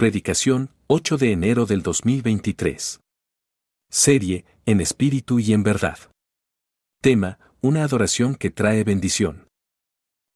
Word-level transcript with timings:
Predicación, 0.00 0.70
8 0.86 1.18
de 1.18 1.30
enero 1.30 1.66
del 1.66 1.82
2023. 1.82 3.00
Serie, 3.90 4.46
en 4.64 4.80
espíritu 4.80 5.38
y 5.40 5.52
en 5.52 5.62
verdad. 5.62 5.98
Tema, 7.02 7.38
una 7.60 7.84
adoración 7.84 8.34
que 8.34 8.48
trae 8.48 8.82
bendición. 8.82 9.46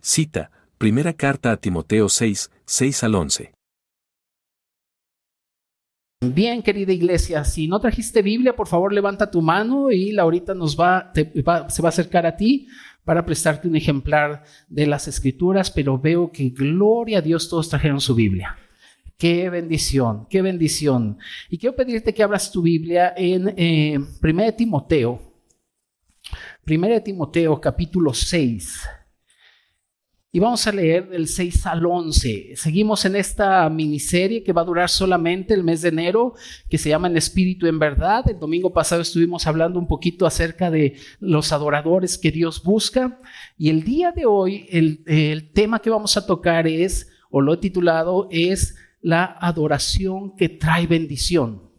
Cita, 0.03 0.51
primera 0.77 1.15
carta 1.15 1.51
a 1.51 1.57
Timoteo 1.57 2.11
6, 2.11 2.51
6 2.67 3.05
al 3.05 3.15
11. 3.15 3.55
Bien, 6.21 6.63
querida 6.63 6.93
iglesia, 6.93 7.43
si 7.47 7.67
no 7.67 7.81
trajiste 7.81 8.21
Biblia, 8.21 8.55
por 8.55 8.69
favor 8.69 8.93
levanta 8.93 9.31
tu 9.31 9.41
mano 9.41 9.91
y 9.91 10.13
Laurita 10.13 10.53
nos 10.53 10.79
va, 10.79 11.11
va, 11.49 11.71
se 11.71 11.81
va 11.81 11.89
a 11.89 11.97
acercar 11.97 12.27
a 12.27 12.37
ti 12.37 12.69
para 13.03 13.25
prestarte 13.25 13.67
un 13.67 13.77
ejemplar 13.77 14.45
de 14.69 14.87
las 14.87 15.09
escrituras, 15.09 15.71
pero 15.71 15.99
veo 15.99 16.31
que 16.31 16.51
gloria 16.51 17.21
a 17.21 17.23
Dios 17.23 17.49
todos 17.49 17.71
trajeron 17.71 18.03
su 18.03 18.15
Biblia. 18.15 18.59
Qué 19.17 19.49
bendición, 19.49 20.27
qué 20.29 20.43
bendición. 20.43 21.19
Y 21.49 21.59
quiero 21.59 21.77
pedirte 21.77 22.13
que 22.13 22.23
abras 22.23 22.51
tu 22.51 22.63
Biblia 22.63 23.15
en 23.17 23.55
eh, 23.57 23.99
1 24.23 24.55
Timoteo. 24.55 25.21
1 26.67 27.03
Timoteo 27.03 27.61
capítulo 27.61 28.13
6. 28.13 28.89
Y 30.33 30.41
vamos 30.41 30.67
a 30.67 30.73
leer 30.73 31.11
del 31.11 31.29
6 31.29 31.65
al 31.67 31.87
11. 31.87 32.57
Seguimos 32.57 33.05
en 33.05 33.15
esta 33.15 33.71
miniserie 33.71 34.43
que 34.43 34.53
va 34.53 34.63
a 34.63 34.65
durar 34.65 34.89
solamente 34.89 35.55
el 35.55 35.63
mes 35.63 35.83
de 35.83 35.91
enero, 35.91 36.35
que 36.69 36.77
se 36.77 36.89
llama 36.89 37.07
En 37.07 37.17
Espíritu 37.17 37.69
en 37.69 37.79
Verdad. 37.79 38.29
El 38.29 38.41
domingo 38.41 38.73
pasado 38.73 39.03
estuvimos 39.03 39.47
hablando 39.47 39.79
un 39.79 39.87
poquito 39.87 40.27
acerca 40.27 40.73
de 40.73 40.97
los 41.21 41.53
adoradores 41.53 42.19
que 42.19 42.33
Dios 42.33 42.65
busca. 42.65 43.21
Y 43.57 43.71
el 43.71 43.85
día 43.85 44.11
de 44.11 44.27
hoy, 44.27 44.67
el, 44.71 45.05
el 45.07 45.53
tema 45.53 45.79
que 45.79 45.91
vamos 45.91 46.17
a 46.17 46.27
tocar 46.27 46.67
es, 46.67 47.13
o 47.31 47.41
lo 47.41 47.55
he 47.55 47.59
titulado, 47.59 48.27
es 48.33 48.75
la 49.05 49.37
adoración 49.39 50.35
que 50.35 50.49
trae 50.49 50.87
bendición. 50.87 51.71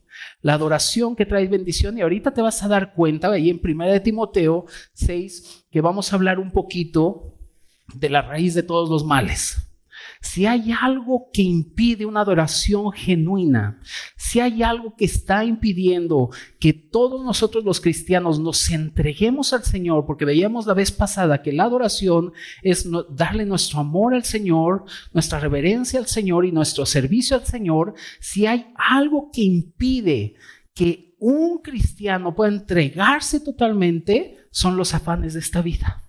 La 0.43 0.53
adoración 0.53 1.15
que 1.15 1.25
trae 1.25 1.47
bendición. 1.47 1.97
Y 1.97 2.01
ahorita 2.01 2.31
te 2.31 2.41
vas 2.43 2.61
a 2.61 2.67
dar 2.67 2.93
cuenta, 2.93 3.31
ahí 3.31 3.49
en 3.49 3.59
1 3.61 4.01
Timoteo 4.03 4.65
6, 4.93 5.65
que 5.71 5.81
vamos 5.81 6.13
a 6.13 6.17
hablar 6.17 6.39
un 6.39 6.51
poquito 6.51 7.35
de 7.95 8.11
la 8.11 8.21
raíz 8.21 8.53
de 8.53 8.61
todos 8.61 8.91
los 8.91 9.03
males. 9.03 9.57
Si 10.25 10.47
hay 10.47 10.71
algo 10.71 11.29
que 11.31 11.43
impide 11.43 12.03
una 12.03 12.21
adoración 12.21 12.91
genuina, 12.91 13.79
si 14.17 14.39
hay 14.39 14.63
algo 14.63 14.95
que 14.95 15.05
está 15.05 15.45
impidiendo 15.45 16.31
que 16.59 16.73
todos 16.73 17.23
nosotros 17.23 17.63
los 17.63 17.79
cristianos 17.79 18.39
nos 18.39 18.71
entreguemos 18.71 19.53
al 19.53 19.63
Señor, 19.63 20.07
porque 20.07 20.25
veíamos 20.25 20.65
la 20.65 20.73
vez 20.73 20.91
pasada 20.91 21.43
que 21.43 21.53
la 21.53 21.65
adoración 21.65 22.33
es 22.63 22.89
darle 23.11 23.45
nuestro 23.45 23.79
amor 23.79 24.15
al 24.15 24.23
Señor, 24.23 24.85
nuestra 25.13 25.39
reverencia 25.39 25.99
al 25.99 26.07
Señor 26.07 26.45
y 26.45 26.51
nuestro 26.51 26.87
servicio 26.87 27.37
al 27.37 27.45
Señor, 27.45 27.93
si 28.19 28.47
hay 28.47 28.73
algo 28.75 29.29
que 29.31 29.43
impide 29.43 30.33
que 30.73 31.15
un 31.19 31.59
cristiano 31.59 32.33
pueda 32.35 32.51
entregarse 32.51 33.39
totalmente, 33.39 34.37
son 34.49 34.75
los 34.75 34.95
afanes 34.95 35.35
de 35.35 35.39
esta 35.39 35.61
vida. 35.61 36.04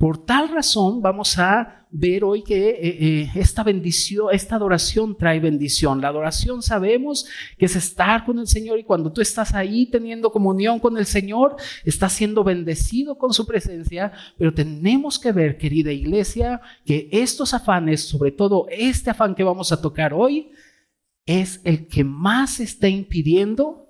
Por 0.00 0.16
tal 0.24 0.48
razón 0.48 1.02
vamos 1.02 1.38
a 1.38 1.84
ver 1.90 2.24
hoy 2.24 2.42
que 2.42 2.70
eh, 2.70 2.78
eh, 2.80 3.30
esta 3.34 3.62
bendición, 3.62 4.28
esta 4.32 4.56
adoración 4.56 5.14
trae 5.14 5.40
bendición. 5.40 6.00
La 6.00 6.08
adoración 6.08 6.62
sabemos 6.62 7.26
que 7.58 7.66
es 7.66 7.76
estar 7.76 8.24
con 8.24 8.38
el 8.38 8.46
Señor 8.46 8.78
y 8.78 8.84
cuando 8.84 9.12
tú 9.12 9.20
estás 9.20 9.52
ahí 9.52 9.84
teniendo 9.84 10.32
comunión 10.32 10.78
con 10.78 10.96
el 10.96 11.04
Señor, 11.04 11.56
estás 11.84 12.14
siendo 12.14 12.42
bendecido 12.42 13.18
con 13.18 13.34
su 13.34 13.44
presencia, 13.46 14.10
pero 14.38 14.54
tenemos 14.54 15.18
que 15.18 15.32
ver, 15.32 15.58
querida 15.58 15.92
iglesia, 15.92 16.62
que 16.86 17.10
estos 17.12 17.52
afanes, 17.52 18.00
sobre 18.00 18.32
todo 18.32 18.68
este 18.70 19.10
afán 19.10 19.34
que 19.34 19.44
vamos 19.44 19.70
a 19.70 19.82
tocar 19.82 20.14
hoy, 20.14 20.50
es 21.26 21.60
el 21.62 21.88
que 21.88 22.04
más 22.04 22.58
está 22.58 22.88
impidiendo 22.88 23.89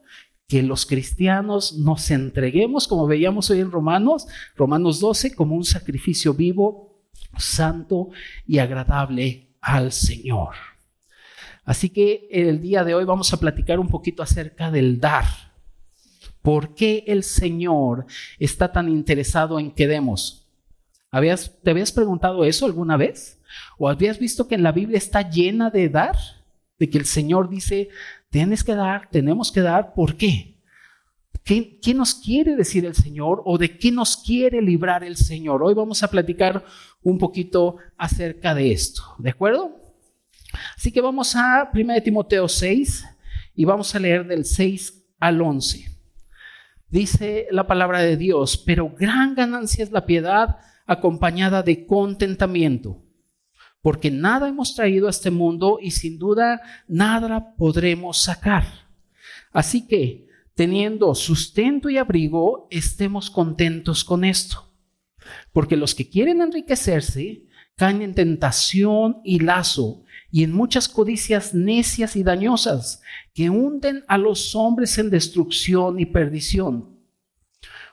que 0.51 0.65
los 0.65 0.85
cristianos 0.85 1.75
nos 1.79 2.11
entreguemos, 2.11 2.89
como 2.89 3.07
veíamos 3.07 3.49
hoy 3.51 3.61
en 3.61 3.71
Romanos, 3.71 4.27
Romanos 4.57 4.99
12, 4.99 5.37
como 5.37 5.55
un 5.55 5.65
sacrificio 5.65 6.35
vivo, 6.35 7.05
santo 7.39 8.09
y 8.49 8.59
agradable 8.59 9.55
al 9.61 9.93
Señor. 9.93 10.57
Así 11.65 11.89
que 11.91 12.27
el 12.33 12.61
día 12.61 12.83
de 12.83 12.97
hoy 12.97 13.05
vamos 13.05 13.33
a 13.33 13.37
platicar 13.37 13.79
un 13.79 13.87
poquito 13.87 14.25
acerca 14.25 14.73
del 14.73 14.99
dar. 14.99 15.25
¿Por 16.43 16.75
qué 16.75 17.05
el 17.07 17.23
Señor 17.23 18.07
está 18.41 18.73
tan 18.73 18.89
interesado 18.89 19.61
en 19.61 19.71
que 19.71 19.87
demos? 19.87 20.49
¿Te 21.13 21.71
habías 21.71 21.93
preguntado 21.93 22.45
eso 22.45 22.67
alguna 22.67 22.97
vez? 22.97 23.39
¿O 23.79 23.89
habías 23.89 24.19
visto 24.19 24.49
que 24.49 24.57
en 24.57 24.65
la 24.65 24.73
Biblia 24.73 24.99
está 24.99 25.31
llena 25.31 25.71
de 25.71 25.89
dar? 25.89 26.17
De 26.77 26.91
que 26.91 26.99
el 26.99 27.07
Señor 27.07 27.49
dice, 27.49 27.91
Tienes 28.31 28.63
que 28.63 28.77
dar, 28.77 29.09
tenemos 29.11 29.51
que 29.51 29.61
dar. 29.61 29.93
¿Por 29.93 30.17
qué? 30.17 30.57
¿Qué, 31.43 31.81
¿Qué, 31.81 31.95
nos 31.95 32.15
quiere 32.15 32.55
decir 32.55 32.85
el 32.85 32.95
Señor 32.95 33.43
o 33.45 33.59
de 33.59 33.77
qué 33.77 33.91
nos 33.91 34.17
quiere 34.17 34.63
librar 34.63 35.03
el 35.03 35.17
Señor? 35.17 35.65
Hoy 35.65 35.75
vamos 35.75 36.03
a 36.05 36.09
platicar 36.09 36.65
un 37.03 37.19
poquito 37.19 37.77
acerca 37.97 38.55
de 38.55 38.71
esto, 38.71 39.03
¿de 39.19 39.31
acuerdo? 39.31 39.75
Así 40.77 40.93
que 40.93 41.01
vamos 41.01 41.35
a 41.35 41.71
1 41.75 42.03
Timoteo 42.03 42.49
6 42.49 43.05
y 43.57 43.65
vamos 43.65 43.95
a 43.95 43.99
leer 43.99 44.27
del 44.27 44.45
6 44.45 45.07
al 45.19 45.41
11. 45.41 45.87
Dice 46.89 47.49
la 47.51 47.67
palabra 47.67 48.01
de 48.01 48.17
Dios, 48.17 48.59
pero 48.59 48.95
gran 48.97 49.35
ganancia 49.35 49.83
es 49.83 49.91
la 49.91 50.07
piedad 50.07 50.59
acompañada 50.87 51.63
de 51.63 51.85
contentamiento 51.85 53.03
porque 53.83 54.11
nada 54.11 54.49
hemos 54.49 54.75
traído 54.75 55.07
a 55.07 55.11
este 55.11 55.31
mundo 55.31 55.79
y 55.81 55.93
sin 55.93 56.19
duda 56.19 56.61
nada 56.87 57.55
podremos 57.57 58.19
sacar. 58.19 58.65
Así 59.53 59.87
que, 59.87 60.29
teniendo 60.55 61.15
sustento 61.15 61.89
y 61.89 61.97
abrigo, 61.97 62.69
estemos 62.71 63.31
contentos 63.31 64.05
con 64.05 64.25
esto. 64.25 64.71
Porque 65.53 65.77
los 65.77 65.95
que 65.95 66.09
quieren 66.09 66.41
enriquecerse 66.43 67.45
caen 67.77 68.03
en 68.03 68.15
tentación 68.15 69.21
y 69.25 69.39
lazo 69.39 70.05
y 70.31 70.45
en 70.45 70.53
muchas 70.53 70.89
codicias 70.89 71.55
necias 71.55 72.15
y 72.15 72.23
dañosas 72.23 73.01
que 73.33 73.49
hunden 73.49 74.05
a 74.07 74.19
los 74.19 74.55
hombres 74.55 74.99
en 74.99 75.11
destrucción 75.11 75.99
y 75.99 76.07
perdición. 76.07 76.99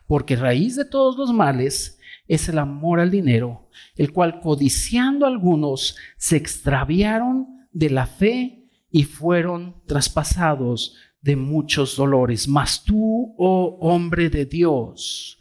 Porque 0.06 0.36
raíz 0.36 0.75
de 0.75 0.86
todos 0.86 1.18
los 1.18 1.34
males 1.34 1.97
es 2.28 2.50
el 2.50 2.60
amor 2.60 3.00
al 3.00 3.12
dinero, 3.12 3.70
el 3.96 4.12
cual 4.12 4.40
codiciando 4.40 5.26
algunos 5.26 5.96
se 6.18 6.38
extraviaron 6.38 7.68
de 7.72 7.90
la 7.90 8.06
fe 8.06 8.70
y 8.90 9.04
fueron 9.04 9.82
traspasados 9.86 10.96
de 11.22 11.36
muchos 11.36 11.96
dolores. 11.96 12.48
Mas 12.48 12.84
tú, 12.84 13.36
oh 13.38 13.78
hombre 13.82 14.30
de 14.30 14.46
Dios, 14.46 15.40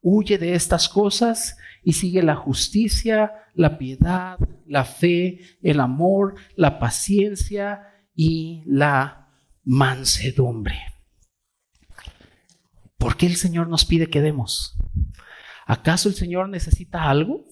huye 0.00 0.38
de 0.38 0.54
estas 0.54 0.88
cosas 0.88 1.56
y 1.82 1.92
sigue 1.92 2.22
la 2.22 2.36
justicia, 2.36 3.32
la 3.54 3.78
piedad, 3.78 4.38
la 4.66 4.84
fe, 4.84 5.40
el 5.62 5.80
amor, 5.80 6.34
la 6.56 6.78
paciencia 6.78 7.82
y 8.14 8.62
la 8.66 9.28
mansedumbre. 9.64 10.76
¿Por 12.98 13.16
qué 13.16 13.26
el 13.26 13.36
Señor 13.36 13.68
nos 13.68 13.84
pide 13.84 14.08
que 14.08 14.20
demos? 14.20 14.76
¿Acaso 15.66 16.08
el 16.08 16.14
Señor 16.14 16.48
necesita 16.48 17.10
algo? 17.10 17.44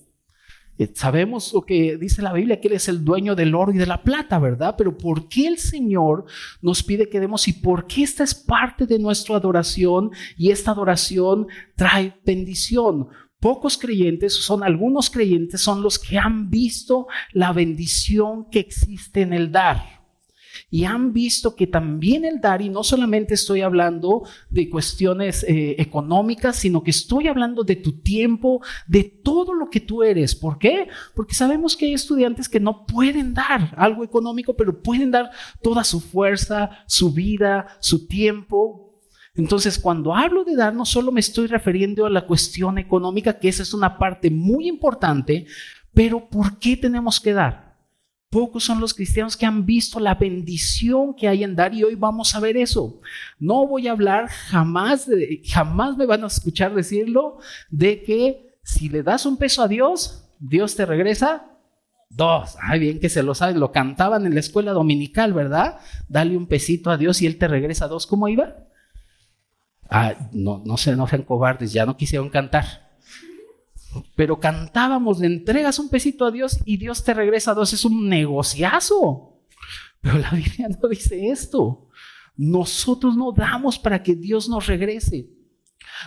Eh, 0.79 0.91
sabemos 0.95 1.53
lo 1.53 1.63
que 1.63 1.97
dice 1.99 2.23
la 2.23 2.33
Biblia, 2.33 2.61
que 2.61 2.69
Él 2.69 2.75
es 2.75 2.89
el 2.89 3.05
dueño 3.05 3.35
del 3.35 3.55
oro 3.55 3.73
y 3.73 3.79
de 3.79 3.87
la 3.87 4.03
plata, 4.03 4.39
¿verdad? 4.39 4.77
Pero 4.79 4.97
¿por 4.97 5.29
qué 5.29 5.49
el 5.49 5.59
Señor 5.59 6.25
nos 6.63 6.83
pide 6.83 7.09
que 7.09 7.21
demos 7.21 7.47
y 7.49 7.53
por 7.53 7.87
qué 7.87 8.03
esta 8.03 8.25
es 8.25 8.35
parte 8.35 8.87
de 8.87 8.99
nuestra 8.99 9.37
adoración 9.37 10.11
y 10.37 10.51
esta 10.51 10.71
adoración 10.71 11.49
trae 11.77 12.17
bendición? 12.25 13.09
Pocos 13.41 13.77
creyentes, 13.77 14.33
son 14.33 14.63
algunos 14.63 15.11
creyentes, 15.11 15.61
son 15.61 15.83
los 15.83 15.99
que 15.99 16.17
han 16.17 16.51
visto 16.51 17.09
la 17.33 17.53
bendición 17.53 18.49
que 18.49 18.61
existe 18.61 19.23
en 19.23 19.33
el 19.33 19.53
dar 19.53 20.04
y 20.75 20.87
han 20.87 21.13
visto 21.13 21.55
que 21.55 21.69
también 21.69 22.25
el 22.25 22.41
dar, 22.41 22.61
y 22.61 22.69
no 22.69 22.83
solamente 22.83 23.35
estoy 23.35 23.61
hablando 23.61 24.25
de 24.51 24.69
cuestiones 24.69 25.45
eh, 25.45 25.77
económicas, 25.79 26.57
sino 26.57 26.83
que 26.83 26.91
estoy 26.91 27.29
hablando 27.29 27.63
de 27.63 27.77
tu 27.77 28.01
tiempo, 28.01 28.61
de 28.89 29.05
todo 29.05 29.55
lo 29.55 29.71
que 29.71 29.79
tú 29.79 30.03
eres. 30.03 30.35
¿Por 30.35 30.59
qué? 30.59 30.89
Porque 31.15 31.37
sabemos 31.37 31.77
que 31.77 31.87
hay 31.87 31.95
estudiantes 31.95 32.49
que 32.49 32.59
no 32.59 32.87
pueden 32.87 33.35
dar 33.35 33.73
algo 33.77 34.03
económico, 34.03 34.57
pero 34.57 34.83
pueden 34.83 35.13
dar 35.13 35.31
toda 35.63 35.85
su 35.85 36.01
fuerza, 36.01 36.71
su 36.89 37.13
vida, 37.13 37.69
su 37.79 38.09
tiempo. 38.09 38.99
Entonces, 39.37 39.79
cuando 39.79 40.13
hablo 40.13 40.43
de 40.43 40.57
dar, 40.57 40.75
no 40.75 40.85
solo 40.85 41.13
me 41.13 41.21
estoy 41.21 41.47
refiriendo 41.47 42.05
a 42.05 42.11
la 42.11 42.27
cuestión 42.27 42.79
económica, 42.79 43.39
que 43.39 43.47
esa 43.47 43.63
es 43.63 43.75
una 43.75 43.97
parte 43.97 44.29
muy 44.29 44.67
importante, 44.67 45.47
pero 45.93 46.29
¿por 46.29 46.59
qué 46.59 46.77
tenemos 46.77 47.21
que 47.21 47.33
dar? 47.33 47.64
Pocos 48.35 48.65
son 48.65 48.81
los 48.81 48.95
cristianos 48.95 49.37
que 49.37 49.47
han 49.47 49.65
visto 49.65 50.01
la 50.01 50.17
bendición 50.17 51.15
que 51.15 51.29
hay 51.29 51.45
en 51.45 51.55
dar 51.55 51.73
y 51.73 51.85
hoy 51.85 51.95
vamos 51.95 52.35
a 52.35 52.41
ver 52.41 52.57
eso. 52.57 53.01
No 53.39 53.65
voy 53.65 53.87
a 53.87 53.93
hablar 53.93 54.27
jamás, 54.27 55.09
jamás 55.45 55.97
me 55.97 56.05
van 56.05 56.25
a 56.25 56.27
escuchar 56.27 56.75
decirlo, 56.75 57.39
de 57.71 58.03
que 58.03 58.59
si 58.65 58.89
le 58.89 59.05
das 59.05 59.25
un 59.25 59.37
peso 59.37 59.63
a 59.63 59.69
Dios, 59.69 60.25
Dios 60.41 60.75
te 60.75 60.85
regresa 60.85 61.47
Dos. 62.11 62.57
Ay, 62.61 62.81
bien 62.81 62.99
que 62.99 63.09
se 63.09 63.23
lo 63.23 63.37
saben, 63.37 63.61
lo 63.61 63.71
cantaban 63.71 64.27
en 64.27 64.35
la 64.35 64.41
escuela 64.41 64.73
dominical, 64.73 65.33
¿verdad? 65.33 65.79
Dale 66.09 66.37
un 66.37 66.47
pesito 66.47 66.91
a 66.91 66.97
Dios 66.97 67.23
y 67.23 67.27
Él 67.27 67.39
te 67.39 67.47
regresa 67.47 67.87
dos. 67.87 68.09
¿Cómo 68.09 68.27
iba? 68.27 68.57
Ah, 69.89 70.15
no, 70.33 70.61
no, 70.67 70.77
se, 70.77 70.97
no 70.97 71.07
sean 71.07 71.23
cobardes, 71.23 71.73
ya 71.73 71.87
no 71.87 71.97
quisieron 71.97 72.31
cantar. 72.31 72.84
Pero 74.17 74.41
cantábamos, 74.41 75.19
le 75.19 75.27
entregas 75.27 75.79
un 75.79 75.89
pesito 75.89 76.25
a 76.25 76.31
Dios 76.31 76.61
y 76.65 76.77
Dios 76.77 77.05
te 77.05 77.15
regresa 77.15 77.55
dos. 77.55 77.73
Es 77.73 77.85
un 77.85 78.09
negociazo. 78.09 79.41
Pero 80.01 80.19
la 80.19 80.31
Biblia 80.31 80.69
no 80.69 80.89
dice 80.89 81.29
esto. 81.29 81.89
Nosotros 82.37 83.17
no 83.17 83.33
damos 83.33 83.79
para 83.79 84.03
que 84.03 84.15
Dios 84.15 84.49
nos 84.49 84.67
regrese. 84.67 85.31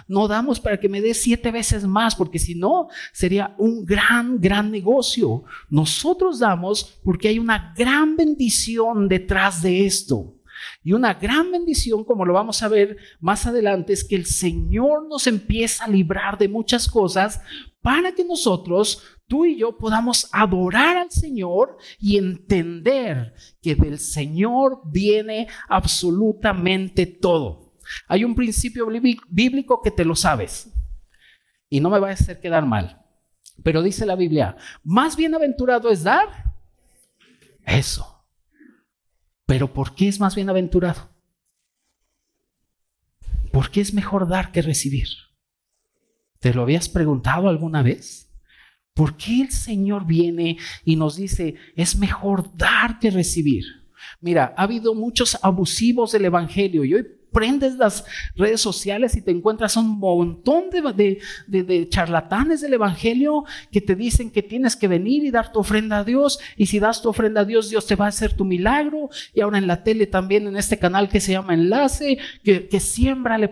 No 0.08 0.28
damos 0.28 0.60
para 0.60 0.80
que 0.80 0.90
me 0.90 1.02
dé 1.02 1.14
siete 1.14 1.52
veces 1.52 1.86
más, 1.86 2.16
porque 2.16 2.40
si 2.40 2.56
no, 2.56 2.90
sería 3.14 3.56
un 3.58 3.86
gran, 3.86 4.40
gran 4.40 4.72
negocio. 4.72 5.44
Nosotros 5.70 6.40
damos 6.40 7.00
porque 7.04 7.30
hay 7.30 7.40
una 7.40 7.74
gran 7.78 8.16
bendición 8.16 9.08
detrás 9.08 9.62
de 9.62 9.86
esto. 9.86 10.37
Y 10.84 10.94
una 10.94 11.16
gran 11.16 11.52
bendición, 11.52 12.04
como 12.04 12.26
lo 12.26 12.34
vamos 12.34 12.64
a 12.64 12.68
ver 12.68 12.98
más 13.20 13.46
adelante, 13.46 13.94
es 13.94 14.04
que 14.04 14.16
el 14.16 14.26
Señor 14.26 15.08
nos 15.08 15.28
empieza 15.28 15.86
a 15.86 15.90
librar 15.90 16.38
de 16.38 16.48
muchas 16.48 16.88
cosas 16.88 17.42
para 17.82 18.12
que 18.14 18.26
nosotros, 18.26 19.04
tú 19.28 19.46
y 19.46 19.58
yo, 19.58 19.78
podamos 19.78 20.30
adorar 20.32 20.98
al 20.98 21.12
Señor 21.12 21.78
y 22.00 22.18
entender 22.18 23.34
que 23.62 23.76
del 23.76 24.00
Señor 24.00 24.82
viene 24.86 25.48
absolutamente 25.70 27.06
todo. 27.06 27.74
Hay 28.08 28.24
un 28.24 28.36
principio 28.36 28.88
bíblico 29.30 29.82
que 29.82 29.92
te 29.92 30.06
lo 30.06 30.16
sabes 30.16 30.70
y 31.70 31.80
no 31.80 31.90
me 31.90 32.00
va 32.00 32.10
a 32.10 32.14
hacer 32.14 32.40
quedar 32.40 32.66
mal. 32.66 33.02
Pero 33.64 33.82
dice 33.82 34.06
la 34.06 34.16
Biblia, 34.16 34.56
más 34.84 35.16
bienaventurado 35.16 35.90
es 35.90 36.04
dar 36.04 36.54
eso. 37.66 38.17
Pero 39.48 39.74
¿por 39.74 39.96
qué 39.96 40.08
es 40.08 40.20
más 40.20 40.36
bienaventurado? 40.36 41.10
¿Por 43.52 43.72
qué 43.72 43.82
es 43.82 43.94
mejor 43.94 44.28
dar 44.28 44.52
que 44.52 44.62
recibir? 44.62 45.08
¿Te 46.40 46.54
lo 46.54 46.62
habías 46.62 46.90
preguntado 46.90 47.50
alguna 47.50 47.82
vez? 47.82 48.30
¿Por 48.94 49.16
qué 49.16 49.42
el 49.42 49.52
Señor 49.52 50.06
viene 50.06 50.58
y 50.84 50.98
nos 50.98 51.16
dice, 51.16 51.56
es 51.76 51.98
mejor 51.98 52.56
dar 52.56 53.00
que 53.00 53.10
recibir? 53.10 53.64
Mira, 54.20 54.54
ha 54.58 54.64
habido 54.64 54.94
muchos 54.94 55.40
abusivos 55.42 56.12
del 56.12 56.26
Evangelio 56.26 56.84
y 56.84 56.94
hoy 56.94 57.08
prendes 57.38 57.76
las 57.76 58.04
redes 58.36 58.60
sociales 58.62 59.16
y 59.16 59.22
te 59.22 59.30
encuentras 59.30 59.78
un 59.78 60.00
montón 60.00 60.72
de, 60.72 61.22
de, 61.46 61.88
charlatanes 61.88 62.62
del 62.62 62.74
Evangelio 62.74 63.46
que 63.72 63.80
te 63.80 63.96
dicen 63.96 64.32
que 64.32 64.42
tienes 64.42 64.76
que 64.76 64.88
venir 64.88 65.24
y 65.24 65.30
dar 65.30 65.52
tu 65.52 65.60
ofrenda 65.60 66.00
a 66.00 66.04
Dios. 66.04 66.40
Y 66.56 66.66
si 66.66 66.80
das 66.80 67.04
tu 67.04 67.10
ofrenda 67.10 67.42
a 67.42 67.46
Dios, 67.46 67.70
Dios 67.70 67.86
te 67.86 67.94
va 67.94 68.06
a 68.06 68.10
hacer 68.10 68.34
tu 68.34 68.44
milagro. 68.44 69.12
Y 69.36 69.42
ahora 69.42 69.60
en 69.60 69.68
la 69.68 69.84
tele 69.84 70.08
también, 70.08 70.48
en 70.48 70.58
este 70.58 70.80
canal 70.80 71.10
que 71.10 71.20
se 71.20 71.34
llama 71.34 71.54
Enlace, 71.54 72.18
que, 72.44 72.68
que 72.68 72.80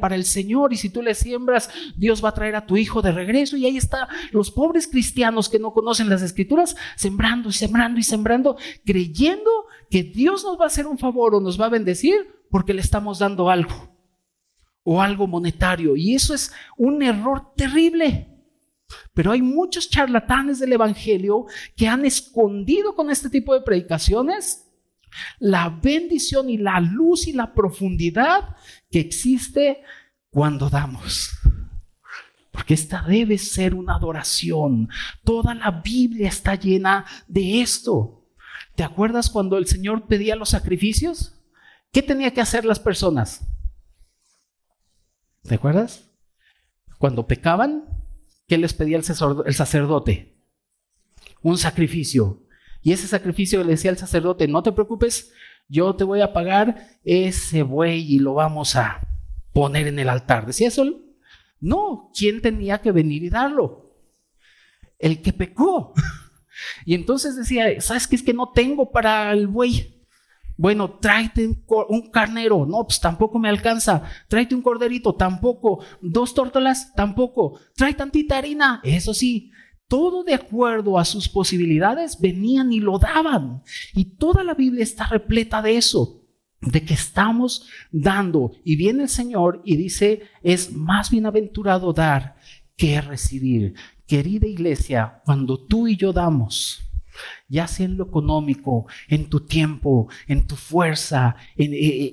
para 0.02 0.16
el 0.16 0.26
Señor. 0.26 0.74
Y 0.74 0.78
si 0.78 0.90
tú 0.90 1.04
le 1.04 1.14
siembras, 1.14 1.70
Dios 1.96 2.26
va 2.26 2.30
a 2.30 2.34
traer 2.34 2.56
a 2.56 2.66
tu 2.66 2.78
hijo 2.78 3.04
de 3.04 3.12
regreso. 3.12 3.56
Y 3.56 3.68
ahí 3.68 3.78
está 3.78 4.08
los 4.32 4.50
pobres 4.50 4.88
cristianos 4.88 5.48
que 5.48 5.60
no 5.60 5.74
conocen 5.74 6.10
las 6.10 6.24
escrituras, 6.24 6.76
sembrando 6.96 7.50
y 7.50 7.54
sembrando 7.54 8.00
y 8.00 8.04
sembrando, 8.04 8.58
creyendo 8.84 9.52
que 9.92 10.02
Dios 10.02 10.44
nos 10.44 10.60
va 10.60 10.64
a 10.64 10.68
hacer 10.68 10.88
un 10.88 10.98
favor 10.98 11.36
o 11.36 11.40
nos 11.40 11.62
va 11.62 11.68
a 11.68 11.70
bendecir 11.70 12.34
porque 12.56 12.74
le 12.74 12.80
estamos 12.80 13.20
dando 13.20 13.50
algo 13.50 13.94
o 14.84 15.02
algo 15.02 15.28
monetario. 15.28 15.98
Y 15.98 16.16
eso 16.16 16.34
es 16.34 16.54
un 16.78 17.04
error 17.04 17.54
terrible. 17.54 18.30
Pero 19.14 19.34
hay 19.34 19.42
muchos 19.42 19.90
charlatanes 19.90 20.60
del 20.60 20.72
Evangelio 20.72 21.48
que 21.76 21.90
han 21.90 22.06
escondido 22.06 22.96
con 22.96 23.12
este 23.12 23.30
tipo 23.30 23.54
de 23.54 23.60
predicaciones 23.60 24.72
la 25.38 25.68
bendición 25.68 26.50
y 26.50 26.56
la 26.56 26.80
luz 26.80 27.28
y 27.28 27.34
la 27.34 27.54
profundidad 27.54 28.56
que 28.90 29.02
existe 29.02 29.84
cuando 30.30 30.70
damos. 30.70 31.32
Porque 32.52 32.74
esta 32.74 33.02
debe 33.02 33.38
ser 33.38 33.76
una 33.76 33.96
adoración. 33.96 34.88
Toda 35.26 35.56
la 35.56 35.72
Biblia 35.72 36.30
está 36.30 36.56
llena 36.56 37.04
de 37.28 37.60
esto. 37.60 38.26
¿Te 38.76 38.86
acuerdas 38.86 39.30
cuando 39.30 39.58
el 39.58 39.68
Señor 39.68 40.08
pedía 40.08 40.38
los 40.38 40.52
sacrificios? 40.52 41.35
¿Qué 41.96 42.04
tenía 42.04 42.34
que 42.34 42.42
hacer 42.42 42.66
las 42.66 42.78
personas? 42.78 43.48
¿Te 45.44 45.56
acuerdas? 45.56 46.12
Cuando 46.98 47.26
pecaban, 47.26 47.86
¿qué 48.50 48.58
les 48.58 48.74
pedía 48.74 48.98
el 48.98 49.54
sacerdote? 49.56 50.36
Un 51.42 51.58
sacrificio. 51.58 52.44
Y 52.82 52.92
ese 52.92 53.08
sacrificio 53.08 53.64
le 53.64 53.72
decía 53.72 53.92
al 53.92 53.98
sacerdote, 53.98 54.46
no 54.46 54.62
te 54.62 54.74
preocupes, 54.74 55.32
yo 55.70 55.96
te 55.96 56.04
voy 56.04 56.20
a 56.20 56.34
pagar 56.34 57.00
ese 57.06 57.64
buey 57.64 58.14
y 58.14 58.20
lo 58.20 58.34
vamos 58.34 58.76
a 58.76 59.00
poner 59.54 59.88
en 59.88 59.98
el 59.98 60.10
altar. 60.10 60.46
¿Decía 60.46 60.68
eso? 60.68 60.84
No, 61.62 62.12
¿quién 62.14 62.42
tenía 62.42 62.80
que 62.80 62.92
venir 62.92 63.24
y 63.24 63.30
darlo? 63.30 63.96
El 65.00 65.22
que 65.22 65.32
pecó. 65.32 65.94
Y 66.86 66.94
entonces 66.94 67.38
decía, 67.38 67.80
¿sabes 67.80 68.08
qué? 68.08 68.16
Es 68.16 68.24
que 68.24 68.34
no 68.34 68.52
tengo 68.54 68.92
para 68.92 69.32
el 69.32 69.48
buey. 69.48 69.95
Bueno, 70.58 71.00
tráete 71.02 71.48
un 71.90 72.10
carnero, 72.12 72.66
no, 72.66 72.86
pues 72.86 73.00
tampoco 73.00 73.40
me 73.40 73.50
alcanza. 73.50 74.04
Tráete 74.28 74.56
un 74.56 74.62
corderito, 74.62 75.14
tampoco. 75.16 75.84
Dos 76.02 76.34
tórtolas, 76.34 76.94
tampoco. 76.94 77.60
Trae 77.76 77.94
tantita 77.94 78.38
harina, 78.38 78.80
eso 78.84 79.14
sí. 79.14 79.52
Todo 79.88 80.24
de 80.24 80.34
acuerdo 80.34 80.98
a 80.98 81.06
sus 81.06 81.30
posibilidades 81.30 82.20
venían 82.20 82.72
y 82.72 82.80
lo 82.80 82.98
daban. 82.98 83.64
Y 83.94 84.16
toda 84.16 84.44
la 84.44 84.54
Biblia 84.54 84.84
está 84.84 85.08
repleta 85.08 85.62
de 85.62 85.78
eso, 85.78 86.24
de 86.62 86.84
que 86.84 86.94
estamos 86.94 87.68
dando. 87.92 88.54
Y 88.64 88.78
viene 88.78 89.04
el 89.04 89.10
Señor 89.10 89.62
y 89.66 89.76
dice, 89.76 90.24
es 90.42 90.74
más 90.74 91.12
bienaventurado 91.12 91.94
dar 91.94 92.38
que 92.78 93.02
recibir. 93.02 93.76
Querida 94.08 94.48
iglesia, 94.48 95.22
cuando 95.26 95.66
tú 95.66 95.88
y 95.88 95.98
yo 95.98 96.14
damos, 96.14 96.85
ya 97.48 97.68
sea 97.68 97.86
en 97.86 97.98
lo 97.98 98.06
económico, 98.06 98.88
en 99.08 99.30
tu 99.30 99.42
tiempo, 99.42 100.10
en 100.28 100.48
tu 100.48 100.56
fuerza, 100.56 101.36
en, 101.56 101.74
eh, 101.74 102.10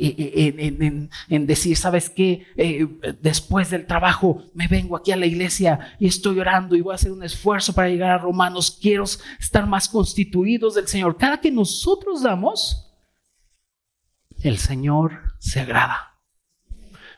eh, 1.28 1.38
decir, 1.46 1.76
¿sabes 1.76 2.10
qué? 2.10 2.46
Eh, 2.56 2.86
después 3.20 3.70
del 3.70 3.86
trabajo 3.86 4.44
me 4.54 4.68
vengo 4.68 4.96
aquí 4.96 5.12
a 5.12 5.16
la 5.16 5.26
iglesia 5.26 5.96
y 5.98 6.06
estoy 6.06 6.38
orando 6.38 6.76
y 6.76 6.80
voy 6.80 6.92
a 6.92 6.96
hacer 6.96 7.12
un 7.12 7.22
esfuerzo 7.22 7.72
para 7.72 7.88
llegar 7.88 8.10
a 8.10 8.18
Romanos, 8.18 8.78
quiero 8.80 9.04
estar 9.04 9.66
más 9.66 9.88
constituidos 9.88 10.74
del 10.74 10.88
Señor. 10.88 11.16
Cada 11.16 11.40
que 11.40 11.50
nosotros 11.50 12.22
damos, 12.22 12.92
el 14.42 14.58
Señor 14.58 15.34
se 15.38 15.60
agrada. 15.60 16.12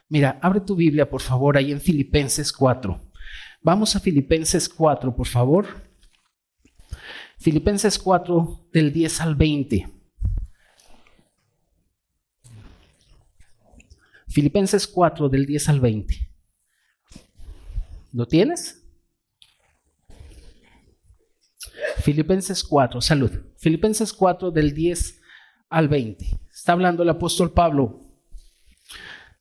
Mira, 0.08 0.38
abre 0.42 0.60
tu 0.60 0.76
Biblia, 0.76 1.08
por 1.08 1.22
favor, 1.22 1.56
ahí 1.56 1.72
en 1.72 1.80
Filipenses 1.80 2.52
4. 2.52 3.00
Vamos 3.62 3.96
a 3.96 4.00
Filipenses 4.00 4.68
4, 4.68 5.16
por 5.16 5.26
favor. 5.26 5.83
Filipenses 7.44 7.98
4 7.98 8.70
del 8.72 8.90
10 8.90 9.20
al 9.20 9.34
20. 9.34 9.86
Filipenses 14.28 14.86
4 14.86 15.28
del 15.28 15.44
10 15.44 15.68
al 15.68 15.80
20. 15.80 16.32
¿Lo 18.12 18.26
tienes? 18.26 18.88
Filipenses 21.98 22.64
4, 22.64 23.02
salud. 23.02 23.30
Filipenses 23.58 24.14
4 24.14 24.50
del 24.50 24.72
10 24.72 25.20
al 25.68 25.88
20. 25.88 26.24
Está 26.50 26.72
hablando 26.72 27.02
el 27.02 27.10
apóstol 27.10 27.52
Pablo 27.52 28.10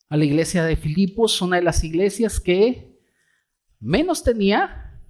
a 0.10 0.18
la 0.18 0.26
iglesia 0.26 0.66
de 0.66 0.76
Filipos, 0.76 1.42
una 1.42 1.56
de 1.56 1.64
las 1.64 1.86
iglesias 1.86 2.42
que 2.42 3.00
menos 3.80 4.26
tenía, 4.26 5.02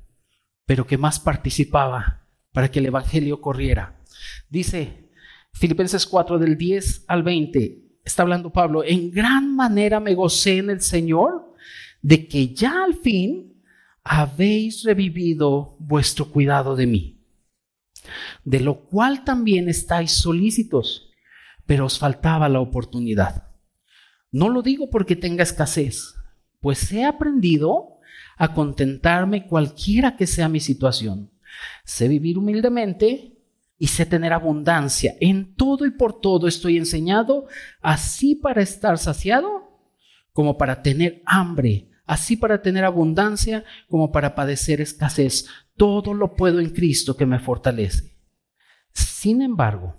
pero 0.68 0.86
que 0.86 1.00
más 1.00 1.20
participaba 1.20 2.20
para 2.54 2.72
que 2.72 2.80
el 2.80 2.86
Evangelio 2.86 3.42
corriera. 3.42 4.00
Dice 4.50 5.10
Filipenses 5.52 6.08
4 6.08 6.40
del 6.40 6.58
10 6.58 7.06
al 7.08 7.24
20, 7.24 7.84
está 8.06 8.24
hablando 8.24 8.54
Pablo, 8.54 8.84
en 8.86 9.12
gran 9.12 9.54
manera 9.54 10.00
me 10.00 10.16
gocé 10.16 10.60
en 10.60 10.70
el 10.70 10.82
Señor 10.82 11.54
de 12.02 12.28
que 12.28 12.54
ya 12.54 12.84
al 12.84 12.96
fin 12.96 13.62
habéis 14.04 14.84
revivido 14.84 15.76
vuestro 15.80 16.30
cuidado 16.30 16.76
de 16.76 16.88
mí, 16.88 17.26
de 18.44 18.60
lo 18.60 18.86
cual 18.86 19.24
también 19.24 19.68
estáis 19.68 20.12
solícitos, 20.12 21.10
pero 21.66 21.86
os 21.86 21.98
faltaba 21.98 22.50
la 22.50 22.60
oportunidad. 22.60 23.50
No 24.32 24.50
lo 24.50 24.62
digo 24.62 24.90
porque 24.90 25.16
tenga 25.16 25.44
escasez, 25.44 26.16
pues 26.60 26.92
he 26.92 27.06
aprendido 27.06 28.00
a 28.38 28.54
contentarme 28.54 29.48
cualquiera 29.48 30.18
que 30.18 30.28
sea 30.28 30.50
mi 30.50 30.60
situación 30.60 31.33
Sé 31.84 32.08
vivir 32.08 32.38
humildemente 32.38 33.38
y 33.78 33.88
sé 33.88 34.06
tener 34.06 34.34
abundancia. 34.34 35.16
En 35.20 35.56
todo 35.56 35.86
y 35.86 35.92
por 35.92 36.22
todo 36.22 36.48
estoy 36.48 36.78
enseñado, 36.78 37.48
así 37.82 38.36
para 38.36 38.62
estar 38.62 38.98
saciado 38.98 39.64
como 40.32 40.58
para 40.58 40.82
tener 40.82 41.22
hambre, 41.26 41.90
así 42.06 42.36
para 42.36 42.62
tener 42.62 42.86
abundancia 42.86 43.64
como 43.88 44.12
para 44.12 44.36
padecer 44.36 44.82
escasez. 44.82 45.48
Todo 45.76 46.14
lo 46.14 46.36
puedo 46.36 46.60
en 46.60 46.70
Cristo 46.70 47.18
que 47.18 47.26
me 47.26 47.40
fortalece. 47.40 48.16
Sin 48.94 49.42
embargo, 49.42 49.96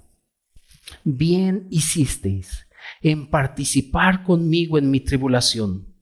bien 1.02 1.66
hicisteis 1.70 2.66
en 3.00 3.28
participar 3.28 4.22
conmigo 4.22 4.78
en 4.78 4.90
mi 4.90 5.00
tribulación. 5.00 5.93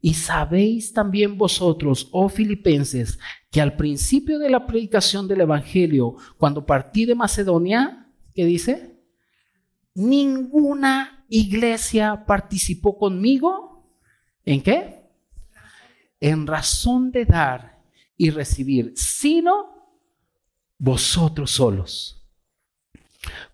Y 0.00 0.14
sabéis 0.14 0.92
también 0.92 1.36
vosotros, 1.36 2.08
oh 2.12 2.28
filipenses, 2.28 3.18
que 3.50 3.60
al 3.60 3.76
principio 3.76 4.38
de 4.38 4.48
la 4.48 4.66
predicación 4.66 5.28
del 5.28 5.42
Evangelio, 5.42 6.16
cuando 6.38 6.64
partí 6.64 7.04
de 7.04 7.14
Macedonia, 7.14 8.10
¿qué 8.34 8.44
dice? 8.44 8.98
Ninguna 9.94 11.24
iglesia 11.28 12.24
participó 12.26 12.96
conmigo. 12.96 13.86
¿En 14.44 14.62
qué? 14.62 15.02
En 16.20 16.46
razón 16.46 17.10
de 17.10 17.24
dar 17.24 17.82
y 18.16 18.30
recibir, 18.30 18.92
sino 18.96 19.96
vosotros 20.78 21.50
solos 21.50 22.19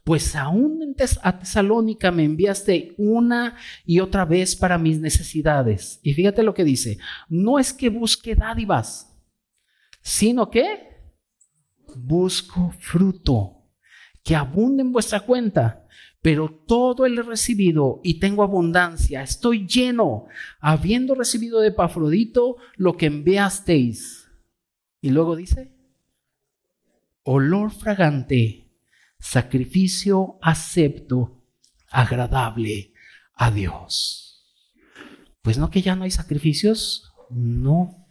pues 0.07 0.37
aún 0.37 0.95
a 1.23 1.39
Tesalónica 1.41 2.13
me 2.13 2.23
enviaste 2.23 2.95
una 2.97 3.57
y 3.85 3.99
otra 3.99 4.25
vez 4.25 4.55
para 4.55 4.79
mis 4.79 5.01
necesidades. 5.01 5.99
Y 6.01 6.15
fíjate 6.15 6.45
lo 6.45 6.55
que 6.55 6.63
dice, 6.63 6.99
no 7.29 7.59
es 7.59 7.73
que 7.73 7.89
busque 7.89 8.37
dádivas, 8.37 9.19
sino 10.01 10.49
que 10.49 11.11
busco 11.97 12.73
fruto, 12.79 13.65
que 14.23 14.37
abunde 14.37 14.83
en 14.83 14.93
vuestra 14.93 15.19
cuenta. 15.19 15.89
Pero 16.23 16.51
todo 16.51 17.05
el 17.05 17.17
recibido 17.27 18.01
y 18.05 18.21
tengo 18.21 18.45
abundancia, 18.45 19.23
estoy 19.23 19.67
lleno, 19.67 20.27
habiendo 20.61 21.17
recibido 21.17 21.59
de 21.59 21.73
Pafrodito 21.73 22.59
lo 22.77 22.97
que 22.97 23.07
enviasteis. 23.07 24.31
Y 25.01 25.11
luego 25.11 25.35
dice, 25.35 25.73
olor 27.25 27.73
fragante 27.73 28.66
sacrificio 29.19 30.39
acepto, 30.43 31.43
agradable 31.91 32.93
a 33.35 33.51
Dios. 33.51 34.45
Pues 35.43 35.59
no 35.59 35.71
que 35.71 35.83
ya 35.83 35.95
no 35.95 36.05
hay 36.05 36.11
sacrificios, 36.11 37.13
no. 37.31 38.09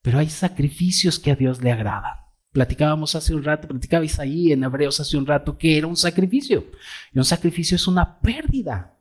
Pero 0.00 0.18
hay 0.18 0.30
sacrificios 0.30 1.18
que 1.18 1.30
a 1.30 1.36
Dios 1.36 1.62
le 1.62 1.72
agradan. 1.72 2.16
Platicábamos 2.52 3.14
hace 3.14 3.34
un 3.34 3.44
rato, 3.44 3.68
platicabais 3.68 4.18
ahí 4.18 4.52
en 4.52 4.64
Hebreos 4.64 5.00
hace 5.00 5.16
un 5.16 5.26
rato 5.26 5.56
que 5.56 5.78
era 5.78 5.86
un 5.86 5.96
sacrificio. 5.96 6.66
Y 7.12 7.18
un 7.18 7.24
sacrificio 7.24 7.76
es 7.76 7.86
una 7.86 8.20
pérdida 8.20 8.98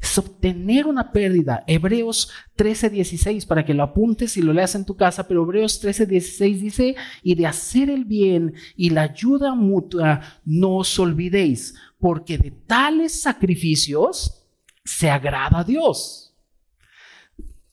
es 0.00 0.16
obtener 0.16 0.86
una 0.86 1.10
pérdida. 1.12 1.64
Hebreos 1.66 2.30
13:16, 2.56 3.46
para 3.46 3.64
que 3.64 3.74
lo 3.74 3.82
apuntes 3.82 4.36
y 4.36 4.42
lo 4.42 4.52
leas 4.52 4.74
en 4.74 4.84
tu 4.84 4.96
casa, 4.96 5.26
pero 5.26 5.42
Hebreos 5.42 5.82
13:16 5.82 6.60
dice, 6.60 6.96
y 7.22 7.34
de 7.34 7.46
hacer 7.46 7.90
el 7.90 8.04
bien 8.04 8.54
y 8.76 8.90
la 8.90 9.02
ayuda 9.02 9.54
mutua 9.54 10.20
no 10.44 10.76
os 10.76 10.98
olvidéis, 10.98 11.74
porque 11.98 12.38
de 12.38 12.50
tales 12.50 13.20
sacrificios 13.20 14.46
se 14.84 15.10
agrada 15.10 15.60
a 15.60 15.64
Dios. 15.64 16.34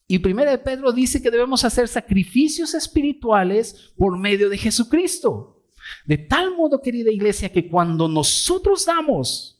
Y 0.07 0.19
primero 0.19 0.51
de 0.51 0.57
Pedro 0.57 0.91
dice 0.91 1.21
que 1.21 1.31
debemos 1.31 1.63
hacer 1.63 1.87
sacrificios 1.87 2.73
espirituales 2.73 3.93
por 3.97 4.17
medio 4.17 4.49
de 4.49 4.57
Jesucristo. 4.57 5.63
De 6.05 6.17
tal 6.17 6.55
modo, 6.55 6.81
querida 6.81 7.11
iglesia, 7.11 7.51
que 7.51 7.67
cuando 7.67 8.07
nosotros 8.07 8.85
damos, 8.85 9.54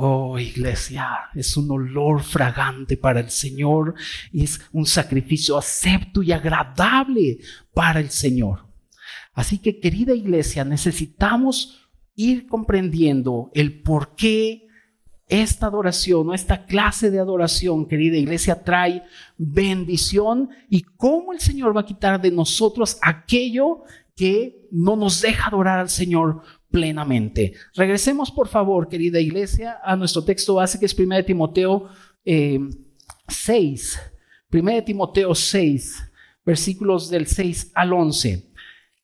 Oh, 0.00 0.38
iglesia, 0.38 1.08
es 1.34 1.56
un 1.56 1.72
olor 1.72 2.22
fragante 2.22 2.96
para 2.96 3.18
el 3.18 3.30
Señor 3.30 3.94
y 4.30 4.44
es 4.44 4.60
un 4.70 4.86
sacrificio 4.86 5.58
acepto 5.58 6.22
y 6.22 6.30
agradable 6.30 7.38
para 7.74 7.98
el 7.98 8.10
Señor. 8.10 8.68
Así 9.32 9.58
que, 9.58 9.80
querida 9.80 10.14
iglesia, 10.14 10.64
necesitamos 10.64 11.90
ir 12.14 12.46
comprendiendo 12.46 13.50
el 13.54 13.82
por 13.82 14.14
qué 14.14 14.68
esta 15.26 15.66
adoración 15.66 16.28
o 16.28 16.34
esta 16.34 16.64
clase 16.66 17.10
de 17.10 17.18
adoración, 17.18 17.88
querida 17.88 18.16
iglesia, 18.16 18.62
trae 18.62 19.02
bendición 19.36 20.50
y 20.70 20.82
cómo 20.82 21.32
el 21.32 21.40
Señor 21.40 21.76
va 21.76 21.80
a 21.80 21.86
quitar 21.86 22.20
de 22.20 22.30
nosotros 22.30 22.98
aquello 23.02 23.82
que 24.14 24.68
no 24.70 24.94
nos 24.94 25.22
deja 25.22 25.48
adorar 25.48 25.80
al 25.80 25.88
Señor 25.88 26.42
plenamente. 26.70 27.54
Regresemos, 27.74 28.30
por 28.30 28.48
favor, 28.48 28.88
querida 28.88 29.20
iglesia, 29.20 29.78
a 29.82 29.96
nuestro 29.96 30.24
texto 30.24 30.54
base 30.54 30.78
que 30.78 30.86
es 30.86 30.98
1 30.98 31.24
Timoteo 31.24 31.88
6. 32.24 33.96
Eh, 33.96 34.18
1 34.50 34.84
Timoteo 34.84 35.34
6, 35.34 36.10
versículos 36.44 37.10
del 37.10 37.26
6 37.26 37.72
al 37.74 37.92
11. 37.92 38.48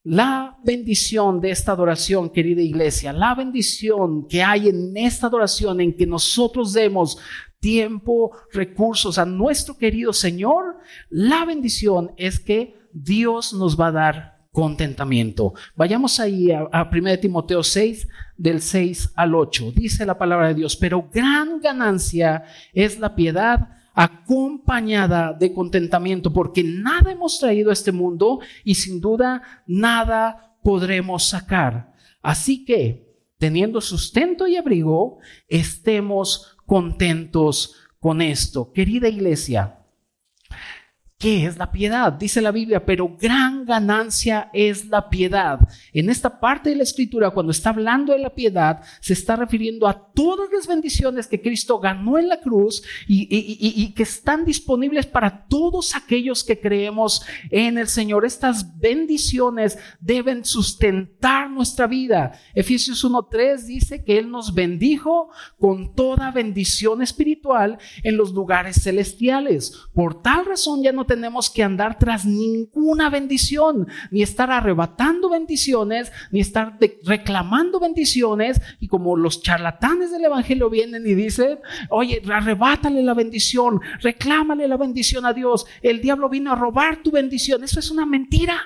La 0.04 0.58
bendición 0.62 1.40
de 1.40 1.50
esta 1.50 1.72
adoración, 1.72 2.30
querida 2.30 2.60
iglesia, 2.60 3.12
la 3.12 3.34
bendición 3.34 4.26
que 4.28 4.42
hay 4.42 4.68
en 4.68 4.94
esta 4.96 5.28
adoración 5.28 5.80
en 5.80 5.96
que 5.96 6.06
nosotros 6.06 6.74
demos 6.74 7.18
tiempo, 7.58 8.32
recursos 8.52 9.16
a 9.16 9.24
nuestro 9.24 9.78
querido 9.78 10.12
Señor, 10.12 10.76
la 11.08 11.46
bendición 11.46 12.12
es 12.18 12.38
que 12.38 12.74
Dios 12.92 13.54
nos 13.54 13.80
va 13.80 13.86
a 13.86 13.92
dar 13.92 14.33
contentamiento. 14.54 15.52
Vayamos 15.74 16.20
ahí 16.20 16.52
a, 16.52 16.88
1 16.90 17.18
Timoteo 17.18 17.64
6, 17.64 18.08
del 18.36 18.62
6 18.62 19.10
al 19.16 19.34
8. 19.34 19.72
Dice 19.74 20.06
la 20.06 20.16
palabra 20.16 20.48
de 20.48 20.54
Dios, 20.54 20.76
pero 20.76 21.10
gran 21.12 21.60
ganancia 21.60 22.44
es 22.72 23.00
la 23.00 23.16
piedad 23.16 23.68
acompañada 23.94 25.32
de 25.32 25.52
contentamiento, 25.52 26.32
porque 26.32 26.62
nada 26.62 27.10
hemos 27.10 27.40
traído 27.40 27.70
a 27.70 27.72
este 27.72 27.90
mundo 27.90 28.38
y 28.62 28.76
sin 28.76 29.00
duda 29.00 29.42
nada 29.66 30.56
podremos 30.62 31.24
sacar. 31.24 31.92
Así 32.22 32.64
que, 32.64 33.12
teniendo 33.38 33.80
sustento 33.80 34.46
y 34.46 34.56
abrigo, 34.56 35.18
estemos 35.48 36.56
contentos 36.64 37.74
con 37.98 38.22
esto. 38.22 38.72
Querida 38.72 39.08
iglesia, 39.08 39.83
¿Qué 41.24 41.46
es 41.46 41.56
la 41.56 41.72
piedad? 41.72 42.12
Dice 42.12 42.42
la 42.42 42.50
Biblia, 42.50 42.84
pero 42.84 43.16
gran 43.18 43.64
ganancia 43.64 44.50
es 44.52 44.88
la 44.88 45.08
piedad. 45.08 45.58
En 45.94 46.10
esta 46.10 46.38
parte 46.38 46.68
de 46.68 46.76
la 46.76 46.82
escritura, 46.82 47.30
cuando 47.30 47.50
está 47.50 47.70
hablando 47.70 48.12
de 48.12 48.18
la 48.18 48.34
piedad, 48.34 48.82
se 49.00 49.14
está 49.14 49.34
refiriendo 49.34 49.88
a 49.88 50.12
todas 50.12 50.50
las 50.52 50.66
bendiciones 50.66 51.26
que 51.26 51.40
Cristo 51.40 51.78
ganó 51.78 52.18
en 52.18 52.28
la 52.28 52.42
cruz 52.42 52.82
y, 53.08 53.94
que 53.94 54.02
están 54.02 54.44
disponibles 54.44 55.06
para 55.06 55.46
todos 55.46 55.96
aquellos 55.96 56.44
que 56.44 56.60
creemos 56.60 57.24
en 57.50 57.78
el 57.78 57.88
Señor. 57.88 58.26
Estas 58.26 58.78
bendiciones 58.78 59.78
deben 60.00 60.44
sustentar 60.44 61.48
nuestra 61.48 61.86
vida. 61.86 62.32
Efesios 62.54 63.02
1.3 63.02 63.64
dice 63.64 64.04
que 64.04 64.18
Él 64.18 64.30
nos 64.30 64.52
bendijo 64.52 65.30
con 65.58 65.94
toda 65.94 66.32
bendición 66.32 67.00
espiritual 67.00 67.78
en 68.02 68.18
los 68.18 68.34
lugares 68.34 68.82
celestiales. 68.82 69.72
Por 69.94 70.20
tal 70.20 70.44
razón 70.44 70.82
ya 70.82 70.92
no 70.92 71.06
tenemos 71.14 71.48
que 71.48 71.62
andar 71.62 71.96
tras 71.96 72.26
ninguna 72.26 73.08
bendición, 73.08 73.86
ni 74.10 74.22
estar 74.22 74.50
arrebatando 74.50 75.30
bendiciones, 75.30 76.10
ni 76.32 76.40
estar 76.40 76.76
reclamando 77.04 77.78
bendiciones. 77.78 78.60
Y 78.80 78.88
como 78.88 79.16
los 79.16 79.40
charlatanes 79.40 80.10
del 80.10 80.24
Evangelio 80.24 80.68
vienen 80.68 81.06
y 81.06 81.14
dicen, 81.14 81.60
oye, 81.88 82.20
arrebátale 82.28 83.00
la 83.02 83.14
bendición, 83.14 83.80
reclámale 84.00 84.66
la 84.66 84.76
bendición 84.76 85.24
a 85.24 85.32
Dios. 85.32 85.66
El 85.82 86.00
diablo 86.00 86.28
vino 86.28 86.50
a 86.50 86.56
robar 86.56 87.02
tu 87.02 87.12
bendición. 87.12 87.62
Eso 87.62 87.78
es 87.78 87.92
una 87.92 88.06
mentira. 88.06 88.60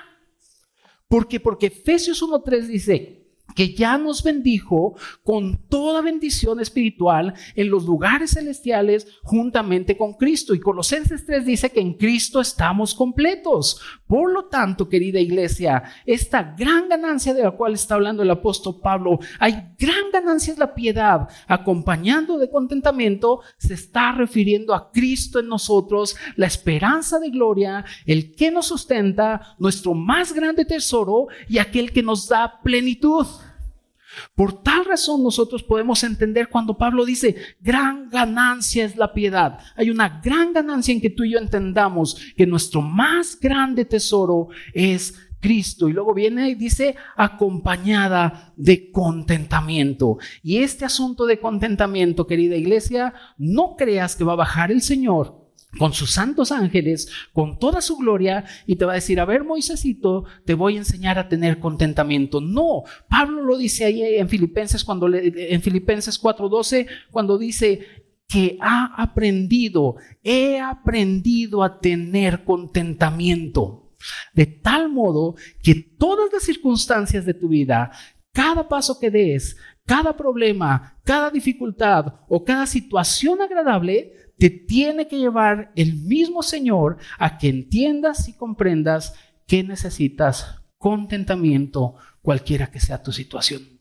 Porque, 1.07 1.39
porque 1.39 1.67
Efesios 1.67 2.23
1.3 2.23 2.61
dice, 2.65 3.18
que 3.59 3.73
ya 3.73 3.97
nos 3.97 4.23
bendijo 4.23 4.95
con 5.21 5.67
toda 5.67 5.99
bendición 6.01 6.61
espiritual 6.61 7.33
en 7.55 7.69
los 7.69 7.83
lugares 7.83 8.31
celestiales 8.31 9.05
juntamente 9.21 9.97
con 9.97 10.13
Cristo. 10.13 10.55
Y 10.55 10.61
Colosenses 10.61 11.25
3 11.25 11.45
dice 11.45 11.69
que 11.69 11.81
en 11.81 11.95
Cristo 11.95 12.39
estamos 12.39 12.95
completos. 12.95 13.81
Por 14.07 14.31
lo 14.31 14.45
tanto, 14.45 14.87
querida 14.87 15.19
iglesia, 15.19 15.83
esta 16.05 16.55
gran 16.57 16.87
ganancia 16.87 17.33
de 17.33 17.43
la 17.43 17.51
cual 17.51 17.73
está 17.73 17.95
hablando 17.95 18.23
el 18.23 18.31
apóstol 18.31 18.79
Pablo, 18.81 19.19
hay 19.39 19.73
gran 19.77 20.09
ganancia 20.13 20.53
es 20.53 20.57
la 20.57 20.73
piedad, 20.73 21.27
acompañando 21.45 22.37
de 22.37 22.49
contentamiento, 22.49 23.41
se 23.57 23.73
está 23.73 24.13
refiriendo 24.13 24.73
a 24.73 24.89
Cristo 24.89 25.37
en 25.37 25.49
nosotros, 25.49 26.15
la 26.37 26.47
esperanza 26.47 27.19
de 27.19 27.29
gloria, 27.29 27.83
el 28.05 28.33
que 28.35 28.51
nos 28.51 28.67
sustenta, 28.67 29.57
nuestro 29.59 29.93
más 29.95 30.31
grande 30.31 30.63
tesoro 30.63 31.27
y 31.49 31.57
aquel 31.57 31.91
que 31.91 32.01
nos 32.01 32.29
da 32.29 32.61
plenitud. 32.63 33.27
Por 34.35 34.61
tal 34.61 34.85
razón 34.85 35.23
nosotros 35.23 35.63
podemos 35.63 36.03
entender 36.03 36.49
cuando 36.49 36.77
Pablo 36.77 37.05
dice, 37.05 37.35
gran 37.59 38.09
ganancia 38.09 38.85
es 38.85 38.95
la 38.95 39.13
piedad. 39.13 39.59
Hay 39.75 39.89
una 39.89 40.21
gran 40.23 40.53
ganancia 40.53 40.93
en 40.93 41.01
que 41.01 41.09
tú 41.09 41.23
y 41.23 41.31
yo 41.31 41.39
entendamos 41.39 42.17
que 42.35 42.47
nuestro 42.47 42.81
más 42.81 43.39
grande 43.39 43.85
tesoro 43.85 44.49
es 44.73 45.15
Cristo. 45.39 45.87
Y 45.87 45.93
luego 45.93 46.13
viene 46.13 46.49
y 46.49 46.55
dice, 46.55 46.95
acompañada 47.15 48.53
de 48.55 48.91
contentamiento. 48.91 50.17
Y 50.43 50.57
este 50.57 50.85
asunto 50.85 51.25
de 51.25 51.39
contentamiento, 51.39 52.27
querida 52.27 52.55
iglesia, 52.55 53.13
no 53.37 53.75
creas 53.77 54.15
que 54.15 54.23
va 54.23 54.33
a 54.33 54.37
bajar 54.37 54.71
el 54.71 54.81
Señor 54.81 55.38
con 55.77 55.93
sus 55.93 56.11
santos 56.11 56.51
ángeles, 56.51 57.09
con 57.31 57.59
toda 57.59 57.81
su 57.81 57.97
gloria, 57.97 58.45
y 58.65 58.75
te 58.75 58.85
va 58.85 58.93
a 58.93 58.95
decir, 58.95 59.19
a 59.19 59.25
ver, 59.25 59.43
Moisésito, 59.43 60.25
te 60.45 60.55
voy 60.55 60.75
a 60.75 60.79
enseñar 60.79 61.19
a 61.19 61.29
tener 61.29 61.59
contentamiento. 61.59 62.41
No, 62.41 62.83
Pablo 63.07 63.43
lo 63.43 63.57
dice 63.57 63.85
ahí 63.85 64.01
en 64.01 64.29
Filipenses, 64.29 64.83
cuando 64.83 65.07
le, 65.07 65.53
en 65.53 65.61
Filipenses 65.61 66.19
4:12, 66.21 66.87
cuando 67.11 67.37
dice 67.37 67.85
que 68.27 68.57
ha 68.61 68.93
aprendido, 69.01 69.95
he 70.23 70.59
aprendido 70.59 71.63
a 71.63 71.79
tener 71.79 72.43
contentamiento. 72.43 73.91
De 74.33 74.45
tal 74.45 74.89
modo 74.89 75.35
que 75.61 75.75
todas 75.75 76.31
las 76.31 76.43
circunstancias 76.43 77.25
de 77.25 77.33
tu 77.33 77.49
vida, 77.49 77.91
cada 78.31 78.67
paso 78.67 78.99
que 78.99 79.11
des, 79.11 79.57
cada 79.85 80.15
problema, 80.15 80.99
cada 81.03 81.31
dificultad 81.31 82.21
o 82.27 82.43
cada 82.43 82.65
situación 82.67 83.41
agradable, 83.41 84.13
te 84.39 84.49
tiene 84.49 85.07
que 85.07 85.19
llevar 85.19 85.71
el 85.75 85.95
mismo 85.95 86.41
Señor 86.41 86.97
a 87.17 87.37
que 87.37 87.49
entiendas 87.49 88.27
y 88.29 88.33
comprendas 88.33 89.13
que 89.45 89.63
necesitas 89.63 90.61
contentamiento 90.77 91.95
cualquiera 92.21 92.71
que 92.71 92.79
sea 92.79 93.03
tu 93.03 93.11
situación. 93.11 93.79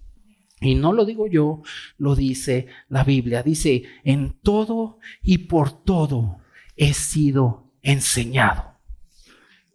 Y 0.60 0.74
no 0.74 0.92
lo 0.92 1.04
digo 1.04 1.28
yo, 1.28 1.62
lo 1.96 2.16
dice 2.16 2.66
la 2.88 3.04
Biblia. 3.04 3.44
Dice, 3.44 3.84
en 4.02 4.36
todo 4.42 4.98
y 5.22 5.38
por 5.38 5.84
todo 5.84 6.40
he 6.76 6.92
sido 6.94 7.70
enseñado. 7.82 8.74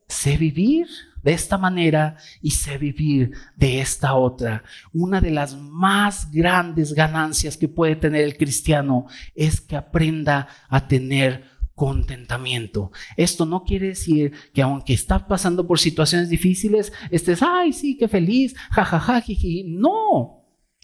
Sé 0.08 0.36
vivir 0.36 0.88
de 1.24 1.34
esta 1.34 1.58
manera 1.58 2.18
y 2.42 2.52
sé 2.52 2.78
vivir 2.78 3.32
de 3.56 3.82
esta 3.82 4.14
otra. 4.14 4.64
Una 4.92 5.22
de 5.22 5.32
las 5.32 5.56
más 5.56 6.32
grandes 6.32 6.94
ganancias 6.94 7.58
que 7.58 7.68
puede 7.68 7.96
tener 7.96 8.24
el 8.24 8.38
cristiano 8.38 9.08
es 9.34 9.62
que 9.62 9.76
aprenda 9.76 10.48
a 10.70 10.88
tener 10.88 11.46
contentamiento. 11.76 12.92
Esto 13.18 13.46
no 13.46 13.64
quiere 13.64 13.88
decir 13.88 14.34
que 14.54 14.62
aunque 14.62 14.94
estás 14.94 15.24
pasando 15.24 15.66
por 15.66 15.80
situaciones 15.80 16.30
difíciles, 16.30 16.94
estés, 17.10 17.42
ay, 17.42 17.74
sí, 17.74 17.98
qué 17.98 18.08
feliz, 18.08 18.56
jajaja, 18.72 19.22
jiji. 19.22 19.64
No, 19.64 20.43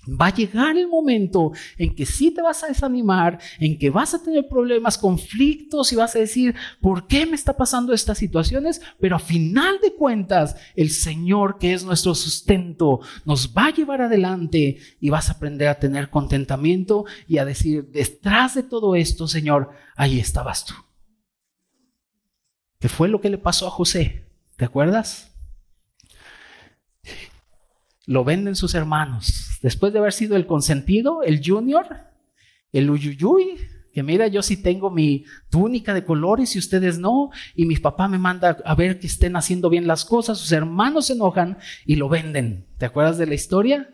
Va 0.10 0.28
a 0.28 0.34
llegar 0.34 0.78
el 0.78 0.88
momento 0.88 1.52
en 1.78 1.94
que 1.94 2.06
sí 2.06 2.32
te 2.32 2.42
vas 2.42 2.64
a 2.64 2.68
desanimar, 2.68 3.40
en 3.60 3.78
que 3.78 3.90
vas 3.90 4.14
a 4.14 4.24
tener 4.24 4.48
problemas, 4.48 4.98
conflictos 4.98 5.92
y 5.92 5.96
vas 5.96 6.16
a 6.16 6.20
decir, 6.20 6.56
¿por 6.82 7.08
qué 7.08 7.26
me 7.26 7.36
está 7.36 7.56
pasando 7.56 7.94
estas 7.94 8.18
situaciones? 8.18 8.82
Pero 9.00 9.16
a 9.16 9.20
final 9.20 9.80
de 9.82 9.94
cuentas, 9.94 10.56
el 10.76 10.90
Señor, 10.90 11.58
que 11.60 11.74
es 11.74 11.84
nuestro 11.84 12.16
sustento, 12.16 13.02
nos 13.26 13.54
va 13.54 13.68
a 13.68 13.74
llevar 13.74 14.02
adelante 14.02 14.78
y 15.00 15.10
vas 15.10 15.30
a 15.30 15.34
aprender 15.34 15.68
a 15.68 15.80
tener 15.80 16.10
contentamiento 16.10 17.06
y 17.28 17.38
a 17.38 17.46
decir, 17.46 17.90
detrás 17.92 18.56
de 18.56 18.64
todo 18.64 18.96
esto, 18.96 19.28
Señor, 19.28 19.72
ahí 19.96 20.20
estabas 20.20 20.66
tú. 20.66 20.74
¿Qué 22.80 22.88
fue 22.88 23.10
lo 23.10 23.20
que 23.20 23.30
le 23.30 23.38
pasó 23.38 23.68
a 23.68 23.72
José? 23.72 24.26
¿Te 24.56 24.66
acuerdas? 24.66 25.29
Lo 28.10 28.24
venden 28.24 28.56
sus 28.56 28.74
hermanos. 28.74 29.60
Después 29.62 29.94
de 29.94 30.00
haber 30.00 30.14
sido 30.14 30.36
el 30.36 30.48
consentido, 30.48 31.22
el 31.22 31.42
junior, 31.46 32.08
el 32.72 32.90
uyuyuy, 32.90 33.60
que 33.94 34.02
mira, 34.02 34.26
yo 34.26 34.42
sí 34.42 34.58
tengo 34.58 34.90
mi 34.90 35.26
túnica 35.52 35.94
de 35.94 36.04
colores 36.04 36.56
y 36.56 36.60
ustedes 36.60 36.98
no, 36.98 37.30
y 37.54 37.66
mi 37.66 37.78
papá 37.78 38.08
me 38.08 38.18
manda 38.18 38.58
a 38.66 38.74
ver 38.74 39.00
que 39.00 39.06
estén 39.06 39.36
haciendo 39.36 39.70
bien 39.70 39.86
las 39.86 40.06
cosas, 40.06 40.40
sus 40.40 40.52
hermanos 40.52 41.06
se 41.06 41.14
enojan 41.14 41.60
y 41.86 41.98
lo 41.98 42.10
venden. 42.10 42.66
¿Te 42.80 42.88
acuerdas 42.88 43.20
de 43.20 43.28
la 43.28 43.36
historia? 43.36 43.88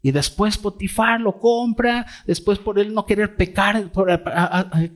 Y 0.00 0.12
después 0.12 0.58
Potifar 0.58 1.20
lo 1.20 1.38
compra, 1.38 2.06
después 2.24 2.60
por 2.60 2.78
él 2.78 2.94
no 2.94 3.04
querer 3.04 3.34
pecar 3.34 3.90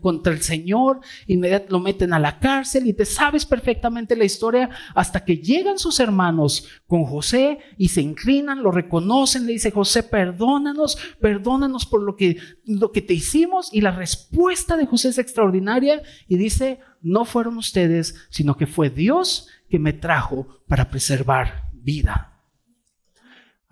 contra 0.01 0.33
el 0.33 0.43
Señor, 0.43 1.01
inmediatamente 1.27 1.73
lo 1.73 1.81
meten 1.81 2.13
a 2.13 2.21
la 2.21 2.39
cárcel 2.39 2.87
y 2.87 2.93
te 2.93 3.05
sabes 3.05 3.45
perfectamente 3.45 4.15
la 4.15 4.25
historia 4.25 4.71
hasta 4.95 5.25
que 5.25 5.39
llegan 5.39 5.79
sus 5.79 5.99
hermanos 5.99 6.69
con 6.87 7.05
José 7.05 7.59
y 7.79 7.89
se 7.89 8.01
inclinan, 8.01 8.63
lo 8.63 8.71
reconocen, 8.71 9.47
le 9.47 9.55
dice 9.55 9.73
José, 9.73 10.05
perdónanos, 10.05 10.97
perdónanos 11.21 11.85
por 11.85 12.03
lo 12.03 12.15
que, 12.15 12.37
lo 12.65 12.93
que 12.93 13.03
te 13.03 13.15
hicimos 13.15 13.75
y 13.75 13.81
la 13.81 13.91
respuesta 13.91 14.77
de 14.77 14.87
José 14.87 15.09
es 15.09 15.19
extraordinaria 15.19 16.03
y 16.29 16.37
dice, 16.37 16.79
no 17.01 17.25
fueron 17.25 17.57
ustedes, 17.57 18.15
sino 18.31 18.57
que 18.57 18.69
fue 18.69 18.89
Dios 18.89 19.49
que 19.69 19.81
me 19.81 19.93
trajo 19.93 20.63
para 20.69 20.91
preservar 20.91 21.71
vida. 21.73 22.32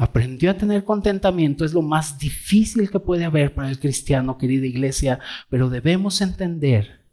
Aprendió 0.01 0.51
a 0.51 0.55
tener 0.57 0.85
contentamiento, 0.85 1.63
es 1.63 1.75
lo 1.75 1.83
más 1.83 2.19
difícil 2.19 2.91
que 2.91 3.01
puede 3.01 3.27
haber 3.27 3.53
para 3.53 3.69
el 3.69 3.79
cristiano, 3.79 4.39
querida 4.39 4.65
iglesia, 4.65 5.19
pero 5.51 5.69
debemos 5.69 6.23
entender 6.23 7.05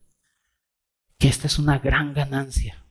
que 1.17 1.27
esta 1.27 1.47
es 1.47 1.59
una 1.59 1.79
gran 1.79 2.13
ganancia, 2.13 2.85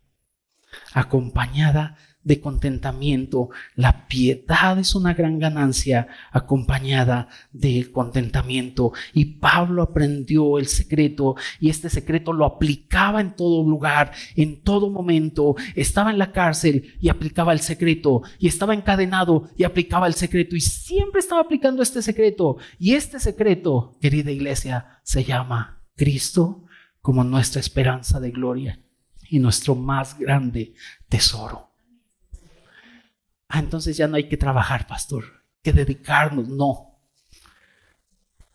acompañada 0.92 1.96
de 2.26 2.40
contentamiento. 2.40 3.50
La 3.76 4.08
piedad 4.08 4.78
es 4.80 4.96
una 4.96 5.14
gran 5.14 5.38
ganancia 5.38 6.08
acompañada 6.32 7.28
del 7.52 7.92
contentamiento. 7.92 8.92
Y 9.14 9.36
Pablo 9.36 9.82
aprendió 9.82 10.58
el 10.58 10.66
secreto 10.66 11.36
y 11.60 11.70
este 11.70 11.88
secreto 11.88 12.32
lo 12.32 12.44
aplicaba 12.44 13.20
en 13.20 13.36
todo 13.36 13.62
lugar, 13.62 14.10
en 14.34 14.60
todo 14.60 14.90
momento. 14.90 15.54
Estaba 15.76 16.10
en 16.10 16.18
la 16.18 16.32
cárcel 16.32 16.94
y 17.00 17.10
aplicaba 17.10 17.52
el 17.52 17.60
secreto. 17.60 18.22
Y 18.40 18.48
estaba 18.48 18.74
encadenado 18.74 19.48
y 19.56 19.62
aplicaba 19.62 20.08
el 20.08 20.14
secreto. 20.14 20.56
Y 20.56 20.60
siempre 20.60 21.20
estaba 21.20 21.42
aplicando 21.42 21.80
este 21.80 22.02
secreto. 22.02 22.56
Y 22.80 22.94
este 22.94 23.20
secreto, 23.20 23.96
querida 24.00 24.32
iglesia, 24.32 24.98
se 25.04 25.22
llama 25.22 25.80
Cristo 25.94 26.64
como 27.00 27.22
nuestra 27.22 27.60
esperanza 27.60 28.18
de 28.18 28.32
gloria 28.32 28.80
y 29.30 29.38
nuestro 29.38 29.76
más 29.76 30.18
grande 30.18 30.74
tesoro. 31.08 31.65
Ah, 33.48 33.60
entonces 33.60 33.96
ya 33.96 34.08
no 34.08 34.16
hay 34.16 34.28
que 34.28 34.36
trabajar, 34.36 34.86
pastor, 34.86 35.24
que 35.62 35.72
dedicarnos. 35.72 36.48
No. 36.48 36.96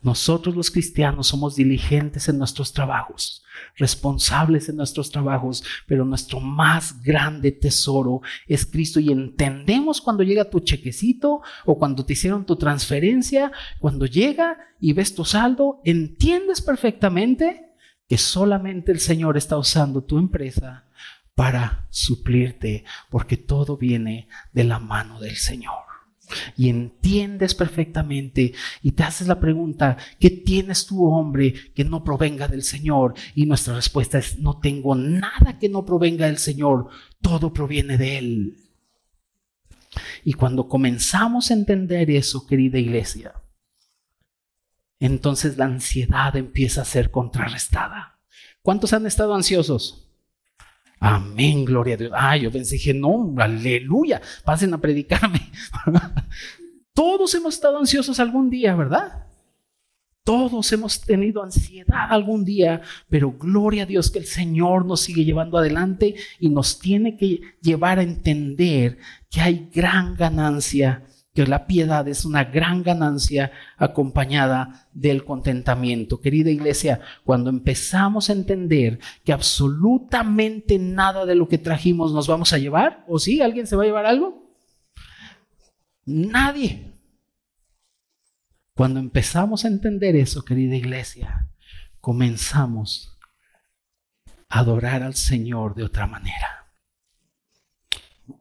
Nosotros 0.02 0.56
los 0.56 0.72
cristianos 0.72 1.28
somos 1.28 1.56
diligentes 1.56 2.28
en 2.28 2.40
nuestros 2.40 2.74
trabajos, 2.74 3.44
responsables 3.78 4.68
en 4.68 4.78
nuestros 4.78 5.12
trabajos, 5.12 5.64
pero 5.86 6.06
nuestro 6.06 6.40
más 6.40 7.04
grande 7.04 7.52
tesoro 7.52 8.22
es 8.48 8.66
Cristo 8.66 9.00
y 9.00 9.12
entendemos 9.12 10.02
cuando 10.02 10.24
llega 10.24 10.50
tu 10.50 10.60
chequecito 10.60 11.42
o 11.66 11.78
cuando 11.78 12.04
te 12.04 12.14
hicieron 12.14 12.48
tu 12.48 12.56
transferencia, 12.56 13.52
cuando 13.78 14.08
llega 14.08 14.58
y 14.80 14.94
ves 14.94 15.14
tu 15.14 15.24
saldo, 15.24 15.82
entiendes 15.86 16.62
perfectamente 16.62 17.68
que 18.10 18.18
solamente 18.18 18.92
el 18.92 19.00
Señor 19.00 19.38
está 19.38 19.56
usando 19.56 20.04
tu 20.04 20.18
empresa 20.18 20.86
para 21.36 21.88
suplirte, 21.90 22.84
porque 23.10 23.38
todo 23.38 23.78
viene 23.78 24.28
de 24.54 24.64
la 24.64 24.80
mano 24.80 25.20
del 25.20 25.38
Señor. 25.38 25.92
Y 26.56 26.70
entiendes 26.70 27.56
perfectamente 27.56 28.54
y 28.82 28.92
te 28.92 29.04
haces 29.04 29.28
la 29.28 29.40
pregunta, 29.40 29.98
¿qué 30.20 30.30
tienes 30.30 30.86
tú, 30.86 31.06
hombre, 31.06 31.54
que 31.74 31.84
no 31.84 32.04
provenga 32.04 32.48
del 32.48 32.64
Señor? 32.64 33.16
Y 33.36 33.46
nuestra 33.46 33.76
respuesta 33.76 34.18
es, 34.18 34.40
no 34.40 34.60
tengo 34.60 34.96
nada 34.96 35.60
que 35.60 35.70
no 35.70 35.86
provenga 35.86 36.28
del 36.28 36.38
Señor, 36.38 36.88
todo 37.22 37.52
proviene 37.54 37.98
de 37.98 38.18
Él. 38.18 38.58
Y 40.24 40.34
cuando 40.34 40.68
comenzamos 40.68 41.52
a 41.52 41.54
entender 41.54 42.10
eso, 42.12 42.48
querida 42.48 42.80
iglesia, 42.80 43.34
entonces 45.00 45.58
la 45.58 45.66
ansiedad 45.66 46.36
empieza 46.36 46.84
a 46.84 46.86
ser 46.86 47.12
contrarrestada. 47.12 48.20
¿Cuántos 48.62 48.94
han 48.94 49.08
estado 49.08 49.34
ansiosos? 49.34 50.11
Amén, 51.04 51.66
gloria 51.66 51.96
a 51.96 51.98
Dios. 51.98 52.12
Ah, 52.16 52.38
yo 52.38 52.52
pensé, 52.52 52.76
dije, 52.76 52.94
no, 52.94 53.34
aleluya, 53.38 54.22
pasen 54.46 54.72
a 54.76 54.78
predicarme. 54.78 55.50
Todos 56.94 57.34
hemos 57.34 57.56
estado 57.56 57.80
ansiosos 57.80 58.20
algún 58.20 58.52
día, 58.52 58.76
¿verdad? 58.76 59.26
Todos 60.24 60.72
hemos 60.72 61.02
tenido 61.02 61.42
ansiedad 61.42 62.06
algún 62.12 62.46
día, 62.46 62.82
pero 63.10 63.32
gloria 63.32 63.84
a 63.84 63.86
Dios 63.88 64.12
que 64.12 64.20
el 64.20 64.28
Señor 64.28 64.86
nos 64.86 65.02
sigue 65.02 65.26
llevando 65.26 65.58
adelante 65.58 66.14
y 66.40 66.50
nos 66.50 66.78
tiene 66.78 67.18
que 67.18 67.42
llevar 67.64 67.98
a 67.98 68.04
entender 68.04 69.00
que 69.32 69.42
hay 69.42 69.70
gran 69.74 70.16
ganancia 70.16 71.04
que 71.34 71.48
la 71.48 71.66
piedad 71.66 72.08
es 72.08 72.26
una 72.26 72.44
gran 72.44 72.84
ganancia 72.84 73.52
acompañada 73.78 74.88
del 74.94 75.24
contentamiento. 75.24 76.20
Querida 76.20 76.50
iglesia, 76.50 77.00
cuando 77.24 77.50
empezamos 77.50 78.30
a 78.30 78.34
entender 78.34 79.00
que 79.24 79.32
absolutamente 79.32 80.78
nada 80.78 81.26
de 81.26 81.36
lo 81.36 81.48
que 81.48 81.58
trajimos 81.58 82.12
nos 82.12 82.28
vamos 82.28 82.52
a 82.52 82.58
llevar, 82.58 83.06
¿o 83.08 83.18
sí? 83.18 83.42
¿Alguien 83.42 83.66
se 83.66 83.76
va 83.76 83.84
a 83.84 83.86
llevar 83.86 84.06
algo? 84.06 84.54
Nadie. 86.06 86.92
Cuando 88.76 89.00
empezamos 89.00 89.64
a 89.64 89.70
entender 89.70 90.16
eso, 90.18 90.44
querida 90.44 90.76
iglesia, 90.76 91.48
comenzamos 92.02 93.18
a 94.50 94.60
adorar 94.60 95.02
al 95.02 95.16
Señor 95.16 95.76
de 95.76 95.84
otra 95.84 96.08
manera. 96.08 96.74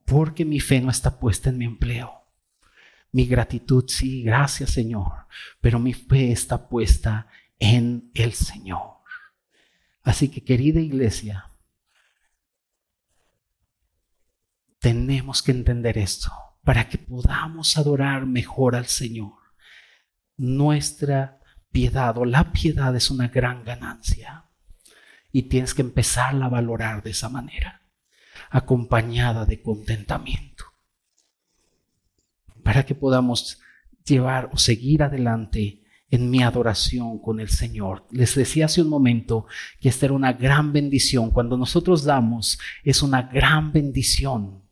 Porque 0.07 0.45
mi 0.45 0.59
fe 0.59 0.81
no 0.81 0.91
está 0.91 1.21
puesta 1.21 1.51
en 1.51 1.59
mi 1.59 1.67
empleo 1.67 2.20
mi 3.13 3.27
gratitud, 3.27 3.85
sí, 3.89 4.23
gracias 4.23 4.71
Señor, 4.71 5.27
pero 5.61 5.79
mi 5.79 5.93
fe 5.93 6.33
está 6.33 6.69
puesta 6.69 7.27
en 7.59 8.11
el 8.15 8.33
Señor. 8.33 9.01
Así 10.03 10.29
que 10.29 10.43
querida 10.43 10.81
iglesia, 10.81 11.51
tenemos 14.79 15.43
que 15.43 15.53
entender 15.53 15.99
esto 15.99 16.33
para 16.65 16.89
que 16.89 16.99
podamos 16.99 17.77
adorar 17.77 18.27
mejor 18.27 18.75
al 18.75 18.87
Señor. 18.87 19.35
Nuestra 20.37 21.41
piedad 21.71 22.17
o 22.19 22.25
la 22.25 22.53
piedad 22.53 22.95
es 22.97 23.11
una 23.11 23.29
gran 23.29 23.65
ganancia 23.65 24.47
y 25.33 25.43
tienes 25.43 25.75
que 25.75 25.83
empezarla 25.83 26.47
a 26.47 26.51
valorar 26.51 27.03
de 27.03 27.11
esa 27.11 27.29
manera, 27.29 27.83
acompañada 28.51 29.45
de 29.45 29.63
contentamiento, 29.63 30.50
para 32.71 32.87
que 32.87 32.95
podamos 32.95 33.59
llevar 34.07 34.49
o 34.53 34.57
seguir 34.57 35.03
adelante 35.03 35.83
en 36.09 36.31
mi 36.31 36.41
adoración 36.45 37.19
con 37.19 37.41
el 37.41 37.49
Señor. 37.49 38.07
Les 38.13 38.37
decía 38.37 38.67
hace 38.67 38.81
un 38.81 38.89
momento 38.89 39.47
que 39.81 39.89
esta 39.89 40.07
era 40.07 40.15
una 40.15 40.35
gran 40.35 40.73
bendición. 40.73 41.33
Cuando 41.33 41.57
nosotros 41.57 42.05
damos, 42.05 42.61
es 42.85 43.03
una 43.03 43.23
gran 43.23 43.73
bendición. 43.73 44.63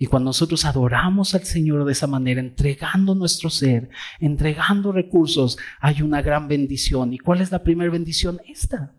Y 0.00 0.06
cuando 0.06 0.30
nosotros 0.30 0.64
adoramos 0.64 1.32
al 1.36 1.44
Señor 1.44 1.84
de 1.84 1.92
esa 1.92 2.08
manera, 2.08 2.40
entregando 2.40 3.14
nuestro 3.14 3.50
ser, 3.50 3.88
entregando 4.18 4.90
recursos, 4.90 5.58
hay 5.78 6.02
una 6.02 6.22
gran 6.22 6.48
bendición. 6.48 7.12
¿Y 7.12 7.18
cuál 7.20 7.40
es 7.40 7.52
la 7.52 7.62
primera 7.62 7.92
bendición? 7.92 8.40
Esta, 8.48 8.96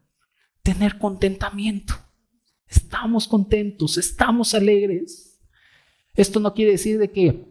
tener 0.63 0.97
contentamiento. 0.97 1.93
Estamos 2.69 3.28
contentos, 3.28 3.97
estamos 3.97 4.54
alegres. 4.54 5.41
Esto 6.13 6.39
no 6.39 6.54
quiere 6.54 6.71
decir 6.71 6.99
de 6.99 7.12
que, 7.12 7.49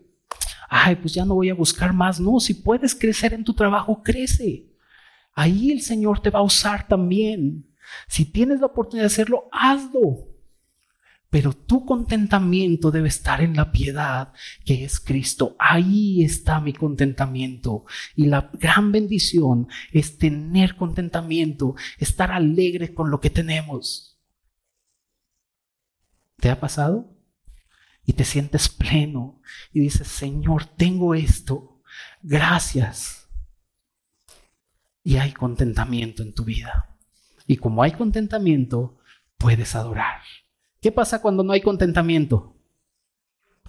ay, 0.68 0.96
pues 0.96 1.14
ya 1.14 1.24
no 1.24 1.34
voy 1.34 1.50
a 1.50 1.54
buscar 1.54 1.92
más. 1.92 2.20
No, 2.20 2.40
si 2.40 2.54
puedes 2.54 2.94
crecer 2.94 3.32
en 3.32 3.44
tu 3.44 3.54
trabajo, 3.54 4.02
crece. 4.02 4.66
Ahí 5.34 5.70
el 5.70 5.82
Señor 5.82 6.20
te 6.20 6.30
va 6.30 6.40
a 6.40 6.42
usar 6.42 6.86
también. 6.88 7.66
Si 8.06 8.24
tienes 8.24 8.60
la 8.60 8.66
oportunidad 8.66 9.04
de 9.04 9.12
hacerlo, 9.12 9.48
hazlo. 9.52 10.28
Pero 11.30 11.52
tu 11.52 11.84
contentamiento 11.84 12.90
debe 12.90 13.08
estar 13.08 13.42
en 13.42 13.54
la 13.54 13.70
piedad 13.70 14.32
que 14.64 14.84
es 14.84 14.98
Cristo. 14.98 15.56
Ahí 15.58 16.22
está 16.22 16.60
mi 16.60 16.72
contentamiento. 16.72 17.84
Y 18.14 18.26
la 18.26 18.50
gran 18.54 18.92
bendición 18.92 19.68
es 19.92 20.16
tener 20.16 20.76
contentamiento, 20.76 21.74
estar 21.98 22.32
alegre 22.32 22.94
con 22.94 23.10
lo 23.10 23.20
que 23.20 23.30
tenemos. 23.30 24.18
¿Te 26.36 26.50
ha 26.50 26.60
pasado? 26.60 27.17
Y 28.08 28.14
te 28.14 28.24
sientes 28.24 28.70
pleno 28.70 29.38
y 29.70 29.80
dices, 29.80 30.08
Señor, 30.08 30.64
tengo 30.64 31.14
esto. 31.14 31.82
Gracias. 32.22 33.28
Y 35.04 35.18
hay 35.18 35.32
contentamiento 35.32 36.22
en 36.22 36.32
tu 36.32 36.42
vida. 36.42 36.96
Y 37.46 37.58
como 37.58 37.82
hay 37.82 37.92
contentamiento, 37.92 38.96
puedes 39.36 39.74
adorar. 39.74 40.22
¿Qué 40.80 40.90
pasa 40.90 41.20
cuando 41.20 41.42
no 41.42 41.52
hay 41.52 41.60
contentamiento? 41.60 42.56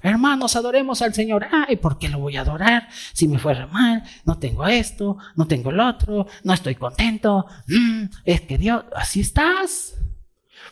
Hermanos, 0.02 0.56
adoremos 0.56 1.02
al 1.02 1.14
Señor. 1.14 1.46
Ay, 1.52 1.76
¿por 1.76 2.00
qué 2.00 2.08
lo 2.08 2.20
voy 2.20 2.38
a 2.38 2.42
adorar? 2.42 2.88
Si 3.12 3.28
me 3.28 3.40
fue 3.40 3.66
mal, 3.66 4.04
no 4.24 4.40
tengo 4.40 4.66
esto, 4.68 5.18
no 5.36 5.48
tengo 5.48 5.72
el 5.72 5.82
otro, 5.82 6.28
no 6.46 6.54
estoy 6.54 6.76
contento. 6.76 7.46
Mm, 7.68 8.06
es 8.24 8.40
que 8.40 8.58
Dios, 8.58 8.86
así 8.96 9.20
estás. 9.20 9.98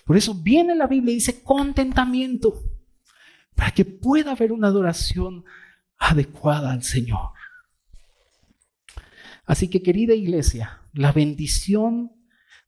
Por 0.06 0.16
eso 0.16 0.36
viene 0.36 0.74
la 0.74 0.88
Biblia 0.88 1.12
y 1.12 1.16
dice 1.16 1.44
contentamiento, 1.44 2.77
para 3.58 3.72
que 3.72 3.84
pueda 3.84 4.32
haber 4.32 4.54
una 4.54 4.68
adoración 4.68 5.44
adecuada 5.98 6.72
al 6.72 6.84
Señor. 6.84 7.32
Así 9.46 9.68
que 9.68 9.82
querida 9.82 10.14
iglesia, 10.14 10.84
la 10.94 11.12
bendición 11.12 12.12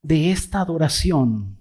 de 0.01 0.31
esta 0.31 0.61
adoración 0.61 1.59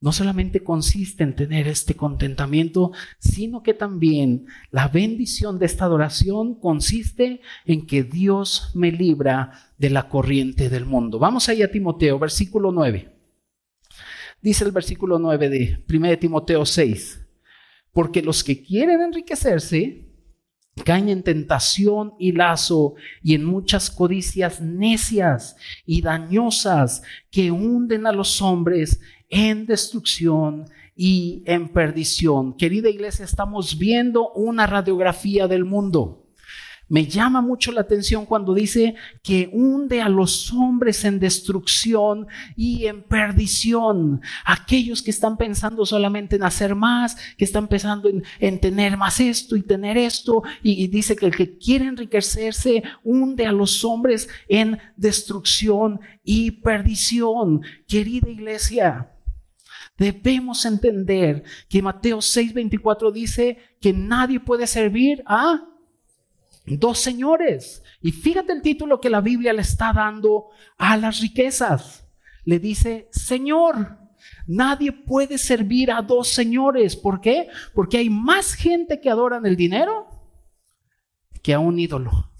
no 0.00 0.12
solamente 0.12 0.62
consiste 0.62 1.24
en 1.24 1.34
tener 1.34 1.66
este 1.66 1.96
contentamiento, 1.96 2.92
sino 3.18 3.62
que 3.62 3.74
también 3.74 4.46
la 4.70 4.88
bendición 4.88 5.58
de 5.58 5.66
esta 5.66 5.86
adoración 5.86 6.60
consiste 6.60 7.40
en 7.64 7.86
que 7.86 8.04
Dios 8.04 8.70
me 8.74 8.92
libra 8.92 9.72
de 9.78 9.90
la 9.90 10.08
corriente 10.08 10.68
del 10.68 10.84
mundo. 10.84 11.18
Vamos 11.18 11.48
ahí 11.48 11.62
a 11.62 11.70
Timoteo, 11.70 12.18
versículo 12.18 12.70
9. 12.70 13.12
Dice 14.40 14.64
el 14.64 14.70
versículo 14.70 15.18
9 15.18 15.48
de 15.48 15.84
1 15.88 16.18
Timoteo 16.18 16.64
6, 16.64 17.25
porque 17.96 18.20
los 18.20 18.44
que 18.44 18.62
quieren 18.62 19.00
enriquecerse 19.00 20.04
caen 20.84 21.08
en 21.08 21.22
tentación 21.22 22.12
y 22.18 22.32
lazo 22.32 22.94
y 23.22 23.34
en 23.34 23.42
muchas 23.42 23.90
codicias 23.90 24.60
necias 24.60 25.56
y 25.86 26.02
dañosas 26.02 27.02
que 27.30 27.50
hunden 27.50 28.06
a 28.06 28.12
los 28.12 28.42
hombres 28.42 29.00
en 29.30 29.64
destrucción 29.64 30.66
y 30.94 31.42
en 31.46 31.70
perdición. 31.70 32.54
Querida 32.58 32.90
iglesia, 32.90 33.24
estamos 33.24 33.78
viendo 33.78 34.30
una 34.32 34.66
radiografía 34.66 35.48
del 35.48 35.64
mundo. 35.64 36.25
Me 36.88 37.06
llama 37.06 37.40
mucho 37.40 37.72
la 37.72 37.80
atención 37.80 38.26
cuando 38.26 38.54
dice 38.54 38.94
que 39.22 39.50
hunde 39.52 40.00
a 40.00 40.08
los 40.08 40.52
hombres 40.52 41.04
en 41.04 41.18
destrucción 41.18 42.28
y 42.54 42.86
en 42.86 43.02
perdición. 43.02 44.20
Aquellos 44.44 45.02
que 45.02 45.10
están 45.10 45.36
pensando 45.36 45.84
solamente 45.84 46.36
en 46.36 46.44
hacer 46.44 46.76
más, 46.76 47.16
que 47.36 47.44
están 47.44 47.66
pensando 47.66 48.08
en, 48.38 48.60
tener 48.60 48.96
más 48.96 49.18
esto 49.18 49.56
y 49.56 49.62
tener 49.62 49.98
esto. 49.98 50.44
Y, 50.62 50.84
y 50.84 50.86
dice 50.86 51.16
que 51.16 51.26
el 51.26 51.34
que 51.36 51.58
quiere 51.58 51.86
enriquecerse 51.86 52.84
hunde 53.02 53.46
a 53.46 53.52
los 53.52 53.84
hombres 53.84 54.28
en 54.48 54.78
destrucción 54.96 55.98
y 56.22 56.52
perdición. 56.52 57.62
Querida 57.88 58.28
iglesia, 58.28 59.10
debemos 59.98 60.64
entender 60.64 61.42
que 61.68 61.82
Mateo 61.82 62.18
6:24 62.18 63.10
dice 63.10 63.58
que 63.80 63.92
nadie 63.92 64.38
puede 64.38 64.68
servir 64.68 65.24
a 65.26 65.64
dos 66.66 66.98
señores. 66.98 67.82
Y 68.02 68.10
fíjate 68.10 68.52
el 68.52 68.62
título 68.62 69.00
que 69.00 69.10
la 69.10 69.20
Biblia 69.20 69.52
le 69.52 69.62
está 69.62 69.92
dando 69.92 70.48
a 70.76 70.96
las 70.96 71.20
riquezas. 71.20 72.04
Le 72.44 72.58
dice, 72.58 73.08
Señor, 73.12 73.98
nadie 74.46 74.92
puede 74.92 75.38
servir 75.38 75.92
a 75.92 76.02
dos 76.02 76.28
señores. 76.28 76.96
¿Por 76.96 77.20
qué? 77.20 77.48
Porque 77.74 77.98
hay 77.98 78.10
más 78.10 78.54
gente 78.54 79.00
que 79.00 79.10
adoran 79.10 79.46
el 79.46 79.56
dinero 79.56 80.08
que 81.42 81.54
a 81.54 81.60
un 81.60 81.78
ídolo. 81.78 82.32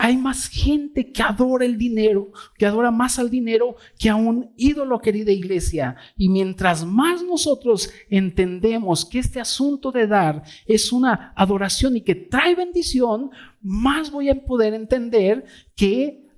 Hay 0.00 0.16
más 0.16 0.48
gente 0.48 1.10
que 1.10 1.22
adora 1.24 1.64
el 1.64 1.76
dinero, 1.76 2.30
que 2.56 2.66
adora 2.66 2.92
más 2.92 3.18
al 3.18 3.30
dinero 3.30 3.74
que 3.98 4.08
a 4.08 4.14
un 4.14 4.52
ídolo, 4.56 5.00
querida 5.00 5.32
iglesia. 5.32 5.96
Y 6.16 6.28
mientras 6.28 6.84
más 6.84 7.24
nosotros 7.24 7.90
entendemos 8.08 9.04
que 9.04 9.18
este 9.18 9.40
asunto 9.40 9.90
de 9.90 10.06
dar 10.06 10.44
es 10.66 10.92
una 10.92 11.32
adoración 11.34 11.96
y 11.96 12.02
que 12.02 12.14
trae 12.14 12.54
bendición, 12.54 13.30
más 13.60 14.12
voy 14.12 14.28
a 14.28 14.40
poder 14.44 14.72
entender 14.72 15.44
que 15.74 16.28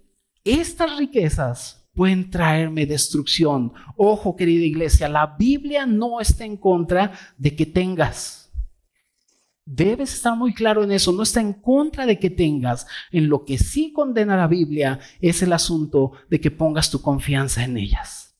estas 0.42 0.96
riquezas 0.96 1.87
pueden 1.94 2.31
traerme 2.31 2.87
destrucción. 2.87 3.75
Ojo, 3.94 4.37
querida 4.37 4.64
iglesia, 4.64 5.07
la 5.07 5.37
Biblia 5.38 5.85
no 5.85 6.18
está 6.18 6.46
en 6.46 6.57
contra 6.57 7.12
de 7.37 7.55
que 7.55 7.66
tengas. 7.66 8.39
Debes 9.73 10.15
estar 10.15 10.37
muy 10.37 10.53
claro 10.53 10.83
en 10.83 10.91
eso, 10.91 11.13
no 11.13 11.23
está 11.23 11.41
en 11.41 11.53
contra 11.53 12.05
de 12.05 12.19
que 12.19 12.29
tengas. 12.29 12.89
En 13.13 13.29
lo 13.29 13.45
que 13.45 13.57
sí 13.57 13.93
condena 13.93 14.37
la 14.37 14.49
Biblia 14.49 14.99
es 15.21 15.43
el 15.43 15.53
asunto 15.53 16.11
de 16.29 16.41
que 16.41 16.51
pongas 16.51 16.91
tu 16.91 17.01
confianza 17.01 17.63
en 17.63 17.77
ellas. 17.77 18.35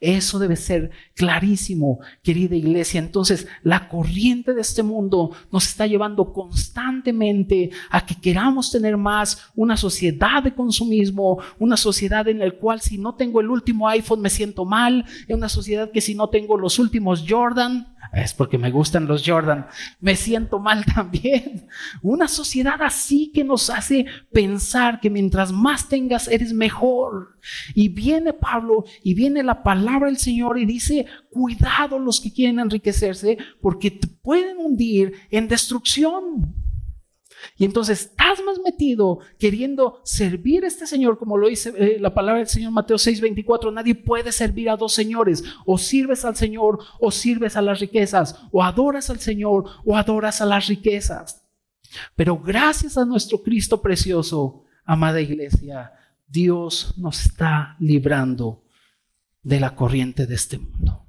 Eso 0.00 0.40
debe 0.40 0.56
ser 0.56 0.90
clarísimo, 1.14 2.00
querida 2.24 2.56
iglesia. 2.56 2.98
Entonces, 2.98 3.46
la 3.62 3.88
corriente 3.88 4.52
de 4.52 4.62
este 4.62 4.82
mundo 4.82 5.30
nos 5.52 5.68
está 5.68 5.86
llevando 5.86 6.32
constantemente 6.32 7.70
a 7.88 8.04
que 8.04 8.16
queramos 8.16 8.72
tener 8.72 8.96
más 8.96 9.50
una 9.54 9.76
sociedad 9.76 10.42
de 10.42 10.52
consumismo, 10.52 11.38
una 11.60 11.76
sociedad 11.76 12.26
en 12.26 12.40
la 12.40 12.50
cual 12.50 12.80
si 12.80 12.98
no 12.98 13.14
tengo 13.14 13.40
el 13.40 13.50
último 13.50 13.88
iPhone 13.88 14.20
me 14.20 14.30
siento 14.30 14.64
mal, 14.64 15.04
en 15.28 15.36
una 15.36 15.48
sociedad 15.48 15.92
que 15.92 16.00
si 16.00 16.16
no 16.16 16.28
tengo 16.28 16.58
los 16.58 16.80
últimos 16.80 17.24
Jordan, 17.28 17.94
es 18.12 18.34
porque 18.34 18.58
me 18.58 18.70
gustan 18.70 19.06
los 19.06 19.22
Jordan, 19.24 19.66
me 20.00 20.16
siento 20.16 20.58
mal 20.58 20.84
también. 20.94 21.68
Una 22.02 22.28
sociedad 22.28 22.80
así 22.82 23.30
que 23.32 23.44
nos 23.44 23.70
hace 23.70 24.06
pensar 24.32 25.00
que 25.00 25.10
mientras 25.10 25.52
más 25.52 25.88
tengas 25.88 26.28
eres 26.28 26.52
mejor. 26.52 27.36
Y 27.74 27.88
viene 27.88 28.32
Pablo 28.32 28.84
y 29.02 29.14
viene 29.14 29.42
la 29.42 29.62
palabra 29.62 30.08
del 30.08 30.18
Señor 30.18 30.58
y 30.58 30.66
dice, 30.66 31.06
cuidado 31.30 31.98
los 31.98 32.20
que 32.20 32.32
quieren 32.32 32.58
enriquecerse 32.58 33.38
porque 33.60 33.90
te 33.90 34.08
pueden 34.08 34.58
hundir 34.58 35.14
en 35.30 35.48
destrucción. 35.48 36.54
Y 37.56 37.64
entonces 37.64 38.00
estás 38.00 38.42
más 38.44 38.58
metido 38.64 39.20
queriendo 39.38 40.00
servir 40.04 40.64
a 40.64 40.68
este 40.68 40.86
Señor, 40.86 41.18
como 41.18 41.36
lo 41.36 41.48
dice 41.48 41.72
eh, 41.76 41.98
la 42.00 42.14
palabra 42.14 42.38
del 42.38 42.48
Señor 42.48 42.72
Mateo 42.72 42.96
6:24. 42.96 43.72
Nadie 43.72 43.94
puede 43.94 44.32
servir 44.32 44.70
a 44.70 44.76
dos 44.76 44.92
señores. 44.92 45.44
O 45.66 45.78
sirves 45.78 46.24
al 46.24 46.36
Señor 46.36 46.78
o 46.98 47.10
sirves 47.10 47.56
a 47.56 47.62
las 47.62 47.80
riquezas. 47.80 48.36
O 48.52 48.62
adoras 48.62 49.10
al 49.10 49.20
Señor 49.20 49.64
o 49.84 49.96
adoras 49.96 50.40
a 50.40 50.46
las 50.46 50.66
riquezas. 50.66 51.42
Pero 52.16 52.38
gracias 52.38 52.96
a 52.96 53.04
nuestro 53.04 53.42
Cristo 53.42 53.82
precioso, 53.82 54.64
amada 54.84 55.20
iglesia, 55.20 55.92
Dios 56.26 56.94
nos 56.96 57.26
está 57.26 57.76
librando 57.80 58.62
de 59.42 59.60
la 59.60 59.74
corriente 59.74 60.26
de 60.26 60.34
este 60.34 60.58
mundo. 60.58 60.99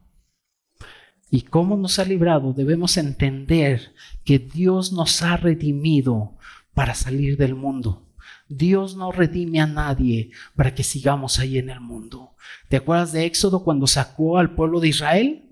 ¿Y 1.33 1.43
cómo 1.43 1.77
nos 1.77 1.97
ha 1.97 2.03
librado? 2.03 2.51
Debemos 2.51 2.97
entender 2.97 3.93
que 4.25 4.37
Dios 4.37 4.91
nos 4.91 5.21
ha 5.21 5.37
redimido 5.37 6.33
para 6.73 6.93
salir 6.93 7.37
del 7.37 7.55
mundo. 7.55 8.05
Dios 8.49 8.97
no 8.97 9.13
redime 9.13 9.61
a 9.61 9.65
nadie 9.65 10.31
para 10.57 10.75
que 10.75 10.83
sigamos 10.83 11.39
ahí 11.39 11.57
en 11.57 11.69
el 11.69 11.79
mundo. 11.79 12.31
¿Te 12.67 12.75
acuerdas 12.75 13.13
de 13.13 13.25
Éxodo 13.25 13.63
cuando 13.63 13.87
sacó 13.87 14.37
al 14.39 14.55
pueblo 14.55 14.81
de 14.81 14.89
Israel? 14.89 15.50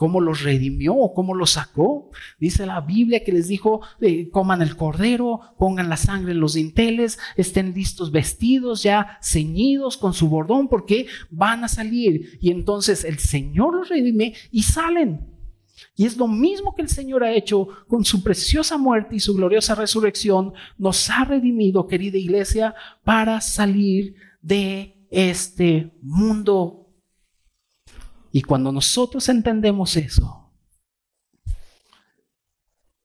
¿Cómo 0.00 0.22
los 0.22 0.44
redimió 0.44 0.94
o 0.94 1.12
cómo 1.12 1.34
los 1.34 1.50
sacó? 1.50 2.08
Dice 2.38 2.64
la 2.64 2.80
Biblia 2.80 3.22
que 3.22 3.32
les 3.32 3.48
dijo, 3.48 3.82
eh, 4.00 4.30
coman 4.30 4.62
el 4.62 4.74
cordero, 4.74 5.40
pongan 5.58 5.90
la 5.90 5.98
sangre 5.98 6.32
en 6.32 6.40
los 6.40 6.54
dinteles, 6.54 7.18
estén 7.36 7.74
listos 7.74 8.10
vestidos, 8.10 8.82
ya 8.82 9.18
ceñidos 9.22 9.98
con 9.98 10.14
su 10.14 10.30
bordón, 10.30 10.68
porque 10.68 11.06
van 11.28 11.64
a 11.64 11.68
salir. 11.68 12.38
Y 12.40 12.50
entonces 12.50 13.04
el 13.04 13.18
Señor 13.18 13.74
los 13.74 13.90
redime 13.90 14.32
y 14.50 14.62
salen. 14.62 15.28
Y 15.94 16.06
es 16.06 16.16
lo 16.16 16.28
mismo 16.28 16.74
que 16.74 16.80
el 16.80 16.88
Señor 16.88 17.22
ha 17.22 17.34
hecho 17.34 17.68
con 17.86 18.02
su 18.06 18.22
preciosa 18.22 18.78
muerte 18.78 19.16
y 19.16 19.20
su 19.20 19.34
gloriosa 19.34 19.74
resurrección. 19.74 20.54
Nos 20.78 21.10
ha 21.10 21.26
redimido, 21.26 21.86
querida 21.86 22.16
iglesia, 22.16 22.74
para 23.04 23.42
salir 23.42 24.14
de 24.40 24.96
este 25.10 25.92
mundo. 26.00 26.79
Y 28.32 28.42
cuando 28.42 28.72
nosotros 28.72 29.28
entendemos 29.28 29.96
eso, 29.96 30.52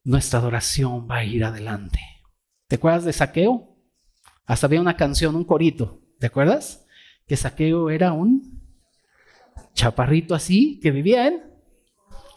nuestra 0.04 0.40
adoración 0.40 1.08
va 1.10 1.18
a 1.18 1.24
ir 1.24 1.44
adelante. 1.44 2.00
¿Te 2.68 2.76
acuerdas 2.76 3.06
de 3.06 3.14
Saqueo? 3.14 3.76
Hasta 4.46 4.68
había 4.68 4.82
una 4.82 4.98
canción, 4.98 5.36
un 5.36 5.46
corito. 5.46 6.02
¿Te 6.20 6.28
acuerdas? 6.28 6.86
Que 7.28 7.36
Saqueo 7.36 7.90
era 7.90 8.14
un 8.14 8.62
chaparrito 9.74 10.36
así 10.36 10.80
que 10.80 10.92
vivía 10.92 11.28
en 11.28 11.56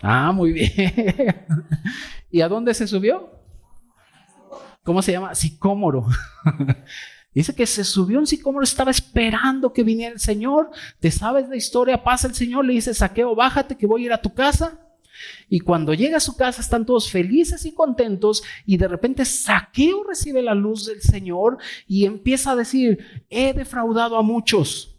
Ah, 0.01 0.33
muy 0.33 0.53
bien. 0.53 0.71
¿Y 2.31 2.41
a 2.41 2.49
dónde 2.49 2.75
se 2.75 2.87
subió? 2.87 3.31
¿Cómo 4.85 5.03
se 5.03 5.13
llama? 5.13 5.35
Sicómoro. 5.35 6.07
Dice 7.39 7.55
que 7.55 7.67
se 7.69 7.85
subió 7.85 8.19
un 8.19 8.27
sicómoro, 8.27 8.65
estaba 8.65 8.91
esperando 8.91 9.73
que 9.73 9.85
viniera 9.85 10.13
el 10.13 10.19
Señor. 10.19 10.73
¿Te 10.99 11.13
sabes 11.13 11.49
la 11.49 11.55
historia? 11.55 12.03
Pasa 12.03 12.27
el 12.27 12.35
Señor, 12.35 12.65
le 12.65 12.73
dice, 12.73 12.93
saqueo, 12.93 13.37
bájate 13.37 13.77
que 13.77 13.87
voy 13.87 14.03
a 14.03 14.07
ir 14.07 14.13
a 14.13 14.21
tu 14.21 14.35
casa. 14.35 14.81
Y 15.49 15.61
cuando 15.61 15.95
llega 15.95 16.17
a 16.17 16.21
su 16.21 16.37
casa 16.37 16.61
están 16.61 16.85
todos 16.85 17.13
felices 17.13 17.65
y 17.65 17.73
contentos 17.73 18.43
y 18.67 18.77
de 18.77 18.89
repente 18.89 19.25
Saqueo 19.25 20.03
recibe 20.03 20.43
la 20.43 20.57
luz 20.57 20.87
del 20.87 21.01
Señor 21.01 21.59
y 21.87 22.07
empieza 22.07 22.51
a 22.51 22.57
decir, 22.57 23.23
he 23.31 23.53
defraudado 23.53 24.17
a 24.17 24.23
muchos. 24.23 24.97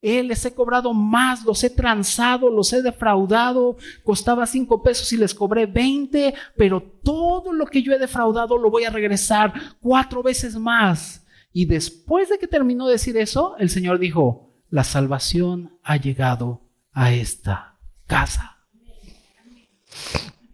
Eh, 0.00 0.22
les 0.22 0.44
he 0.44 0.54
cobrado 0.54 0.94
más, 0.94 1.44
los 1.44 1.64
he 1.64 1.70
transado, 1.70 2.50
los 2.50 2.72
he 2.72 2.82
defraudado, 2.82 3.76
costaba 4.04 4.46
cinco 4.46 4.80
pesos 4.80 5.12
y 5.12 5.16
les 5.16 5.34
cobré 5.34 5.66
veinte, 5.66 6.34
pero 6.56 6.80
todo 6.80 7.52
lo 7.52 7.66
que 7.66 7.82
yo 7.82 7.92
he 7.92 7.98
defraudado 7.98 8.56
lo 8.56 8.70
voy 8.70 8.84
a 8.84 8.90
regresar 8.90 9.52
cuatro 9.80 10.22
veces 10.22 10.54
más. 10.54 11.24
Y 11.52 11.66
después 11.66 12.28
de 12.28 12.38
que 12.38 12.46
terminó 12.46 12.86
de 12.86 12.92
decir 12.92 13.16
eso, 13.16 13.56
el 13.58 13.70
Señor 13.70 13.98
dijo, 13.98 14.54
la 14.70 14.84
salvación 14.84 15.78
ha 15.82 15.96
llegado 15.96 16.62
a 16.92 17.12
esta 17.12 17.78
casa. 18.06 18.58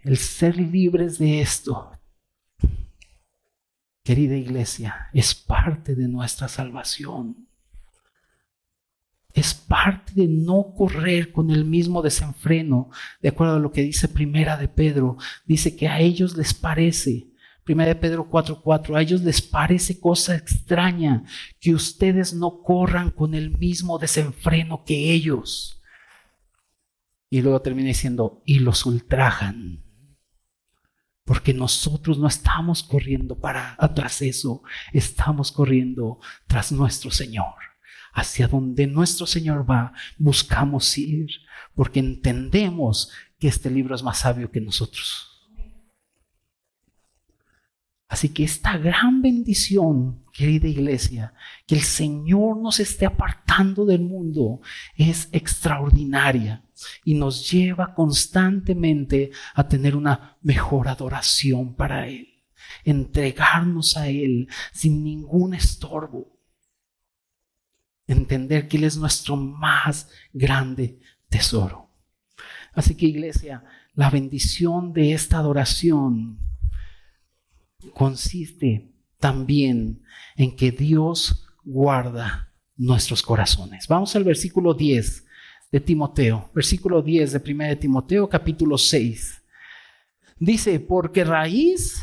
El 0.02 0.16
ser 0.18 0.56
libres 0.56 1.18
de 1.18 1.40
esto, 1.40 1.90
querida 4.02 4.36
iglesia, 4.36 5.08
es 5.12 5.34
parte 5.34 5.94
de 5.94 6.08
nuestra 6.08 6.48
salvación 6.48 7.48
es 9.34 9.52
parte 9.52 10.12
de 10.14 10.28
no 10.28 10.74
correr 10.76 11.32
con 11.32 11.50
el 11.50 11.64
mismo 11.64 12.02
desenfreno, 12.02 12.90
de 13.20 13.30
acuerdo 13.30 13.56
a 13.56 13.58
lo 13.58 13.72
que 13.72 13.82
dice 13.82 14.06
Primera 14.06 14.56
de 14.56 14.68
Pedro. 14.68 15.16
Dice 15.44 15.74
que 15.76 15.88
a 15.88 15.98
ellos 15.98 16.36
les 16.36 16.54
parece, 16.54 17.26
Primera 17.64 17.88
de 17.88 17.94
Pedro 17.94 18.28
4:4, 18.28 18.96
a 18.96 19.02
ellos 19.02 19.22
les 19.22 19.40
parece 19.40 19.98
cosa 19.98 20.36
extraña 20.36 21.24
que 21.60 21.74
ustedes 21.74 22.34
no 22.34 22.62
corran 22.62 23.10
con 23.10 23.34
el 23.34 23.56
mismo 23.56 23.98
desenfreno 23.98 24.84
que 24.84 25.12
ellos. 25.12 25.80
Y 27.30 27.40
luego 27.40 27.62
termina 27.62 27.88
diciendo, 27.88 28.42
y 28.44 28.58
los 28.60 28.84
ultrajan. 28.86 29.82
Porque 31.24 31.54
nosotros 31.54 32.18
no 32.18 32.28
estamos 32.28 32.82
corriendo 32.82 33.40
para 33.40 33.76
atrás 33.78 34.20
eso, 34.20 34.62
estamos 34.92 35.50
corriendo 35.50 36.20
tras 36.46 36.70
nuestro 36.70 37.10
Señor 37.10 37.54
hacia 38.14 38.46
donde 38.46 38.86
nuestro 38.86 39.26
Señor 39.26 39.68
va, 39.68 39.92
buscamos 40.18 40.96
ir, 40.96 41.28
porque 41.74 41.98
entendemos 41.98 43.10
que 43.38 43.48
este 43.48 43.70
libro 43.70 43.94
es 43.94 44.02
más 44.02 44.18
sabio 44.18 44.50
que 44.50 44.60
nosotros. 44.60 45.33
Así 48.08 48.28
que 48.28 48.44
esta 48.44 48.76
gran 48.76 49.22
bendición, 49.22 50.24
querida 50.32 50.68
iglesia, 50.68 51.34
que 51.66 51.74
el 51.74 51.82
Señor 51.82 52.56
nos 52.58 52.78
esté 52.80 53.06
apartando 53.06 53.84
del 53.84 54.02
mundo, 54.02 54.60
es 54.96 55.28
extraordinaria 55.32 56.62
y 57.04 57.14
nos 57.14 57.50
lleva 57.50 57.94
constantemente 57.94 59.30
a 59.54 59.66
tener 59.66 59.96
una 59.96 60.36
mejor 60.42 60.88
adoración 60.88 61.74
para 61.74 62.06
Él, 62.06 62.28
entregarnos 62.84 63.96
a 63.96 64.08
Él 64.08 64.48
sin 64.72 65.02
ningún 65.02 65.54
estorbo 65.54 66.34
entender 68.06 68.68
que 68.68 68.76
Él 68.76 68.84
es 68.84 68.96
nuestro 68.96 69.36
más 69.36 70.08
grande 70.32 70.98
tesoro. 71.28 71.90
Así 72.72 72.94
que 72.94 73.06
iglesia, 73.06 73.64
la 73.94 74.10
bendición 74.10 74.92
de 74.92 75.12
esta 75.12 75.38
adoración 75.38 76.38
consiste 77.92 78.90
también 79.18 80.02
en 80.36 80.54
que 80.56 80.70
Dios 80.70 81.46
guarda 81.64 82.52
nuestros 82.76 83.22
corazones. 83.22 83.88
Vamos 83.88 84.14
al 84.16 84.24
versículo 84.24 84.74
10 84.74 85.24
de 85.72 85.80
Timoteo, 85.80 86.50
versículo 86.54 87.02
10 87.02 87.32
de 87.32 87.52
1 87.52 87.64
de 87.64 87.76
Timoteo, 87.76 88.28
capítulo 88.28 88.78
6. 88.78 89.42
Dice, 90.38 90.80
porque 90.80 91.24
raíz 91.24 92.02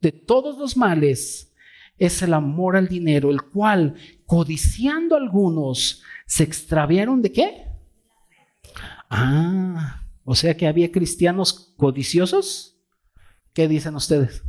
de 0.00 0.12
todos 0.12 0.58
los 0.58 0.76
males 0.76 1.52
es 1.98 2.22
el 2.22 2.32
amor 2.32 2.76
al 2.76 2.88
dinero, 2.88 3.30
el 3.30 3.42
cual, 3.42 3.94
codiciando 4.24 5.16
algunos, 5.16 6.02
se 6.26 6.44
extraviaron 6.44 7.20
de 7.20 7.32
qué? 7.32 7.66
Ah, 9.10 10.04
o 10.24 10.34
sea 10.34 10.56
que 10.56 10.66
había 10.66 10.90
cristianos 10.90 11.74
codiciosos. 11.76 12.78
¿Qué 13.52 13.68
dicen 13.68 13.94
ustedes? 13.96 14.42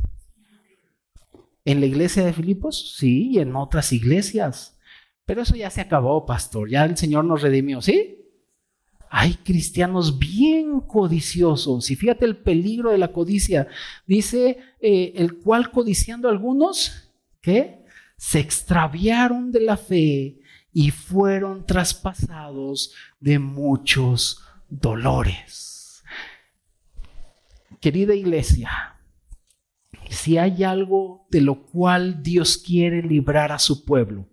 ¿En 1.64 1.80
la 1.80 1.86
iglesia 1.86 2.24
de 2.24 2.32
Filipos? 2.32 2.96
Sí, 2.96 3.30
y 3.32 3.38
en 3.38 3.54
otras 3.54 3.92
iglesias. 3.92 4.78
Pero 5.24 5.42
eso 5.42 5.54
ya 5.54 5.70
se 5.70 5.80
acabó, 5.80 6.26
pastor. 6.26 6.68
Ya 6.68 6.84
el 6.84 6.96
Señor 6.96 7.24
nos 7.24 7.42
redimió, 7.42 7.80
¿sí? 7.80 8.18
Hay 9.08 9.34
cristianos 9.34 10.18
bien 10.18 10.80
codiciosos. 10.80 11.90
Y 11.90 11.96
fíjate 11.96 12.24
el 12.24 12.38
peligro 12.38 12.90
de 12.90 12.98
la 12.98 13.12
codicia. 13.12 13.68
Dice, 14.06 14.58
eh, 14.80 15.12
el 15.16 15.38
cual 15.38 15.70
codiciando 15.70 16.28
algunos, 16.28 17.12
que 17.40 17.84
se 18.16 18.38
extraviaron 18.38 19.52
de 19.52 19.60
la 19.60 19.76
fe 19.76 20.38
y 20.72 20.90
fueron 20.90 21.66
traspasados 21.66 22.94
de 23.20 23.38
muchos 23.38 24.42
dolores. 24.68 26.02
Querida 27.80 28.14
iglesia, 28.14 28.96
si 30.12 30.38
hay 30.38 30.64
algo 30.64 31.26
de 31.30 31.40
lo 31.40 31.64
cual 31.64 32.22
Dios 32.22 32.58
quiere 32.58 33.02
librar 33.02 33.52
a 33.52 33.58
su 33.58 33.84
pueblo 33.84 34.28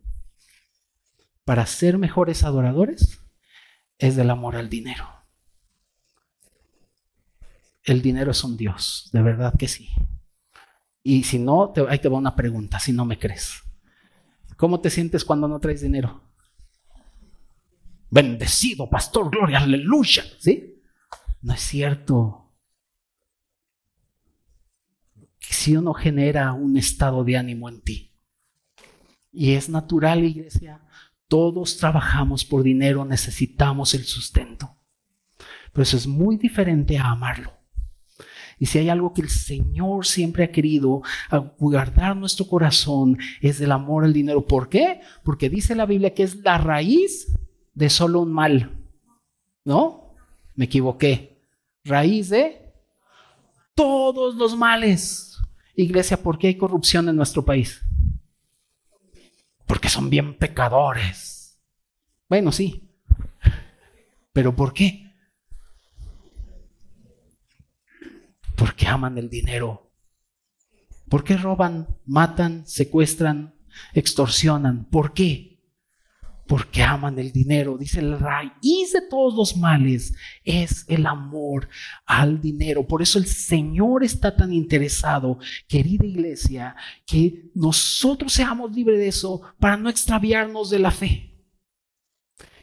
para 1.46 1.66
ser 1.66 1.98
mejores 1.98 2.44
adoradores, 2.44 3.22
es 3.98 4.16
del 4.16 4.30
amor 4.30 4.56
al 4.56 4.70
dinero. 4.70 5.08
El 7.84 8.02
dinero 8.02 8.32
es 8.32 8.44
un 8.44 8.56
Dios, 8.56 9.10
de 9.14 9.22
verdad 9.22 9.54
que 9.58 9.68
sí. 9.68 9.90
Y 11.02 11.24
si 11.24 11.40
no, 11.40 11.72
te, 11.72 11.86
ahí 11.88 12.00
te 12.00 12.10
va 12.10 12.18
una 12.18 12.36
pregunta, 12.36 12.80
si 12.80 12.94
no 12.94 13.06
me 13.06 13.18
crees. 13.18 13.64
¿Cómo 14.58 14.82
te 14.82 14.90
sientes 14.90 15.26
cuando 15.26 15.48
no 15.48 15.60
traes 15.60 15.82
dinero? 15.82 16.22
Bendecido, 18.12 18.90
pastor, 18.90 19.30
gloria, 19.32 19.60
aleluya. 19.60 20.24
¿Sí? 20.40 20.84
No 21.42 21.54
es 21.54 21.62
cierto. 21.62 22.49
Si 25.54 25.76
uno 25.76 25.94
genera 25.94 26.54
un 26.54 26.78
estado 26.78 27.24
de 27.24 27.38
ánimo 27.38 27.70
en 27.70 27.82
ti. 27.82 28.14
Y 29.32 29.54
es 29.54 29.70
natural, 29.70 30.24
iglesia. 30.24 30.82
Todos 31.28 31.78
trabajamos 31.78 32.46
por 32.46 32.64
dinero, 32.64 33.06
necesitamos 33.06 33.94
el 33.94 34.04
sustento. 34.04 34.78
Pero 35.72 35.84
eso 35.84 35.98
es 35.98 36.08
muy 36.08 36.38
diferente 36.38 36.98
a 36.98 37.12
amarlo. 37.12 37.54
Y 38.58 38.66
si 38.66 38.80
hay 38.80 38.90
algo 38.90 39.14
que 39.14 39.22
el 39.22 39.30
Señor 39.30 40.06
siempre 40.06 40.44
ha 40.44 40.52
querido 40.52 41.02
guardar 41.58 42.16
nuestro 42.18 42.48
corazón 42.48 43.18
es 43.42 43.62
el 43.62 43.72
amor 43.72 44.04
al 44.04 44.14
dinero. 44.14 44.46
¿Por 44.46 44.70
qué? 44.70 45.02
Porque 45.24 45.50
dice 45.50 45.76
la 45.76 45.86
Biblia 45.86 46.14
que 46.14 46.24
es 46.24 46.36
la 46.38 46.58
raíz 46.58 47.32
de 47.74 47.90
solo 47.90 48.22
un 48.22 48.34
mal. 48.34 48.78
¿No? 49.64 50.16
Me 50.56 50.66
equivoqué. 50.66 51.42
Raíz 51.86 52.30
de 52.30 52.74
todos 53.76 54.36
los 54.36 54.58
males. 54.58 55.29
Iglesia, 55.82 56.22
¿por 56.22 56.38
qué 56.38 56.48
hay 56.48 56.58
corrupción 56.58 57.08
en 57.08 57.16
nuestro 57.16 57.46
país? 57.46 57.82
Porque 59.66 59.88
son 59.88 60.10
bien 60.10 60.38
pecadores. 60.38 61.58
Bueno, 62.28 62.52
sí. 62.52 62.92
¿Pero 64.34 64.54
por 64.54 64.74
qué? 64.74 65.14
Porque 68.58 68.88
aman 68.88 69.18
el 69.18 69.30
dinero. 69.30 69.94
¿Por 71.08 71.24
qué 71.24 71.38
roban, 71.38 71.88
matan, 72.06 72.68
secuestran, 72.68 73.56
extorsionan? 73.94 74.84
¿Por 74.84 75.14
qué? 75.14 75.59
Porque 76.50 76.82
aman 76.82 77.20
el 77.20 77.32
dinero. 77.32 77.78
Dice 77.78 78.00
el 78.00 78.20
raíz 78.20 78.94
de 78.94 79.02
todos 79.08 79.36
los 79.36 79.56
males 79.56 80.16
es 80.44 80.84
el 80.88 81.06
amor 81.06 81.70
al 82.08 82.42
dinero. 82.42 82.88
Por 82.88 83.04
eso 83.04 83.20
el 83.20 83.28
Señor 83.28 84.04
está 84.04 84.36
tan 84.36 84.52
interesado, 84.52 85.38
querida 85.68 86.06
iglesia, 86.06 86.76
que 87.06 87.52
nosotros 87.54 88.34
seamos 88.34 88.76
libres 88.76 88.98
de 88.98 89.10
eso 89.10 89.42
para 89.60 89.78
no 89.78 89.90
extraviarnos 89.90 90.72
de 90.72 90.80
la 90.80 90.90
fe. 90.90 91.29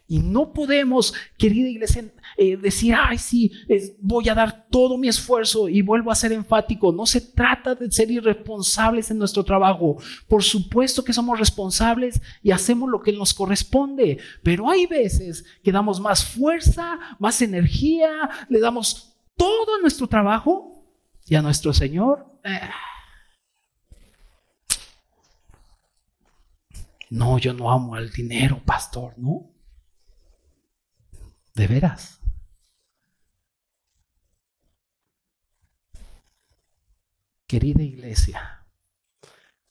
Y 0.08 0.20
no 0.20 0.52
podemos, 0.52 1.12
querida 1.36 1.68
iglesia, 1.68 2.04
eh, 2.36 2.56
decir, 2.56 2.94
ay, 2.94 3.18
sí, 3.18 3.50
voy 3.98 4.28
a 4.28 4.34
dar 4.34 4.66
todo 4.70 4.96
mi 4.96 5.08
esfuerzo 5.08 5.68
y 5.68 5.82
vuelvo 5.82 6.12
a 6.12 6.14
ser 6.14 6.30
enfático. 6.32 6.92
No 6.92 7.06
se 7.06 7.20
trata 7.20 7.74
de 7.74 7.90
ser 7.90 8.10
irresponsables 8.10 9.10
en 9.10 9.18
nuestro 9.18 9.42
trabajo. 9.42 9.96
Por 10.28 10.44
supuesto 10.44 11.02
que 11.02 11.12
somos 11.12 11.38
responsables 11.38 12.20
y 12.42 12.52
hacemos 12.52 12.88
lo 12.88 13.02
que 13.02 13.12
nos 13.12 13.34
corresponde, 13.34 14.18
pero 14.44 14.70
hay 14.70 14.86
veces 14.86 15.44
que 15.64 15.72
damos 15.72 15.98
más 15.98 16.24
fuerza, 16.24 16.98
más 17.18 17.42
energía, 17.42 18.30
le 18.48 18.60
damos 18.60 19.16
todo 19.36 19.74
a 19.76 19.80
nuestro 19.80 20.06
trabajo 20.06 20.84
y 21.26 21.34
a 21.34 21.42
nuestro 21.42 21.72
Señor. 21.72 22.26
Eh, 22.44 22.60
no, 27.10 27.38
yo 27.38 27.52
no 27.52 27.72
amo 27.72 27.96
al 27.96 28.10
dinero, 28.10 28.62
pastor, 28.64 29.14
¿no? 29.16 29.55
De 31.56 31.66
veras. 31.66 32.20
Querida 37.46 37.82
iglesia, 37.82 38.66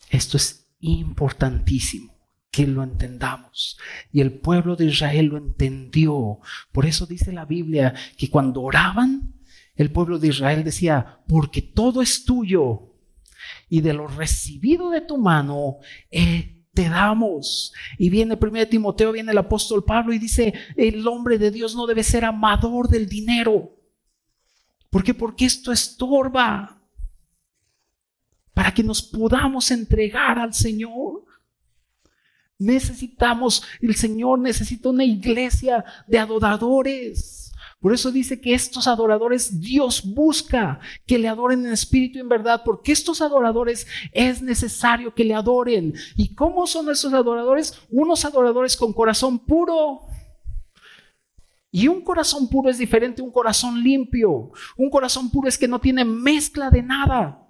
esto 0.09 0.37
es 0.37 0.67
importantísimo 0.79 2.11
que 2.49 2.65
lo 2.65 2.81
entendamos. 2.81 3.77
Y 4.11 4.21
el 4.21 4.39
pueblo 4.39 4.75
de 4.75 4.85
Israel 4.85 5.27
lo 5.27 5.37
entendió. 5.37 6.39
Por 6.71 6.87
eso 6.87 7.05
dice 7.05 7.31
la 7.31 7.45
Biblia 7.45 7.93
que 8.17 8.31
cuando 8.31 8.63
oraban, 8.63 9.35
el 9.75 9.91
pueblo 9.91 10.17
de 10.17 10.29
Israel 10.29 10.63
decía, 10.63 11.19
porque 11.27 11.61
todo 11.61 12.01
es 12.01 12.25
tuyo 12.25 12.95
y 13.69 13.81
de 13.81 13.93
lo 13.93 14.07
recibido 14.07 14.89
de 14.89 15.01
tu 15.01 15.17
mano 15.19 15.77
he 16.09 16.54
te 16.75 16.89
damos. 16.89 17.73
Y 17.97 18.09
viene 18.09 18.37
primero 18.37 18.69
Timoteo, 18.69 19.13
viene 19.13 19.31
el 19.31 19.37
apóstol 19.39 19.83
Pablo 19.83 20.13
y 20.13 20.19
dice, 20.19 20.53
el 20.75 21.07
hombre 21.07 21.39
de 21.39 21.49
Dios 21.49 21.75
no 21.75 21.87
debe 21.87 22.03
ser 22.03 22.25
amador 22.25 22.89
del 22.89 23.07
dinero. 23.07 23.75
¿Por 24.91 25.03
qué? 25.03 25.13
Porque 25.13 25.45
esto 25.45 25.71
estorba 25.71 26.79
para 28.53 28.73
que 28.73 28.83
nos 28.83 29.01
podamos 29.01 29.71
entregar 29.71 30.37
al 30.37 30.53
Señor. 30.53 31.25
Necesitamos, 32.57 33.63
el 33.81 33.95
Señor 33.95 34.39
necesita 34.39 34.89
una 34.89 35.03
iglesia 35.03 35.83
de 36.07 36.19
adoradores 36.19 37.44
por 37.85 37.93
eso 37.93 38.11
dice 38.11 38.41
que 38.41 38.55
estos 38.55 38.87
adoradores 38.87 39.61
Dios 39.61 40.01
busca 40.03 40.79
que 41.05 41.19
le 41.19 41.27
adoren 41.27 41.67
en 41.67 41.71
espíritu 41.71 42.17
y 42.17 42.21
en 42.21 42.29
verdad, 42.29 42.63
porque 42.65 42.91
estos 42.91 43.21
adoradores 43.21 43.85
es 44.11 44.41
necesario 44.41 45.13
que 45.13 45.23
le 45.23 45.35
adoren. 45.35 45.93
¿Y 46.15 46.33
cómo 46.33 46.65
son 46.65 46.89
esos 46.89 47.13
adoradores? 47.13 47.79
Unos 47.91 48.25
adoradores 48.25 48.75
con 48.75 48.91
corazón 48.91 49.37
puro. 49.37 49.99
Y 51.69 51.87
un 51.87 52.01
corazón 52.01 52.49
puro 52.49 52.71
es 52.71 52.79
diferente 52.79 53.21
a 53.21 53.25
un 53.25 53.31
corazón 53.31 53.79
limpio. 53.83 54.49
Un 54.75 54.89
corazón 54.89 55.29
puro 55.29 55.47
es 55.47 55.55
que 55.55 55.67
no 55.67 55.79
tiene 55.79 56.03
mezcla 56.03 56.71
de 56.71 56.81
nada, 56.81 57.47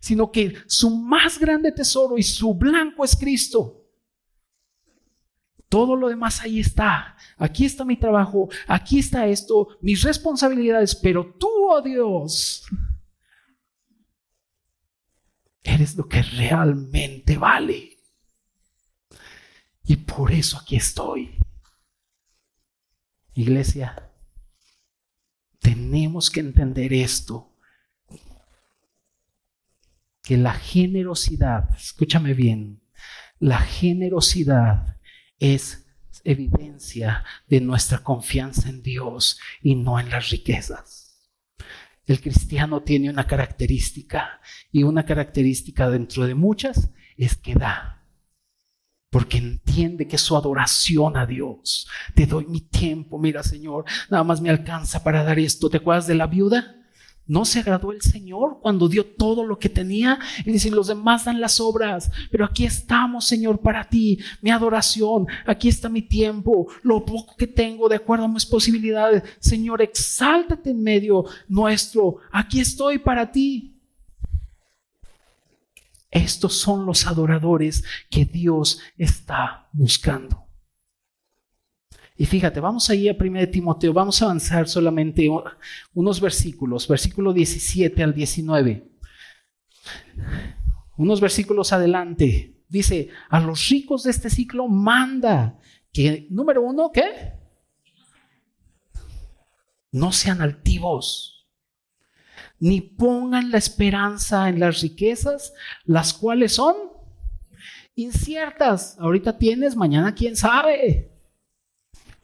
sino 0.00 0.32
que 0.32 0.54
su 0.66 0.88
más 0.88 1.38
grande 1.38 1.70
tesoro 1.70 2.16
y 2.16 2.22
su 2.22 2.54
blanco 2.54 3.04
es 3.04 3.14
Cristo. 3.14 3.83
Todo 5.74 5.96
lo 5.96 6.08
demás 6.08 6.40
ahí 6.40 6.60
está. 6.60 7.16
Aquí 7.36 7.64
está 7.64 7.84
mi 7.84 7.96
trabajo, 7.96 8.48
aquí 8.68 9.00
está 9.00 9.26
esto, 9.26 9.76
mis 9.80 10.04
responsabilidades, 10.04 10.94
pero 10.94 11.34
tú, 11.34 11.48
oh 11.48 11.82
Dios, 11.82 12.64
eres 15.64 15.96
lo 15.96 16.08
que 16.08 16.22
realmente 16.22 17.36
vale. 17.36 17.98
Y 19.82 19.96
por 19.96 20.30
eso 20.30 20.58
aquí 20.58 20.76
estoy. 20.76 21.40
Iglesia, 23.32 24.12
tenemos 25.58 26.30
que 26.30 26.38
entender 26.38 26.92
esto. 26.92 27.50
Que 30.22 30.36
la 30.36 30.54
generosidad, 30.54 31.74
escúchame 31.74 32.32
bien, 32.32 32.80
la 33.40 33.58
generosidad 33.58 34.93
es 35.52 35.84
evidencia 36.24 37.22
de 37.46 37.60
nuestra 37.60 37.98
confianza 37.98 38.70
en 38.70 38.82
Dios 38.82 39.38
y 39.60 39.74
no 39.74 40.00
en 40.00 40.08
las 40.08 40.30
riquezas. 40.30 41.30
El 42.06 42.20
cristiano 42.20 42.82
tiene 42.82 43.10
una 43.10 43.26
característica 43.26 44.40
y 44.72 44.84
una 44.84 45.04
característica 45.04 45.90
dentro 45.90 46.26
de 46.26 46.34
muchas 46.34 46.90
es 47.18 47.36
que 47.36 47.54
da. 47.54 48.02
Porque 49.10 49.36
entiende 49.36 50.08
que 50.08 50.18
su 50.18 50.34
adoración 50.34 51.16
a 51.16 51.26
Dios. 51.26 51.88
Te 52.14 52.26
doy 52.26 52.46
mi 52.46 52.62
tiempo, 52.62 53.18
mira 53.18 53.42
Señor, 53.42 53.84
nada 54.10 54.24
más 54.24 54.40
me 54.40 54.50
alcanza 54.50 55.04
para 55.04 55.24
dar 55.24 55.38
esto. 55.38 55.68
¿Te 55.68 55.76
acuerdas 55.76 56.06
de 56.06 56.14
la 56.14 56.26
viuda? 56.26 56.83
¿No 57.26 57.46
se 57.46 57.60
agradó 57.60 57.90
el 57.92 58.02
Señor 58.02 58.58
cuando 58.60 58.86
dio 58.86 59.06
todo 59.06 59.44
lo 59.44 59.58
que 59.58 59.70
tenía? 59.70 60.18
Y 60.44 60.52
dice, 60.52 60.70
los 60.70 60.88
demás 60.88 61.24
dan 61.24 61.40
las 61.40 61.58
obras, 61.58 62.10
pero 62.30 62.44
aquí 62.44 62.66
estamos, 62.66 63.24
Señor, 63.24 63.60
para 63.60 63.88
ti, 63.88 64.18
mi 64.42 64.50
adoración, 64.50 65.26
aquí 65.46 65.68
está 65.68 65.88
mi 65.88 66.02
tiempo, 66.02 66.66
lo 66.82 67.04
poco 67.04 67.34
que 67.36 67.46
tengo 67.46 67.88
de 67.88 67.96
acuerdo 67.96 68.26
a 68.26 68.28
mis 68.28 68.44
posibilidades. 68.44 69.22
Señor, 69.38 69.80
exáltate 69.80 70.70
en 70.70 70.82
medio 70.82 71.24
nuestro, 71.48 72.16
aquí 72.30 72.60
estoy 72.60 72.98
para 72.98 73.32
ti. 73.32 73.70
Estos 76.10 76.54
son 76.58 76.84
los 76.84 77.06
adoradores 77.06 77.84
que 78.10 78.24
Dios 78.26 78.80
está 78.98 79.66
buscando. 79.72 80.43
Y 82.16 82.26
fíjate, 82.26 82.60
vamos 82.60 82.88
ahí 82.90 83.08
a 83.08 83.16
1 83.18 83.48
Timoteo, 83.48 83.92
vamos 83.92 84.22
a 84.22 84.26
avanzar 84.26 84.68
solamente 84.68 85.28
unos 85.92 86.20
versículos, 86.20 86.86
versículo 86.86 87.32
17 87.32 88.02
al 88.04 88.14
19. 88.14 88.88
Unos 90.96 91.20
versículos 91.20 91.72
adelante. 91.72 92.62
Dice, 92.68 93.08
a 93.28 93.40
los 93.40 93.68
ricos 93.68 94.04
de 94.04 94.12
este 94.12 94.30
ciclo 94.30 94.68
manda 94.68 95.58
que, 95.92 96.28
número 96.30 96.62
uno, 96.62 96.92
¿qué? 96.92 97.32
No 99.90 100.12
sean 100.12 100.40
altivos, 100.40 101.48
ni 102.60 102.80
pongan 102.80 103.50
la 103.50 103.58
esperanza 103.58 104.48
en 104.48 104.60
las 104.60 104.80
riquezas, 104.82 105.52
las 105.84 106.14
cuales 106.14 106.52
son 106.52 106.76
inciertas. 107.96 108.96
Ahorita 109.00 109.36
tienes, 109.36 109.74
mañana 109.74 110.14
quién 110.14 110.36
sabe 110.36 111.13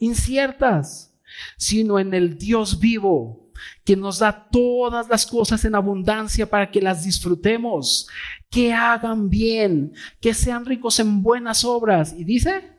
inciertas, 0.00 1.14
sino 1.56 1.98
en 1.98 2.12
el 2.12 2.36
Dios 2.36 2.80
vivo, 2.80 3.52
que 3.84 3.94
nos 3.94 4.18
da 4.18 4.48
todas 4.50 5.08
las 5.08 5.27
cosas 5.27 5.64
en 5.64 5.75
abundancia 5.75 6.48
para 6.48 6.70
que 6.70 6.81
las 6.81 7.04
disfrutemos, 7.04 8.08
que 8.50 8.72
hagan 8.72 9.29
bien, 9.29 9.92
que 10.20 10.35
sean 10.35 10.64
ricos 10.64 10.98
en 10.98 11.22
buenas 11.22 11.64
obras. 11.64 12.14
Y 12.16 12.25
dice, 12.25 12.72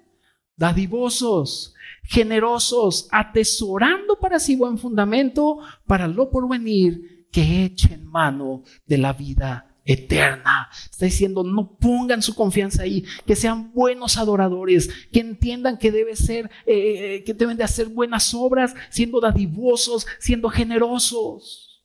dadivosos, 0.58 1.76
generosos, 2.04 3.08
atesorando 3.12 4.20
para 4.20 4.40
sí 4.40 4.56
buen 4.56 4.78
fundamento, 4.78 5.60
para 5.86 6.08
lo 6.08 6.30
porvenir, 6.30 7.28
que 7.32 7.64
echen 7.64 8.06
mano 8.06 8.64
de 8.86 8.98
la 8.98 9.14
vida 9.14 9.71
eterna. 9.86 10.70
Está 10.90 11.06
diciendo, 11.06 11.44
no 11.44 11.78
pongan 11.78 12.22
su 12.22 12.36
confianza 12.36 12.84
ahí, 12.84 13.06
que 13.26 13.36
sean 13.36 13.72
buenos 13.74 14.18
adoradores, 14.18 14.90
que 15.12 15.20
entiendan 15.20 15.78
que 15.78 15.92
debe 15.92 16.16
ser, 16.16 16.50
eh, 16.66 17.16
eh, 17.16 17.24
que 17.24 17.34
deben 17.34 17.58
de 17.58 17.64
hacer 17.64 17.88
buenas 17.88 18.34
obras, 18.34 18.74
siendo 18.90 19.20
dadivosos, 19.20 20.08
siendo 20.20 20.50
generosos. 20.50 21.84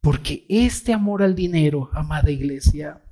Porque 0.00 0.44
este 0.48 0.92
amor 0.92 1.22
al 1.22 1.34
dinero, 1.34 1.90
amada 1.92 2.30
iglesia, 2.30 3.02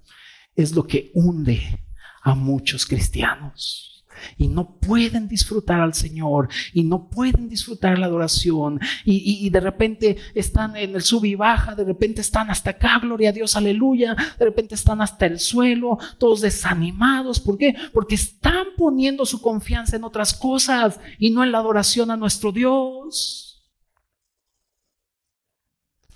es 0.54 0.72
lo 0.72 0.86
que 0.86 1.10
hunde 1.14 1.80
a 2.22 2.34
muchos 2.34 2.86
cristianos 2.86 4.01
y 4.36 4.48
no 4.48 4.76
pueden 4.76 5.28
disfrutar 5.28 5.80
al 5.80 5.94
Señor 5.94 6.48
y 6.72 6.84
no 6.84 7.08
pueden 7.08 7.48
disfrutar 7.48 7.98
la 7.98 8.06
adoración 8.06 8.80
y, 9.04 9.50
de 9.50 9.60
repente 9.60 10.16
están 10.34 10.76
en 10.76 10.94
el 10.94 11.02
sub 11.02 11.24
y 11.24 11.34
baja, 11.34 11.74
de 11.74 11.84
repente 11.84 12.20
están 12.20 12.50
hasta 12.50 12.70
acá, 12.70 12.98
gloria 13.00 13.30
a 13.30 13.32
Dios, 13.32 13.56
aleluya, 13.56 14.16
de 14.38 14.44
repente 14.44 14.74
están 14.74 15.00
hasta 15.02 15.26
el 15.26 15.38
suelo, 15.38 15.98
todos 16.18 16.40
desanimados. 16.40 17.40
¿Por 17.40 17.58
qué? 17.58 17.74
Porque 17.92 18.14
están 18.14 18.66
poniendo 18.76 19.26
su 19.26 19.40
confianza 19.40 19.96
en 19.96 20.04
otras 20.04 20.34
cosas 20.34 21.00
y 21.18 21.30
no 21.30 21.44
en 21.44 21.52
la 21.52 21.58
adoración 21.58 22.10
a 22.10 22.16
nuestro 22.16 22.52
Dios. 22.52 23.51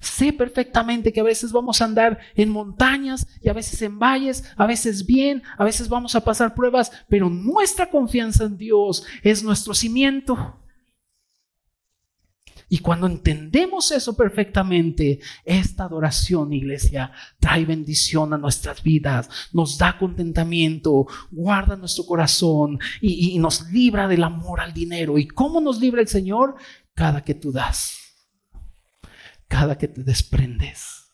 Sé 0.00 0.32
perfectamente 0.32 1.12
que 1.12 1.20
a 1.20 1.24
veces 1.24 1.52
vamos 1.52 1.80
a 1.80 1.86
andar 1.86 2.18
en 2.34 2.50
montañas 2.50 3.26
y 3.40 3.48
a 3.48 3.52
veces 3.52 3.80
en 3.82 3.98
valles, 3.98 4.44
a 4.56 4.66
veces 4.66 5.06
bien, 5.06 5.42
a 5.56 5.64
veces 5.64 5.88
vamos 5.88 6.14
a 6.14 6.24
pasar 6.24 6.54
pruebas, 6.54 6.92
pero 7.08 7.30
nuestra 7.30 7.90
confianza 7.90 8.44
en 8.44 8.56
Dios 8.56 9.04
es 9.22 9.42
nuestro 9.42 9.74
cimiento. 9.74 10.60
Y 12.68 12.78
cuando 12.78 13.06
entendemos 13.06 13.92
eso 13.92 14.16
perfectamente, 14.16 15.20
esta 15.44 15.84
adoración, 15.84 16.52
iglesia, 16.52 17.12
trae 17.38 17.64
bendición 17.64 18.34
a 18.34 18.38
nuestras 18.38 18.82
vidas, 18.82 19.28
nos 19.52 19.78
da 19.78 19.96
contentamiento, 19.96 21.06
guarda 21.30 21.76
nuestro 21.76 22.04
corazón 22.04 22.80
y, 23.00 23.30
y 23.30 23.38
nos 23.38 23.70
libra 23.70 24.08
del 24.08 24.24
amor 24.24 24.60
al 24.60 24.74
dinero. 24.74 25.16
¿Y 25.16 25.28
cómo 25.28 25.60
nos 25.60 25.80
libra 25.80 26.00
el 26.00 26.08
Señor? 26.08 26.56
Cada 26.92 27.22
que 27.22 27.34
tú 27.34 27.52
das 27.52 28.05
cada 29.48 29.78
que 29.78 29.88
te 29.88 30.02
desprendes, 30.02 31.12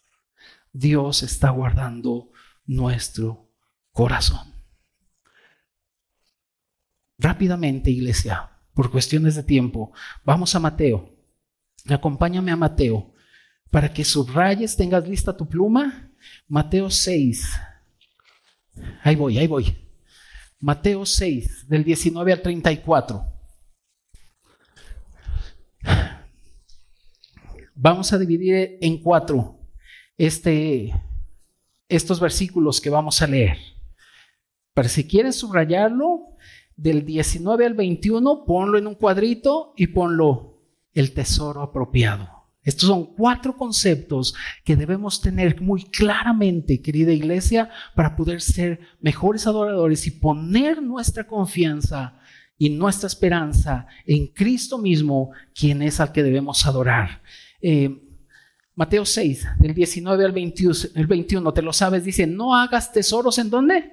Dios 0.73 1.23
está 1.23 1.51
guardando 1.51 2.31
nuestro 2.65 3.51
corazón. 3.93 4.53
Rápidamente, 7.19 7.91
iglesia, 7.91 8.51
por 8.75 8.91
cuestiones 8.91 9.35
de 9.37 9.43
tiempo, 9.43 9.93
vamos 10.25 10.55
a 10.55 10.61
Mateo. 10.61 11.15
Acompáñame 11.89 12.51
a 12.51 12.57
Mateo 12.57 13.13
para 13.71 13.93
que 13.93 14.05
subrayes, 14.05 14.77
tengas 14.77 15.09
lista 15.09 15.37
tu 15.37 15.49
pluma. 15.49 16.11
Mateo 16.47 16.91
6. 16.91 17.59
Ahí 19.03 19.17
voy, 19.17 19.39
ahí 19.39 19.47
voy. 19.47 19.89
Mateo 20.61 21.05
6, 21.05 21.69
del 21.69 21.83
19 21.83 22.33
al 22.33 22.43
34. 22.43 23.32
Vamos 27.83 28.13
a 28.13 28.19
dividir 28.19 28.79
en 28.81 29.03
cuatro 29.03 29.59
este, 30.17 30.95
estos 31.89 32.21
versículos 32.21 32.81
que 32.81 32.91
vamos 32.91 33.21
a 33.23 33.27
leer. 33.27 33.59
Pero 34.73 34.89
si 34.89 35.03
quieres 35.03 35.35
subrayarlo, 35.35 36.29
del 36.77 37.05
19 37.05 37.67
al 37.67 37.75
21, 37.75 38.45
ponlo 38.47 38.79
en 38.79 38.87
un 38.87 38.95
cuadrito 38.95 39.75
y 39.77 39.89
ponlo 39.89 40.63
el 40.95 41.13
tesoro 41.13 41.61
apropiado. 41.61 42.29
Estos 42.63 42.89
son 42.89 43.17
cuatro 43.17 43.57
conceptos 43.57 44.37
que 44.63 44.77
debemos 44.77 45.21
tener 45.21 45.61
muy 45.61 45.83
claramente, 45.83 46.83
querida 46.83 47.11
iglesia, 47.11 47.69
para 47.97 48.15
poder 48.15 48.43
ser 48.43 48.79
mejores 49.01 49.49
adoradores 49.49 50.07
y 50.07 50.13
poner 50.13 50.81
nuestra 50.81 51.27
confianza 51.27 52.21
y 52.57 52.71
nuestra 52.71 53.09
esperanza 53.09 53.89
en 54.07 54.29
Cristo 54.29 54.79
mismo, 54.79 55.33
quien 55.53 55.83
es 55.83 55.99
al 55.99 56.13
que 56.13 56.23
debemos 56.23 56.65
adorar. 56.65 57.23
Eh, 57.63 58.03
Mateo 58.75 59.05
6, 59.05 59.49
del 59.59 59.75
19 59.75 60.25
al 60.25 60.33
21, 60.33 60.75
el 60.95 61.07
21, 61.07 61.53
te 61.53 61.63
lo 61.63 61.73
sabes, 61.73 62.05
dice, 62.05 62.27
no 62.27 62.57
hagas 62.57 62.93
tesoros 62.93 63.39
en 63.39 63.51
dónde? 63.51 63.93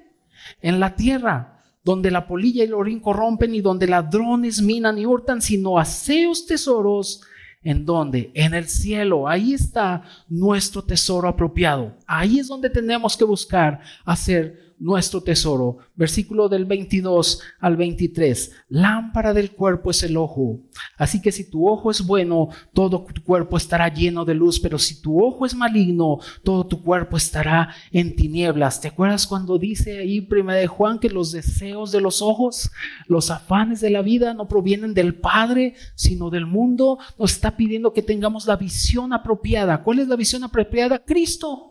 En 0.62 0.80
la 0.80 0.96
tierra, 0.96 1.62
donde 1.84 2.10
la 2.10 2.26
polilla 2.26 2.64
y 2.64 2.66
el 2.66 2.74
orín 2.74 3.00
corrompen 3.00 3.54
y 3.54 3.60
donde 3.60 3.86
ladrones 3.86 4.62
minan 4.62 4.98
y 4.98 5.06
hurtan, 5.06 5.42
sino 5.42 5.78
haceos 5.78 6.46
tesoros 6.46 7.22
en 7.62 7.84
dónde? 7.84 8.30
En 8.34 8.54
el 8.54 8.68
cielo. 8.68 9.28
Ahí 9.28 9.52
está 9.52 10.02
nuestro 10.28 10.82
tesoro 10.82 11.28
apropiado. 11.28 11.96
Ahí 12.06 12.38
es 12.38 12.48
donde 12.48 12.70
tenemos 12.70 13.16
que 13.16 13.24
buscar 13.24 13.80
hacer 14.04 14.69
nuestro 14.80 15.22
tesoro. 15.22 15.78
Versículo 15.94 16.48
del 16.48 16.64
22 16.64 17.40
al 17.60 17.76
23. 17.76 18.52
Lámpara 18.70 19.32
del 19.32 19.52
cuerpo 19.52 19.90
es 19.90 20.02
el 20.02 20.16
ojo. 20.16 20.58
Así 20.96 21.20
que 21.20 21.30
si 21.30 21.48
tu 21.48 21.68
ojo 21.68 21.90
es 21.90 22.04
bueno, 22.04 22.48
todo 22.72 23.04
tu 23.04 23.22
cuerpo 23.22 23.56
estará 23.56 23.92
lleno 23.92 24.24
de 24.24 24.34
luz, 24.34 24.58
pero 24.58 24.78
si 24.78 25.00
tu 25.00 25.22
ojo 25.22 25.46
es 25.46 25.54
maligno, 25.54 26.18
todo 26.42 26.66
tu 26.66 26.82
cuerpo 26.82 27.16
estará 27.16 27.74
en 27.92 28.16
tinieblas. 28.16 28.80
¿Te 28.80 28.88
acuerdas 28.88 29.26
cuando 29.26 29.58
dice 29.58 29.98
ahí 29.98 30.22
Primera 30.22 30.58
de 30.58 30.66
Juan 30.66 30.98
que 30.98 31.10
los 31.10 31.30
deseos 31.30 31.92
de 31.92 32.00
los 32.00 32.22
ojos, 32.22 32.70
los 33.06 33.30
afanes 33.30 33.80
de 33.80 33.90
la 33.90 34.02
vida 34.02 34.34
no 34.34 34.48
provienen 34.48 34.94
del 34.94 35.14
Padre, 35.14 35.74
sino 35.94 36.30
del 36.30 36.46
mundo? 36.46 36.98
Nos 37.18 37.32
está 37.32 37.56
pidiendo 37.56 37.92
que 37.92 38.02
tengamos 38.02 38.46
la 38.46 38.56
visión 38.56 39.12
apropiada. 39.12 39.82
¿Cuál 39.82 39.98
es 39.98 40.08
la 40.08 40.16
visión 40.16 40.42
apropiada? 40.42 40.98
Cristo. 41.04 41.69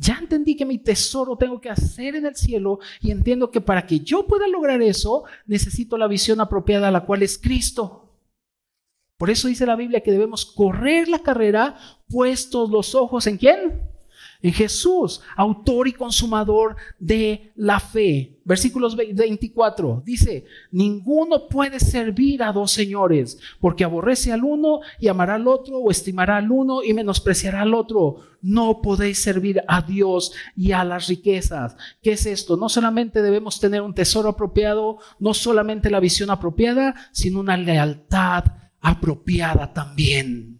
Ya 0.00 0.16
entendí 0.20 0.56
que 0.56 0.64
mi 0.64 0.78
tesoro 0.78 1.36
tengo 1.36 1.60
que 1.60 1.68
hacer 1.68 2.14
en 2.14 2.24
el 2.24 2.36
cielo 2.36 2.78
y 3.00 3.10
entiendo 3.10 3.50
que 3.50 3.60
para 3.60 3.84
que 3.84 3.98
yo 3.98 4.28
pueda 4.28 4.46
lograr 4.46 4.80
eso 4.80 5.24
necesito 5.44 5.98
la 5.98 6.06
visión 6.06 6.40
apropiada, 6.40 6.92
la 6.92 7.04
cual 7.04 7.24
es 7.24 7.36
Cristo. 7.36 8.08
Por 9.16 9.28
eso 9.28 9.48
dice 9.48 9.66
la 9.66 9.74
Biblia 9.74 10.00
que 10.00 10.12
debemos 10.12 10.46
correr 10.46 11.08
la 11.08 11.18
carrera 11.18 11.76
puestos 12.08 12.70
los 12.70 12.94
ojos 12.94 13.26
en 13.26 13.38
quién? 13.38 13.82
En 14.40 14.52
Jesús, 14.52 15.20
autor 15.36 15.88
y 15.88 15.92
consumador 15.92 16.76
de 16.98 17.52
la 17.56 17.80
fe. 17.80 18.38
Versículos 18.44 18.96
24 18.96 20.02
dice, 20.06 20.46
ninguno 20.70 21.48
puede 21.48 21.80
servir 21.80 22.42
a 22.42 22.52
dos 22.52 22.70
señores, 22.70 23.38
porque 23.60 23.84
aborrece 23.84 24.32
al 24.32 24.44
uno 24.44 24.80
y 24.98 25.08
amará 25.08 25.34
al 25.34 25.46
otro, 25.48 25.78
o 25.78 25.90
estimará 25.90 26.36
al 26.36 26.50
uno 26.50 26.82
y 26.82 26.94
menospreciará 26.94 27.62
al 27.62 27.74
otro. 27.74 28.20
No 28.40 28.80
podéis 28.80 29.18
servir 29.18 29.62
a 29.66 29.82
Dios 29.82 30.32
y 30.56 30.72
a 30.72 30.84
las 30.84 31.08
riquezas. 31.08 31.76
¿Qué 32.00 32.12
es 32.12 32.24
esto? 32.24 32.56
No 32.56 32.68
solamente 32.68 33.22
debemos 33.22 33.60
tener 33.60 33.82
un 33.82 33.94
tesoro 33.94 34.30
apropiado, 34.30 34.98
no 35.18 35.34
solamente 35.34 35.90
la 35.90 36.00
visión 36.00 36.30
apropiada, 36.30 36.94
sino 37.12 37.40
una 37.40 37.56
lealtad 37.56 38.44
apropiada 38.80 39.74
también 39.74 40.57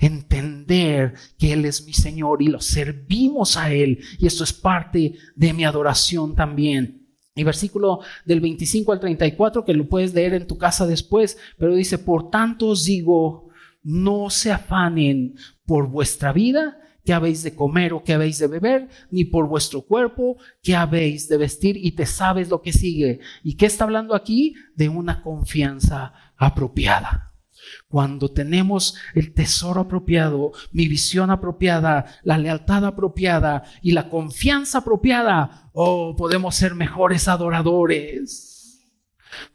entender 0.00 1.14
que 1.38 1.52
Él 1.52 1.64
es 1.66 1.86
mi 1.86 1.92
Señor 1.92 2.42
y 2.42 2.48
lo 2.48 2.60
servimos 2.60 3.56
a 3.56 3.72
Él. 3.72 4.00
Y 4.18 4.26
esto 4.26 4.42
es 4.42 4.52
parte 4.52 5.14
de 5.36 5.52
mi 5.52 5.64
adoración 5.64 6.34
también. 6.34 7.00
Y 7.34 7.44
versículo 7.44 8.00
del 8.24 8.40
25 8.40 8.92
al 8.92 9.00
34, 9.00 9.64
que 9.64 9.74
lo 9.74 9.88
puedes 9.88 10.12
leer 10.12 10.34
en 10.34 10.46
tu 10.46 10.58
casa 10.58 10.86
después, 10.86 11.38
pero 11.58 11.74
dice, 11.74 11.98
por 11.98 12.30
tanto 12.30 12.68
os 12.68 12.84
digo, 12.84 13.50
no 13.82 14.30
se 14.30 14.50
afanen 14.50 15.36
por 15.64 15.88
vuestra 15.88 16.32
vida, 16.32 16.78
que 17.04 17.12
habéis 17.12 17.42
de 17.42 17.54
comer 17.54 17.92
o 17.92 18.02
que 18.02 18.12
habéis 18.12 18.38
de 18.38 18.46
beber, 18.46 18.88
ni 19.10 19.24
por 19.24 19.48
vuestro 19.48 19.82
cuerpo, 19.82 20.36
que 20.62 20.76
habéis 20.76 21.28
de 21.28 21.38
vestir, 21.38 21.76
y 21.76 21.92
te 21.92 22.04
sabes 22.04 22.50
lo 22.50 22.60
que 22.62 22.72
sigue. 22.72 23.20
¿Y 23.42 23.56
qué 23.56 23.66
está 23.66 23.84
hablando 23.84 24.14
aquí? 24.14 24.54
De 24.74 24.88
una 24.88 25.22
confianza 25.22 26.12
apropiada. 26.36 27.29
Cuando 27.88 28.30
tenemos 28.30 28.96
el 29.14 29.32
tesoro 29.32 29.82
apropiado, 29.82 30.52
mi 30.72 30.88
visión 30.88 31.30
apropiada, 31.30 32.06
la 32.22 32.38
lealtad 32.38 32.84
apropiada 32.84 33.64
y 33.82 33.92
la 33.92 34.08
confianza 34.08 34.78
apropiada, 34.78 35.70
oh, 35.72 36.14
podemos 36.16 36.54
ser 36.54 36.74
mejores 36.74 37.28
adoradores. 37.28 38.86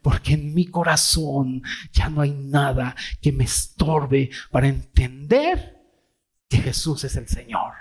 Porque 0.00 0.34
en 0.34 0.54
mi 0.54 0.66
corazón 0.66 1.62
ya 1.92 2.08
no 2.08 2.22
hay 2.22 2.32
nada 2.32 2.94
que 3.20 3.32
me 3.32 3.44
estorbe 3.44 4.30
para 4.50 4.68
entender 4.68 5.76
que 6.48 6.58
Jesús 6.58 7.04
es 7.04 7.16
el 7.16 7.28
Señor. 7.28 7.72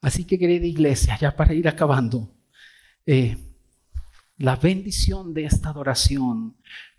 Así 0.00 0.24
que 0.24 0.38
querida 0.38 0.66
iglesia, 0.66 1.18
ya 1.20 1.34
para 1.34 1.52
ir 1.52 1.66
acabando, 1.66 2.32
eh, 3.06 3.36
la 4.38 4.56
bendición 4.56 5.32
de 5.34 5.46
esta 5.46 5.70
adoración 5.70 6.55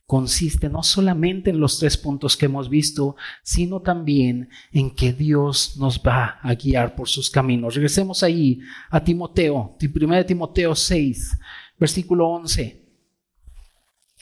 consiste 0.08 0.70
no 0.70 0.84
solamente 0.84 1.50
en 1.50 1.60
los 1.60 1.80
tres 1.80 1.98
puntos 1.98 2.38
que 2.38 2.46
hemos 2.46 2.70
visto, 2.70 3.18
sino 3.44 3.82
también 3.82 4.50
en 4.72 4.96
que 4.96 5.12
Dios 5.12 5.76
nos 5.78 6.00
va 6.00 6.40
a 6.42 6.56
guiar 6.56 6.96
por 6.96 7.10
sus 7.10 7.30
caminos. 7.30 7.76
Regresemos 7.76 8.24
ahí 8.24 8.60
a 8.90 9.04
Timoteo, 9.04 9.78
1 9.80 10.26
Timoteo 10.26 10.74
6, 10.74 11.38
versículo 11.78 12.30
11. 12.30 12.88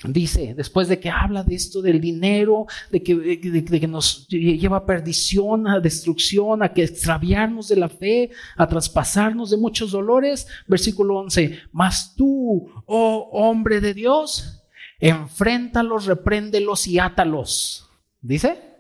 Dice, 0.04 0.54
después 0.58 0.90
de 0.90 1.00
que 1.00 1.10
habla 1.10 1.44
de 1.44 1.56
esto 1.56 1.82
del 1.82 2.02
dinero, 2.02 2.66
de 2.92 3.02
que, 3.02 3.16
de, 3.16 3.80
que, 3.80 3.88
nos 3.88 4.28
lleva 4.28 4.78
a 4.78 4.86
perdición, 4.86 5.68
a 5.68 5.80
destrucción, 5.80 6.64
a 6.64 6.74
que 6.74 6.84
extraviarnos 6.84 7.70
de 7.70 7.78
la 7.78 7.88
fe, 7.90 8.32
a 8.58 8.68
traspasarnos 8.68 9.52
de 9.52 9.58
muchos 9.58 9.92
dolores, 9.92 10.48
versículo 10.68 11.20
11, 11.20 11.60
mas 11.72 12.14
tú, 12.14 12.68
oh 12.86 13.30
hombre 13.32 13.80
de 13.80 13.94
Dios, 13.94 14.64
enfréntalos, 15.00 16.06
repréndelos 16.06 16.88
y 16.88 17.00
átalos. 17.00 17.89
¿Dice? 18.22 18.76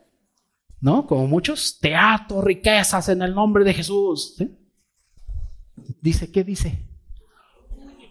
¿no? 0.85 1.07
Como 1.07 1.25
muchos, 1.25 1.79
teatro, 1.79 2.43
riquezas 2.43 3.09
en 3.09 3.23
el 3.23 3.33
nombre 3.33 3.63
de 3.63 3.73
Jesús. 3.73 4.35
Dice, 5.99 6.31
¿qué 6.31 6.43
dice? 6.43 6.77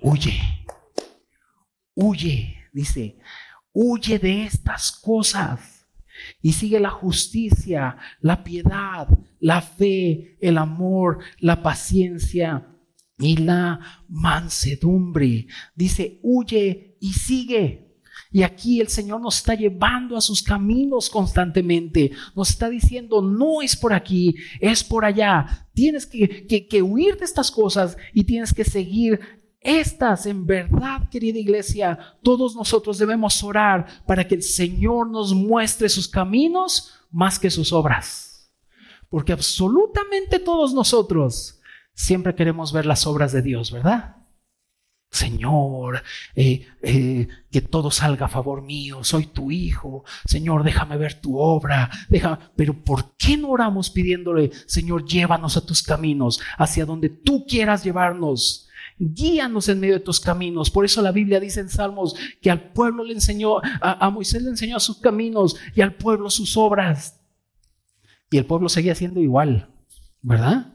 Huye, 0.02 0.40
huye, 1.94 2.56
dice, 2.72 3.16
huye 3.72 4.18
de 4.18 4.44
estas 4.46 4.90
cosas 4.90 5.86
y 6.42 6.52
sigue 6.52 6.80
la 6.80 6.90
justicia, 6.90 7.96
la 8.20 8.42
piedad, 8.42 9.08
la 9.38 9.62
fe, 9.62 10.36
el 10.40 10.58
amor, 10.58 11.20
la 11.38 11.62
paciencia 11.62 12.66
y 13.18 13.36
la 13.36 14.04
mansedumbre. 14.08 15.46
Dice, 15.76 16.18
huye 16.24 16.96
y 17.00 17.12
sigue. 17.12 17.83
Y 18.34 18.42
aquí 18.42 18.80
el 18.80 18.88
Señor 18.88 19.20
nos 19.20 19.36
está 19.36 19.54
llevando 19.54 20.16
a 20.16 20.20
sus 20.20 20.42
caminos 20.42 21.08
constantemente. 21.08 22.10
Nos 22.34 22.50
está 22.50 22.68
diciendo, 22.68 23.22
no 23.22 23.62
es 23.62 23.76
por 23.76 23.92
aquí, 23.92 24.34
es 24.58 24.82
por 24.82 25.04
allá. 25.04 25.68
Tienes 25.72 26.04
que, 26.04 26.44
que, 26.44 26.82
huir 26.82 27.16
de 27.16 27.26
estas 27.26 27.52
cosas 27.52 27.96
y 28.12 28.24
tienes 28.24 28.52
que 28.52 28.64
seguir 28.64 29.20
estas, 29.60 30.26
en 30.26 30.46
verdad, 30.46 31.08
querida 31.10 31.38
iglesia, 31.38 31.96
todos 32.24 32.56
nosotros 32.56 32.98
debemos 32.98 33.40
orar 33.44 33.86
para 34.04 34.26
que 34.26 34.34
el 34.34 34.42
Señor 34.42 35.08
nos 35.08 35.32
muestre 35.32 35.88
sus 35.88 36.08
caminos 36.08 36.90
más 37.12 37.38
que 37.38 37.50
sus 37.50 37.72
obras. 37.72 38.52
Porque 39.10 39.32
absolutamente 39.32 40.40
todos 40.40 40.74
nosotros 40.74 41.60
siempre 41.92 42.34
queremos 42.34 42.72
ver 42.72 42.84
las 42.84 43.06
obras 43.06 43.30
de 43.30 43.42
Dios, 43.42 43.70
¿verdad? 43.70 44.23
Señor, 45.14 46.02
eh, 46.34 46.66
eh, 46.82 47.28
que 47.48 47.60
todo 47.60 47.92
salga 47.92 48.26
a 48.26 48.28
favor 48.28 48.62
mío, 48.62 49.04
soy 49.04 49.26
tu 49.26 49.52
hijo, 49.52 50.02
Señor, 50.24 50.64
déjame 50.64 50.96
ver 50.96 51.20
tu 51.20 51.38
obra, 51.38 51.88
déjame, 52.08 52.38
pero 52.56 52.82
¿por 52.82 53.16
qué 53.16 53.36
no 53.36 53.50
oramos 53.50 53.90
pidiéndole, 53.90 54.50
Señor, 54.66 55.04
llévanos 55.04 55.56
a 55.56 55.64
tus 55.64 55.84
caminos, 55.84 56.40
hacia 56.58 56.84
donde 56.84 57.10
tú 57.10 57.46
quieras 57.46 57.84
llevarnos? 57.84 58.68
Guíanos 58.98 59.68
en 59.68 59.78
medio 59.78 59.94
de 59.94 60.00
tus 60.00 60.18
caminos. 60.18 60.68
Por 60.68 60.84
eso 60.84 61.00
la 61.00 61.12
Biblia 61.12 61.38
dice 61.38 61.60
en 61.60 61.68
Salmos 61.68 62.16
que 62.42 62.50
al 62.50 62.72
pueblo 62.72 63.04
le 63.04 63.12
enseñó, 63.12 63.58
a, 63.58 64.04
a 64.04 64.10
Moisés 64.10 64.42
le 64.42 64.50
enseñó 64.50 64.80
sus 64.80 64.98
caminos 64.98 65.54
y 65.76 65.80
al 65.80 65.94
pueblo 65.94 66.28
sus 66.28 66.56
obras. 66.56 67.20
Y 68.32 68.38
el 68.38 68.46
pueblo 68.46 68.68
seguía 68.68 68.96
siendo 68.96 69.20
igual, 69.20 69.68
¿verdad? 70.22 70.73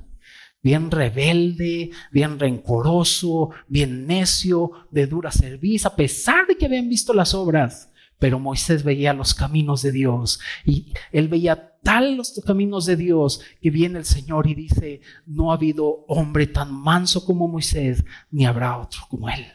Bien 0.62 0.91
rebelde, 0.91 1.91
bien 2.12 2.39
rencoroso, 2.39 3.51
bien 3.68 4.07
necio, 4.07 4.72
de 4.91 5.07
dura 5.07 5.32
cerviz, 5.32 5.86
a 5.86 5.95
pesar 5.95 6.47
de 6.47 6.57
que 6.57 6.66
habían 6.66 6.89
visto 6.89 7.14
las 7.14 7.34
obras. 7.34 7.91
Pero 8.18 8.38
Moisés 8.38 8.84
veía 8.84 9.14
los 9.14 9.34
caminos 9.34 9.82
de 9.82 9.93
Dios 9.93 10.41
y 10.66 10.93
él 11.14 11.30
veía 11.30 11.78
tal 11.82 12.18
los 12.18 12.41
caminos 12.45 12.86
de 12.86 12.97
Dios 12.97 13.41
que 13.62 13.70
viene 13.70 13.99
el 13.99 14.05
Señor 14.05 14.47
y 14.47 14.55
dice, 14.55 15.01
no 15.26 15.51
ha 15.51 15.55
habido 15.55 16.03
hombre 16.07 16.45
tan 16.45 16.74
manso 16.74 17.24
como 17.26 17.47
Moisés, 17.47 18.03
ni 18.30 18.45
habrá 18.45 18.78
otro 18.78 19.03
como 19.10 19.30
él. 19.30 19.45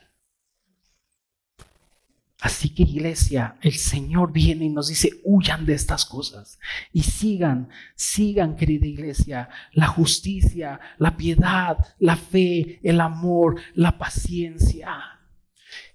Así 2.44 2.74
que 2.74 2.82
iglesia, 2.82 3.56
el 3.62 3.72
Señor 3.72 4.30
viene 4.30 4.66
y 4.66 4.68
nos 4.68 4.88
dice, 4.88 5.22
huyan 5.24 5.64
de 5.64 5.72
estas 5.72 6.04
cosas 6.04 6.58
y 6.92 7.02
sigan, 7.02 7.70
sigan 7.96 8.54
querida 8.54 8.86
iglesia, 8.86 9.48
la 9.72 9.86
justicia, 9.86 10.78
la 10.98 11.16
piedad, 11.16 11.78
la 11.98 12.16
fe, 12.16 12.80
el 12.82 13.00
amor, 13.00 13.62
la 13.72 13.96
paciencia 13.96 15.22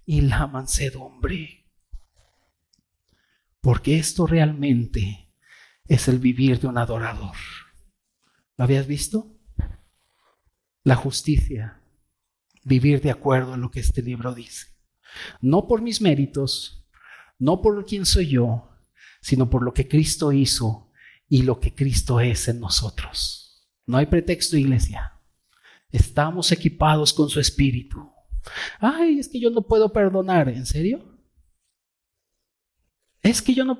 y 0.08 0.22
la 0.22 0.47
mansedumbre. 0.47 1.68
Porque 3.62 4.00
esto 4.00 4.26
realmente 4.26 5.32
es 5.86 6.08
el 6.08 6.18
vivir 6.18 6.60
de 6.60 6.66
un 6.66 6.80
adorador. 6.80 7.36
¿Lo 8.58 8.64
habías 8.64 8.88
visto? 8.88 9.38
La 10.84 10.95
justicia, 10.95 11.80
vivir 12.64 13.02
de 13.02 13.12
acuerdo 13.12 13.54
a 13.54 13.58
lo 13.58 13.70
que 13.70 13.82
este 13.82 14.02
libro 14.02 14.34
dice. 14.34 14.79
No 15.41 15.68
por 15.68 15.82
mis 15.82 16.01
méritos, 16.01 16.88
no 17.38 17.62
por 17.62 17.86
quién 17.86 18.05
soy 18.05 18.28
yo, 18.28 18.70
sino 19.22 19.49
por 19.49 19.64
lo 19.64 19.74
que 19.74 19.88
Cristo 19.88 20.32
hizo 20.32 20.91
y 21.28 21.43
lo 21.43 21.60
que 21.60 21.74
Cristo 21.74 22.20
es 22.20 22.47
en 22.47 22.60
nosotros. 22.60 23.68
No 23.86 23.97
hay 23.97 24.05
pretexto, 24.05 24.57
iglesia. 24.57 25.14
Estamos 25.91 26.51
equipados 26.51 27.14
con 27.14 27.30
su 27.30 27.39
espíritu. 27.39 28.12
Ay, 28.80 29.20
es 29.20 29.28
que 29.28 29.39
yo 29.39 29.49
no 29.49 29.62
puedo 29.62 29.91
perdonar. 29.91 30.49
¿En 30.49 30.66
serio? 30.66 31.03
Es 33.22 33.41
que 33.41 33.53
yo 33.53 33.66
no... 33.66 33.80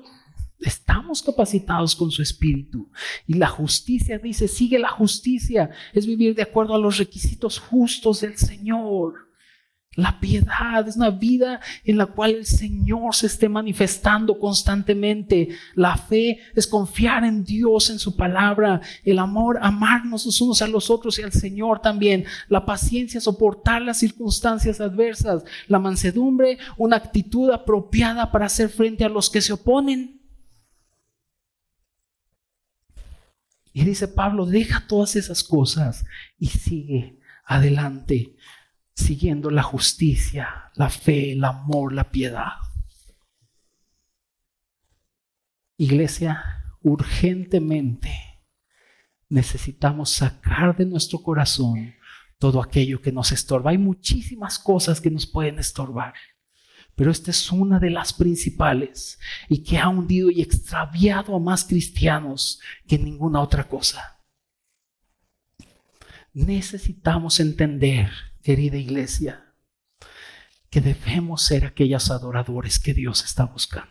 Estamos 0.58 1.22
capacitados 1.22 1.96
con 1.96 2.10
su 2.10 2.22
espíritu. 2.22 2.90
Y 3.26 3.34
la 3.34 3.46
justicia 3.46 4.18
dice, 4.18 4.46
sigue 4.46 4.78
la 4.78 4.90
justicia. 4.90 5.70
Es 5.92 6.06
vivir 6.06 6.34
de 6.34 6.42
acuerdo 6.42 6.74
a 6.74 6.78
los 6.78 6.98
requisitos 6.98 7.58
justos 7.58 8.20
del 8.20 8.36
Señor. 8.36 9.29
La 9.96 10.20
piedad 10.20 10.86
es 10.86 10.94
una 10.94 11.10
vida 11.10 11.60
en 11.84 11.98
la 11.98 12.06
cual 12.06 12.30
el 12.30 12.46
Señor 12.46 13.12
se 13.12 13.26
esté 13.26 13.48
manifestando 13.48 14.38
constantemente. 14.38 15.48
La 15.74 15.96
fe 15.96 16.38
es 16.54 16.68
confiar 16.68 17.24
en 17.24 17.42
Dios, 17.42 17.90
en 17.90 17.98
su 17.98 18.14
palabra. 18.14 18.80
El 19.04 19.18
amor, 19.18 19.58
amarnos 19.60 20.24
los 20.26 20.40
unos 20.40 20.62
a 20.62 20.68
los 20.68 20.90
otros 20.90 21.18
y 21.18 21.22
al 21.22 21.32
Señor 21.32 21.82
también. 21.82 22.24
La 22.48 22.64
paciencia, 22.64 23.20
soportar 23.20 23.82
las 23.82 23.98
circunstancias 23.98 24.80
adversas. 24.80 25.42
La 25.66 25.80
mansedumbre, 25.80 26.58
una 26.76 26.96
actitud 26.96 27.50
apropiada 27.50 28.30
para 28.30 28.46
hacer 28.46 28.68
frente 28.68 29.04
a 29.04 29.08
los 29.08 29.28
que 29.28 29.40
se 29.40 29.54
oponen. 29.54 30.20
Y 33.72 33.84
dice 33.84 34.06
Pablo, 34.06 34.46
deja 34.46 34.86
todas 34.86 35.16
esas 35.16 35.42
cosas 35.42 36.04
y 36.38 36.46
sigue 36.46 37.18
adelante 37.44 38.36
siguiendo 39.00 39.50
la 39.50 39.62
justicia, 39.62 40.70
la 40.74 40.88
fe, 40.88 41.32
el 41.32 41.44
amor, 41.44 41.92
la 41.92 42.10
piedad. 42.10 42.52
Iglesia, 45.76 46.64
urgentemente 46.82 48.10
necesitamos 49.28 50.10
sacar 50.10 50.76
de 50.76 50.84
nuestro 50.84 51.22
corazón 51.22 51.94
todo 52.38 52.60
aquello 52.62 53.00
que 53.00 53.12
nos 53.12 53.32
estorba. 53.32 53.70
Hay 53.70 53.78
muchísimas 53.78 54.58
cosas 54.58 55.00
que 55.00 55.10
nos 55.10 55.26
pueden 55.26 55.58
estorbar, 55.58 56.14
pero 56.96 57.10
esta 57.10 57.30
es 57.30 57.50
una 57.50 57.78
de 57.78 57.90
las 57.90 58.12
principales 58.12 59.18
y 59.48 59.62
que 59.62 59.78
ha 59.78 59.88
hundido 59.88 60.30
y 60.30 60.42
extraviado 60.42 61.34
a 61.34 61.40
más 61.40 61.64
cristianos 61.64 62.60
que 62.86 62.98
ninguna 62.98 63.40
otra 63.40 63.68
cosa. 63.68 64.20
Necesitamos 66.32 67.40
entender 67.40 68.10
querida 68.42 68.76
iglesia, 68.76 69.54
que 70.70 70.80
debemos 70.80 71.42
ser 71.42 71.64
aquellos 71.64 72.10
adoradores 72.10 72.78
que 72.78 72.94
Dios 72.94 73.24
está 73.24 73.44
buscando. 73.44 73.90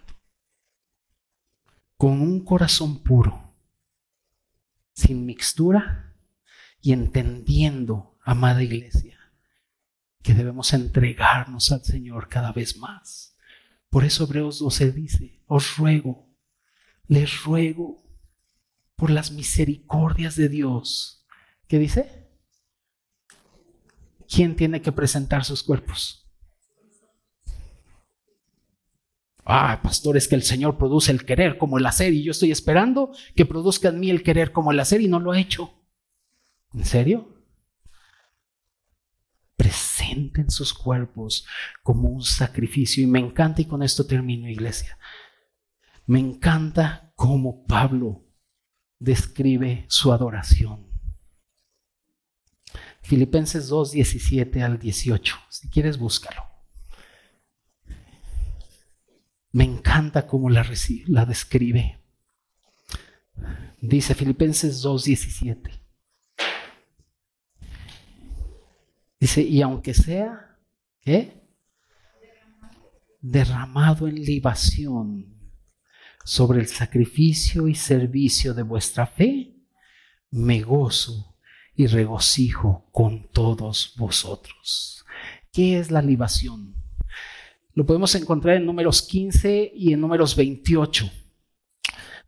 Con 1.98 2.22
un 2.22 2.44
corazón 2.46 3.04
puro, 3.04 3.54
sin 4.94 5.26
mixtura 5.26 6.16
y 6.82 6.94
entendiendo, 6.94 8.18
amada 8.24 8.64
iglesia, 8.64 9.20
que 10.22 10.34
debemos 10.34 10.74
entregarnos 10.74 11.72
al 11.72 11.84
Señor 11.84 12.30
cada 12.30 12.52
vez 12.52 12.78
más. 12.78 13.36
Por 13.90 14.06
eso 14.06 14.24
Hebreos 14.26 14.60
12 14.60 14.92
dice, 14.92 15.42
os 15.48 15.78
ruego, 15.78 16.30
les 17.08 17.44
ruego 17.44 18.04
por 18.96 19.10
las 19.10 19.32
misericordias 19.32 20.36
de 20.36 20.50
Dios. 20.50 21.26
¿Qué 21.68 21.80
dice? 21.80 22.19
¿Quién 24.30 24.56
tiene 24.56 24.82
que 24.82 24.92
presentar 24.92 25.44
sus 25.44 25.64
cuerpos? 25.64 26.28
Ah, 29.44 29.80
pastor, 29.82 30.16
es 30.16 30.28
que 30.28 30.36
el 30.36 30.44
Señor 30.44 30.78
produce 30.78 31.12
el 31.12 31.26
querer 31.26 31.58
como 31.58 31.80
el 31.80 31.86
hacer 31.88 32.14
y 32.14 32.24
yo 32.24 32.32
estoy 32.32 32.52
esperando 32.52 33.12
que 33.36 33.48
produzca 33.48 33.90
en 33.90 34.00
mí 34.00 34.12
el 34.12 34.22
querer 34.22 34.52
como 34.52 34.72
el 34.72 34.80
hacer 34.80 35.02
y 35.02 35.08
no 35.08 35.20
lo 35.20 35.32
ha 35.32 35.40
hecho. 35.40 35.74
¿En 36.72 36.86
serio? 36.86 37.36
Presenten 39.56 40.52
sus 40.52 40.72
cuerpos 40.72 41.48
como 41.82 42.10
un 42.10 42.22
sacrificio 42.22 43.04
y 43.04 43.08
me 43.08 43.20
encanta 43.20 43.62
y 43.62 43.66
con 43.66 43.82
esto 43.82 44.06
termino, 44.06 44.48
iglesia. 44.48 45.00
Me 46.06 46.20
encanta 46.20 47.12
cómo 47.16 47.66
Pablo 47.66 48.28
describe 49.00 49.86
su 49.88 50.14
adoración. 50.14 50.89
Filipenses 53.10 53.70
2, 53.70 53.94
17 53.94 54.62
al 54.62 54.78
18. 54.78 55.36
Si 55.50 55.68
quieres, 55.68 55.98
búscalo. 55.98 56.44
Me 59.52 59.64
encanta 59.64 60.28
cómo 60.28 60.48
la, 60.48 60.64
describe. 61.26 62.00
Dice 63.82 64.14
Filipenses 64.14 64.84
2, 64.84 65.04
17. 65.06 65.72
Dice, 69.20 69.42
y 69.42 69.64
aunque 69.64 69.96
sea, 69.96 70.60
¿qué? 71.02 71.50
Derramado 73.22 74.08
en 74.08 74.24
libación 74.24 75.36
sobre 76.24 76.60
el 76.60 76.68
sacrificio 76.68 77.68
y 77.68 77.74
servicio 77.74 78.54
de 78.54 78.62
vuestra 78.62 79.08
fe, 79.08 79.56
me 80.30 80.62
gozo 80.62 81.29
y 81.80 81.88
regocijo 81.88 82.84
con 82.92 83.30
todos 83.32 83.94
vosotros. 83.96 85.06
¿Qué 85.54 85.80
es 85.80 85.92
la 85.92 86.02
libación? 86.02 86.76
Lo 87.74 87.86
podemos 87.86 88.14
encontrar 88.16 88.58
en 88.58 88.66
números 88.66 89.02
15 89.02 89.72
y 89.74 89.94
en 89.94 90.02
números 90.02 90.36
28. 90.36 91.10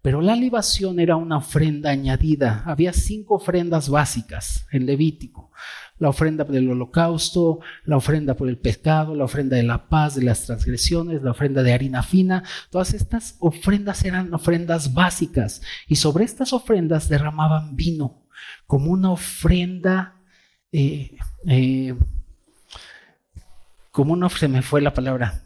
Pero 0.02 0.22
la 0.22 0.38
libación 0.38 1.02
era 1.02 1.18
una 1.18 1.40
ofrenda 1.40 1.90
añadida. 1.90 2.64
Había 2.66 2.94
cinco 2.94 3.36
ofrendas 3.36 3.90
básicas 3.90 4.68
en 4.72 4.86
Levítico. 4.86 5.52
La 6.00 6.08
ofrenda 6.08 6.46
del 6.46 6.70
holocausto, 6.70 7.60
la 7.84 7.98
ofrenda 7.98 8.38
por 8.38 8.48
el 8.48 8.58
pecado, 8.58 9.16
la 9.16 9.26
ofrenda 9.26 9.58
de 9.58 9.64
la 9.64 9.90
paz, 9.90 10.16
de 10.16 10.24
las 10.24 10.46
transgresiones, 10.46 11.24
la 11.24 11.32
ofrenda 11.32 11.62
de 11.62 11.74
harina 11.74 12.04
fina. 12.04 12.44
Todas 12.70 12.94
estas 12.94 13.36
ofrendas 13.40 14.06
eran 14.06 14.34
ofrendas 14.34 14.94
básicas. 14.94 15.62
Y 15.90 15.98
sobre 15.98 16.24
estas 16.24 16.54
ofrendas 16.54 17.10
derramaban 17.10 17.76
vino 17.76 18.21
como 18.68 18.92
una 18.92 19.12
ofrenda, 19.12 20.16
eh, 20.72 21.18
eh, 21.48 21.96
como 23.92 24.14
una, 24.14 24.30
se 24.30 24.48
me 24.48 24.62
fue 24.62 24.82
la 24.82 24.94
palabra, 24.94 25.44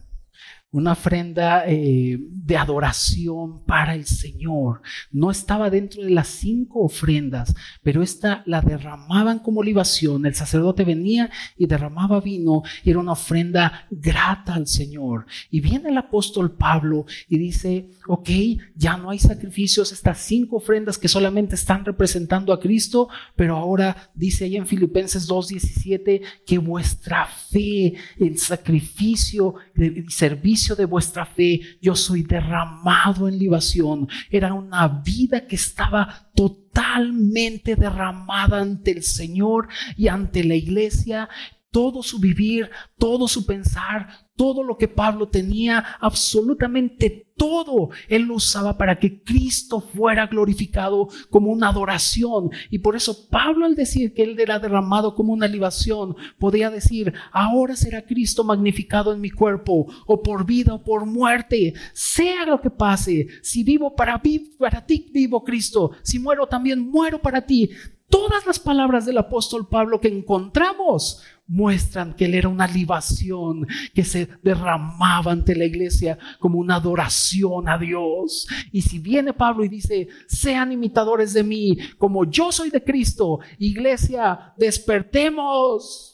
una 0.75 0.91
ofrenda 0.91 1.63
eh, 1.65 2.19
de 2.19 2.57
adoración 2.57 3.63
para 3.63 3.95
el 3.95 4.05
Señor. 4.05 4.81
No 5.09 5.31
estaba 5.31 5.69
dentro 5.69 6.03
de 6.03 6.09
las 6.09 6.27
cinco 6.27 6.81
ofrendas, 6.81 7.55
pero 7.81 8.03
esta 8.03 8.43
la 8.45 8.59
derramaban 8.59 9.39
como 9.39 9.63
libación. 9.63 10.25
El 10.25 10.35
sacerdote 10.35 10.83
venía 10.83 11.31
y 11.57 11.65
derramaba 11.65 12.19
vino 12.19 12.63
y 12.83 12.89
era 12.89 12.99
una 12.99 13.13
ofrenda 13.13 13.87
grata 13.89 14.53
al 14.53 14.67
Señor. 14.67 15.25
Y 15.49 15.61
viene 15.61 15.87
el 15.89 15.97
apóstol 15.97 16.51
Pablo 16.51 17.05
y 17.29 17.37
dice, 17.37 17.91
ok, 18.09 18.29
ya 18.75 18.97
no 18.97 19.11
hay 19.11 19.19
sacrificios, 19.19 19.93
estas 19.93 20.17
cinco 20.19 20.57
ofrendas 20.57 20.97
que 20.97 21.07
solamente 21.07 21.55
están 21.55 21.85
representando 21.85 22.51
a 22.51 22.59
Cristo, 22.59 23.07
pero 23.37 23.55
ahora 23.55 24.11
dice 24.13 24.43
ahí 24.43 24.57
en 24.57 24.67
Filipenses 24.67 25.29
2.17 25.29 26.21
que 26.45 26.57
vuestra 26.57 27.27
fe, 27.27 27.93
el 28.19 28.37
sacrificio 28.37 29.55
y 29.77 30.11
servicio, 30.11 30.64
de 30.73 30.85
vuestra 30.85 31.27
fe, 31.27 31.61
yo 31.81 31.93
soy 31.93 32.23
derramado 32.23 33.27
en 33.27 33.37
libación. 33.37 34.07
Era 34.31 34.53
una 34.53 34.87
vida 34.87 35.45
que 35.45 35.55
estaba 35.55 36.31
totalmente 36.33 37.75
derramada 37.75 38.59
ante 38.59 38.91
el 38.91 39.03
Señor 39.03 39.67
y 39.95 40.07
ante 40.07 40.43
la 40.43 40.55
iglesia. 40.55 41.29
Todo 41.69 42.01
su 42.01 42.19
vivir, 42.19 42.71
todo 42.97 43.27
su 43.27 43.45
pensar, 43.45 44.07
todo 44.35 44.63
lo 44.63 44.77
que 44.77 44.87
Pablo 44.87 45.27
tenía, 45.27 45.97
absolutamente 45.99 47.24
todo, 47.37 47.89
él 48.07 48.23
lo 48.23 48.35
usaba 48.35 48.77
para 48.77 48.97
que 48.97 49.21
Cristo 49.21 49.81
fuera 49.81 50.27
glorificado 50.27 51.09
como 51.29 51.51
una 51.51 51.69
adoración. 51.69 52.49
Y 52.69 52.79
por 52.79 52.95
eso 52.95 53.29
Pablo 53.29 53.65
al 53.65 53.75
decir 53.75 54.13
que 54.13 54.23
él 54.23 54.39
era 54.39 54.59
derramado 54.59 55.15
como 55.15 55.33
una 55.33 55.47
libación, 55.47 56.15
podía 56.39 56.69
decir, 56.69 57.13
ahora 57.31 57.75
será 57.75 58.05
Cristo 58.05 58.43
magnificado 58.43 59.13
en 59.13 59.21
mi 59.21 59.29
cuerpo, 59.29 59.87
o 60.05 60.21
por 60.21 60.45
vida 60.45 60.73
o 60.73 60.83
por 60.83 61.05
muerte, 61.05 61.73
sea 61.93 62.45
lo 62.45 62.61
que 62.61 62.69
pase. 62.69 63.27
Si 63.41 63.63
vivo 63.63 63.95
para, 63.95 64.21
para 64.57 64.85
ti, 64.85 65.09
vivo 65.11 65.43
Cristo. 65.43 65.91
Si 66.03 66.19
muero 66.19 66.47
también 66.47 66.79
muero 66.89 67.21
para 67.21 67.45
ti. 67.45 67.69
Todas 68.09 68.45
las 68.45 68.59
palabras 68.59 69.05
del 69.05 69.17
apóstol 69.17 69.67
Pablo 69.67 69.99
que 69.99 70.07
encontramos 70.07 71.21
muestran 71.47 72.15
que 72.15 72.25
él 72.25 72.35
era 72.35 72.49
una 72.49 72.67
libación 72.67 73.67
que 73.93 74.03
se 74.03 74.27
derramaba 74.41 75.31
ante 75.31 75.55
la 75.55 75.65
iglesia 75.65 76.17
como 76.39 76.57
una 76.57 76.75
adoración 76.75 77.69
a 77.69 77.77
Dios. 77.77 78.47
Y 78.71 78.81
si 78.81 78.99
viene 78.99 79.33
Pablo 79.33 79.63
y 79.63 79.69
dice, 79.69 80.07
sean 80.27 80.71
imitadores 80.71 81.33
de 81.33 81.43
mí, 81.43 81.77
como 81.97 82.25
yo 82.25 82.51
soy 82.51 82.69
de 82.69 82.83
Cristo, 82.83 83.39
iglesia, 83.59 84.53
despertemos. 84.57 86.11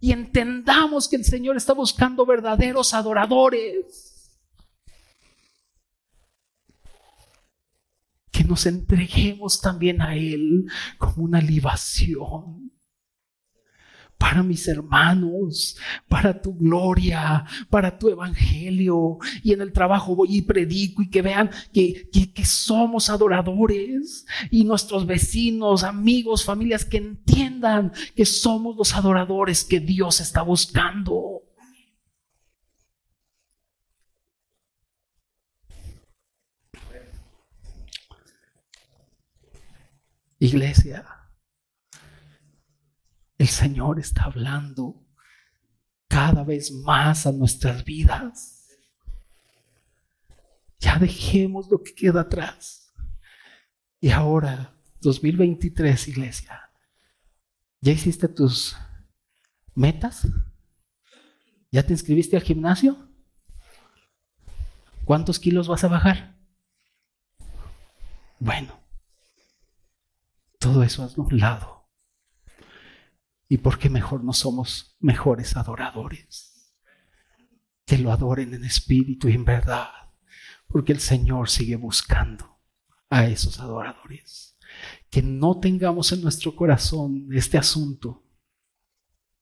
Y 0.00 0.12
entendamos 0.12 1.08
que 1.08 1.16
el 1.16 1.24
Señor 1.24 1.56
está 1.56 1.74
buscando 1.74 2.24
verdaderos 2.24 2.94
adoradores. 2.94 4.06
que 8.32 8.44
nos 8.44 8.64
entreguemos 8.64 9.60
también 9.60 10.00
a 10.00 10.16
Él 10.16 10.64
como 10.96 11.24
una 11.24 11.42
libación 11.42 12.70
para 14.20 14.42
mis 14.42 14.68
hermanos, 14.68 15.78
para 16.06 16.42
tu 16.42 16.54
gloria, 16.54 17.46
para 17.70 17.98
tu 17.98 18.10
evangelio. 18.10 19.16
Y 19.42 19.54
en 19.54 19.62
el 19.62 19.72
trabajo 19.72 20.14
voy 20.14 20.36
y 20.36 20.42
predico 20.42 21.00
y 21.00 21.08
que 21.08 21.22
vean 21.22 21.50
que, 21.72 22.10
que, 22.12 22.44
somos 22.44 23.08
adoradores 23.08 24.26
y 24.50 24.64
nuestros 24.64 25.06
vecinos, 25.06 25.84
amigos, 25.84 26.44
familias 26.44 26.84
que 26.84 26.98
entiendan 26.98 27.92
que 28.14 28.26
somos 28.26 28.76
los 28.76 28.94
adoradores 28.94 29.64
que 29.64 29.80
Dios 29.80 30.20
está 30.20 30.42
buscando. 30.42 31.42
Iglesia, 40.38 41.19
el 43.40 43.48
Señor 43.48 43.98
está 43.98 44.24
hablando 44.24 45.02
cada 46.08 46.44
vez 46.44 46.70
más 46.72 47.26
a 47.26 47.32
nuestras 47.32 47.86
vidas. 47.86 48.68
Ya 50.78 50.98
dejemos 50.98 51.70
lo 51.70 51.82
que 51.82 51.94
queda 51.94 52.20
atrás. 52.20 52.92
Y 53.98 54.10
ahora, 54.10 54.76
2023, 55.00 56.08
iglesia, 56.08 56.70
¿ya 57.80 57.92
hiciste 57.92 58.28
tus 58.28 58.76
metas? 59.74 60.28
¿Ya 61.70 61.82
te 61.82 61.94
inscribiste 61.94 62.36
al 62.36 62.42
gimnasio? 62.42 63.08
¿Cuántos 65.06 65.38
kilos 65.38 65.66
vas 65.66 65.82
a 65.82 65.88
bajar? 65.88 66.36
Bueno, 68.38 68.78
todo 70.58 70.82
eso 70.82 71.02
a 71.02 71.10
un 71.18 71.38
lado 71.38 71.79
¿Y 73.50 73.58
por 73.58 73.80
qué 73.80 73.90
mejor 73.90 74.22
no 74.22 74.32
somos 74.32 74.96
mejores 75.00 75.56
adoradores? 75.56 76.72
Que 77.84 77.98
lo 77.98 78.12
adoren 78.12 78.54
en 78.54 78.64
espíritu 78.64 79.28
y 79.28 79.32
en 79.32 79.44
verdad. 79.44 79.90
Porque 80.68 80.92
el 80.92 81.00
Señor 81.00 81.50
sigue 81.50 81.74
buscando 81.74 82.60
a 83.08 83.26
esos 83.26 83.58
adoradores. 83.58 84.56
Que 85.10 85.20
no 85.20 85.58
tengamos 85.58 86.12
en 86.12 86.22
nuestro 86.22 86.54
corazón 86.54 87.26
este 87.32 87.58
asunto 87.58 88.24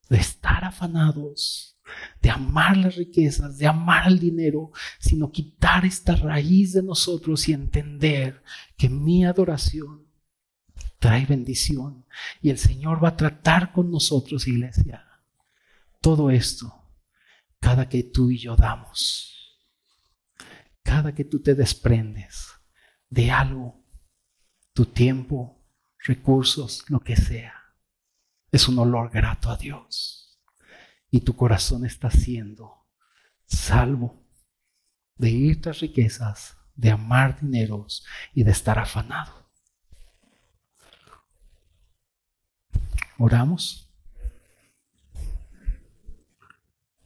de 0.09 0.17
estar 0.17 0.65
afanados, 0.65 1.79
de 2.23 2.31
amar 2.31 2.79
las 2.79 2.97
riquezas, 2.97 3.59
de 3.59 3.67
amar 3.67 4.09
el 4.09 4.19
dinero, 4.19 4.73
sino 4.99 5.31
quitar 5.31 5.85
esta 5.85 6.17
raíz 6.17 6.73
de 6.73 6.83
nosotros 6.83 7.47
y 7.47 7.53
entender 7.53 8.43
que 8.79 8.89
mi 8.89 9.27
adoración 9.27 10.08
trae 10.99 11.27
bendición. 11.27 12.05
Y 12.41 12.51
el 12.51 12.59
Señor 12.59 13.03
va 13.03 13.11
a 13.11 13.17
tratar 13.17 13.73
con 13.73 13.91
nosotros, 13.91 14.47
iglesia. 14.49 15.07
Todo 16.01 16.31
esto, 16.31 16.73
cada 17.61 17.89
que 17.89 18.03
tú 18.03 18.31
y 18.31 18.39
yo 18.39 18.57
damos, 18.57 19.59
cada 20.83 21.15
que 21.15 21.25
tú 21.25 21.41
te 21.41 21.55
desprendes 21.55 22.49
de 23.11 23.31
algo, 23.31 23.85
tu 24.73 24.87
tiempo, 24.87 25.65
recursos, 25.99 26.85
lo 26.89 27.01
que 27.01 27.17
sea, 27.17 27.55
es 28.51 28.69
un 28.69 28.79
olor 28.79 29.11
grato 29.11 29.51
a 29.51 29.57
Dios. 29.57 30.41
Y 31.11 31.21
tu 31.21 31.35
corazón 31.35 31.85
está 31.85 32.11
siendo 32.11 32.87
salvo 33.47 34.23
de 35.17 35.31
ir 35.31 35.61
tras 35.61 35.81
riquezas, 35.81 36.57
de 36.75 36.91
amar 36.91 37.41
dineros 37.41 38.07
y 38.35 38.45
de 38.45 38.53
estar 38.53 38.79
afanado. 38.79 39.38
Oramos. 43.19 43.91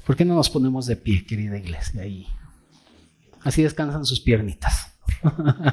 ¿Por 0.05 0.15
qué 0.15 0.27
no 0.27 0.35
nos 0.35 0.51
ponemos 0.51 0.85
de 0.85 0.97
pie, 0.97 1.25
querida 1.25 1.57
iglesia? 1.57 2.03
Ahí. 2.03 2.27
Así 3.41 3.63
descansan 3.63 4.05
sus 4.05 4.21
piernitas. 4.21 4.93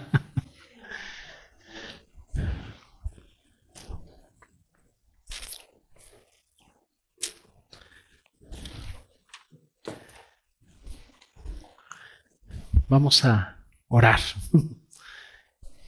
Vamos 12.88 13.26
a 13.26 13.58
orar. 13.88 14.22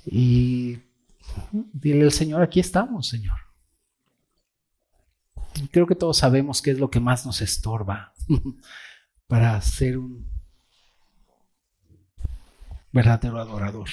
Y 0.03 0.79
dile 1.71 2.05
al 2.05 2.11
Señor, 2.11 2.41
aquí 2.41 2.59
estamos, 2.59 3.07
Señor 3.07 3.50
creo 5.71 5.87
que 5.87 5.95
todos 5.95 6.17
sabemos 6.17 6.61
qué 6.61 6.71
es 6.71 6.79
lo 6.79 6.89
que 6.89 6.99
más 6.99 7.25
nos 7.25 7.41
estorba 7.41 8.13
para 9.27 9.55
hacer 9.55 9.97
un, 9.97 10.31
verdadero 12.91 13.39
adorador. 13.39 13.89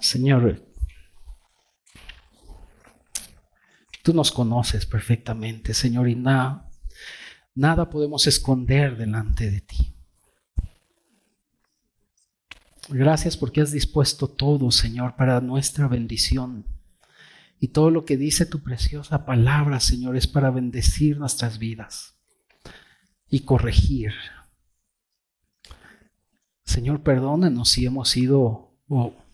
Señor, 0.00 0.67
tú 4.08 4.14
nos 4.14 4.32
conoces 4.32 4.86
perfectamente, 4.86 5.74
Señor, 5.74 6.08
y 6.08 6.14
nada, 6.14 6.66
nada 7.54 7.90
podemos 7.90 8.26
esconder 8.26 8.96
delante 8.96 9.50
de 9.50 9.60
ti. 9.60 9.92
Gracias 12.88 13.36
porque 13.36 13.60
has 13.60 13.70
dispuesto 13.70 14.26
todo, 14.26 14.70
Señor, 14.70 15.14
para 15.16 15.42
nuestra 15.42 15.88
bendición. 15.88 16.64
Y 17.60 17.68
todo 17.68 17.90
lo 17.90 18.06
que 18.06 18.16
dice 18.16 18.46
tu 18.46 18.62
preciosa 18.62 19.26
palabra, 19.26 19.78
Señor, 19.78 20.16
es 20.16 20.26
para 20.26 20.50
bendecir 20.50 21.18
nuestras 21.18 21.58
vidas 21.58 22.14
y 23.28 23.40
corregir. 23.40 24.14
Señor, 26.64 27.02
perdónanos 27.02 27.68
si 27.68 27.84
hemos 27.84 28.08
sido 28.08 28.72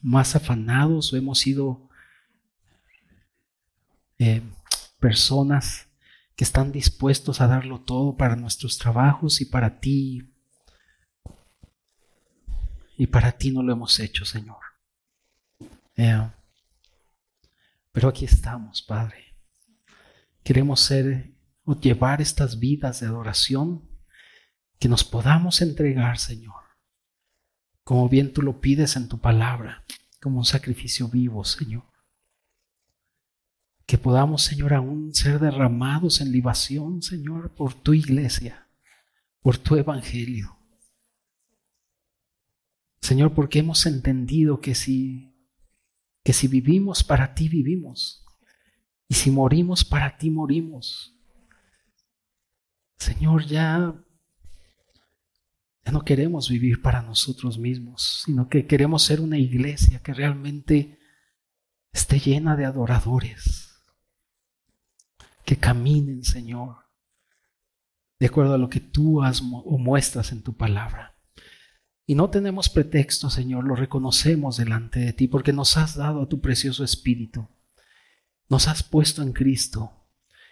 más 0.03 0.35
afanados 0.35 1.13
o 1.13 1.17
hemos 1.17 1.39
sido 1.39 1.89
eh, 4.19 4.43
personas 5.05 5.89
que 6.35 6.45
están 6.45 6.73
dispuestos 6.73 7.43
a 7.43 7.47
darlo 7.47 7.83
todo 7.83 8.17
para 8.17 8.37
nuestros 8.37 8.79
trabajos 8.79 9.43
y 9.43 9.45
para 9.45 9.79
ti. 9.79 10.33
Y 12.97 13.07
para 13.09 13.33
ti 13.33 13.51
no 13.51 13.63
lo 13.63 13.75
hemos 13.75 14.01
hecho, 14.01 14.25
Señor. 14.25 14.63
Eh, 15.97 16.31
pero 17.93 18.09
aquí 18.09 18.25
estamos, 18.25 18.81
Padre. 18.81 19.37
Queremos 20.43 20.81
ser 20.81 21.35
o 21.65 21.79
llevar 21.79 22.23
estas 22.23 22.59
vidas 22.59 23.01
de 23.01 23.07
adoración 23.07 23.87
que 24.79 24.89
nos 24.89 25.05
podamos 25.05 25.61
entregar, 25.61 26.19
Señor 26.19 26.65
como 27.85 28.09
bien 28.09 28.33
tú 28.33 28.43
lo 28.43 28.61
pides 28.61 28.97
en 28.97 29.09
tu 29.09 29.21
palabra, 29.21 29.85
como 30.21 30.39
un 30.39 30.47
sacrificio 30.47 31.09
vivo, 31.09 31.45
Señor. 31.45 31.85
Que 33.87 33.99
podamos, 33.99 34.43
Señor, 34.43 34.75
aún 34.75 35.15
ser 35.15 35.39
derramados 35.39 36.21
en 36.21 36.33
libación, 36.33 37.03
Señor, 37.03 37.55
por 37.55 37.75
tu 37.75 37.93
iglesia, 37.95 38.69
por 39.41 39.59
tu 39.59 39.77
evangelio. 39.77 40.57
Señor, 43.01 43.35
porque 43.35 43.59
hemos 43.59 43.85
entendido 43.85 44.61
que 44.61 44.75
si, 44.75 45.35
que 46.23 46.33
si 46.33 46.49
vivimos 46.49 47.05
para 47.05 47.35
ti, 47.35 47.49
vivimos. 47.49 48.25
Y 49.09 49.15
si 49.15 49.31
morimos 49.31 49.85
para 49.85 50.17
ti, 50.17 50.31
morimos. 50.31 51.15
Señor, 52.97 53.45
ya 53.45 53.95
ya 55.85 55.93
no 55.93 56.05
queremos 56.05 56.49
vivir 56.49 56.81
para 56.81 57.03
nosotros 57.03 57.59
mismos, 57.59 58.23
sino 58.25 58.49
que 58.49 58.67
queremos 58.67 59.03
ser 59.03 59.21
una 59.21 59.37
iglesia 59.39 60.01
que 60.01 60.15
realmente 60.15 60.99
esté 61.93 62.19
llena 62.19 62.57
de 62.57 62.65
adoradores, 62.65 63.64
que 65.45 65.57
caminen, 65.57 66.25
Señor, 66.25 66.77
de 68.19 68.27
acuerdo 68.27 68.55
a 68.55 68.59
lo 68.59 68.69
que 68.69 68.81
tú 68.81 69.23
has 69.23 69.43
o 69.43 69.79
muestras 69.79 70.33
en 70.33 70.43
tu 70.43 70.57
palabra. 70.57 71.17
Y 72.07 72.15
no 72.15 72.31
tenemos 72.31 72.69
pretexto, 72.69 73.31
Señor, 73.31 73.65
lo 73.65 73.77
reconocemos 73.77 74.57
delante 74.57 75.01
de 75.01 75.13
ti, 75.13 75.29
porque 75.29 75.53
nos 75.53 75.77
has 75.77 75.95
dado 75.95 76.23
a 76.23 76.29
tu 76.29 76.41
precioso 76.41 76.85
Espíritu, 76.85 77.49
nos 78.49 78.69
has 78.69 78.83
puesto 78.83 79.23
en 79.23 79.33
Cristo 79.33 79.93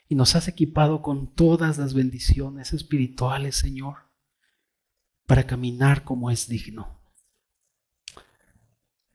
y 0.08 0.14
nos 0.14 0.34
has 0.34 0.48
equipado 0.48 1.02
con 1.02 1.34
todas 1.34 1.78
las 1.78 1.94
bendiciones 1.94 2.72
espirituales, 2.72 3.56
Señor 3.56 4.12
para 5.26 5.46
caminar 5.46 6.04
como 6.04 6.30
es 6.30 6.48
digno. 6.48 7.00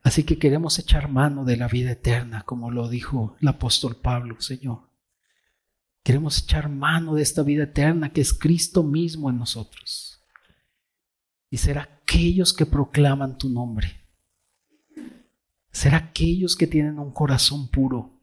Así 0.01 0.23
que 0.23 0.39
queremos 0.39 0.79
echar 0.79 1.09
mano 1.09 1.43
de 1.43 1.57
la 1.57 1.67
vida 1.67 1.91
eterna, 1.91 2.43
como 2.43 2.71
lo 2.71 2.89
dijo 2.89 3.35
el 3.41 3.47
apóstol 3.49 3.97
Pablo, 3.97 4.39
Señor. 4.39 4.86
Queremos 6.07 6.41
echar 6.41 6.69
mano 6.69 7.15
de 7.15 7.21
esta 7.21 7.43
vida 7.43 7.65
eterna 7.65 8.13
que 8.13 8.21
es 8.21 8.31
Cristo 8.31 8.81
mismo 8.81 9.29
en 9.29 9.37
nosotros. 9.37 10.23
Y 11.49 11.57
ser 11.57 11.79
aquellos 11.79 12.53
que 12.53 12.65
proclaman 12.65 13.37
tu 13.37 13.49
nombre. 13.49 14.07
Ser 15.69 15.95
aquellos 15.95 16.55
que 16.55 16.65
tienen 16.65 16.97
un 16.97 17.11
corazón 17.11 17.67
puro. 17.67 18.21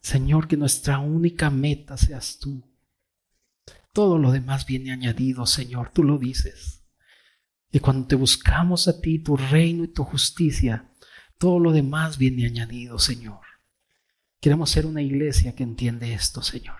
Señor, 0.00 0.48
que 0.48 0.56
nuestra 0.56 0.98
única 0.98 1.50
meta 1.50 1.96
seas 1.96 2.40
tú. 2.40 2.60
Todo 3.92 4.18
lo 4.18 4.32
demás 4.32 4.66
viene 4.66 4.90
añadido, 4.90 5.46
Señor, 5.46 5.92
tú 5.92 6.02
lo 6.02 6.18
dices. 6.18 6.82
Y 7.70 7.78
cuando 7.78 8.08
te 8.08 8.16
buscamos 8.16 8.88
a 8.88 9.00
ti, 9.00 9.20
tu 9.20 9.36
reino 9.36 9.84
y 9.84 9.92
tu 9.92 10.02
justicia, 10.02 10.90
todo 11.38 11.60
lo 11.60 11.70
demás 11.70 12.18
viene 12.18 12.44
añadido, 12.44 12.98
Señor. 12.98 13.47
Queremos 14.40 14.70
ser 14.70 14.86
una 14.86 15.02
iglesia 15.02 15.54
que 15.54 15.64
entiende 15.64 16.14
esto, 16.14 16.42
Señor. 16.42 16.78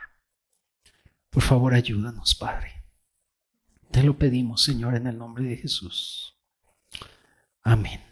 Por 1.30 1.42
favor, 1.42 1.74
ayúdanos, 1.74 2.34
Padre. 2.34 2.84
Te 3.90 4.02
lo 4.02 4.18
pedimos, 4.18 4.62
Señor, 4.62 4.94
en 4.94 5.06
el 5.06 5.18
nombre 5.18 5.44
de 5.44 5.56
Jesús. 5.56 6.36
Amén. 7.62 8.07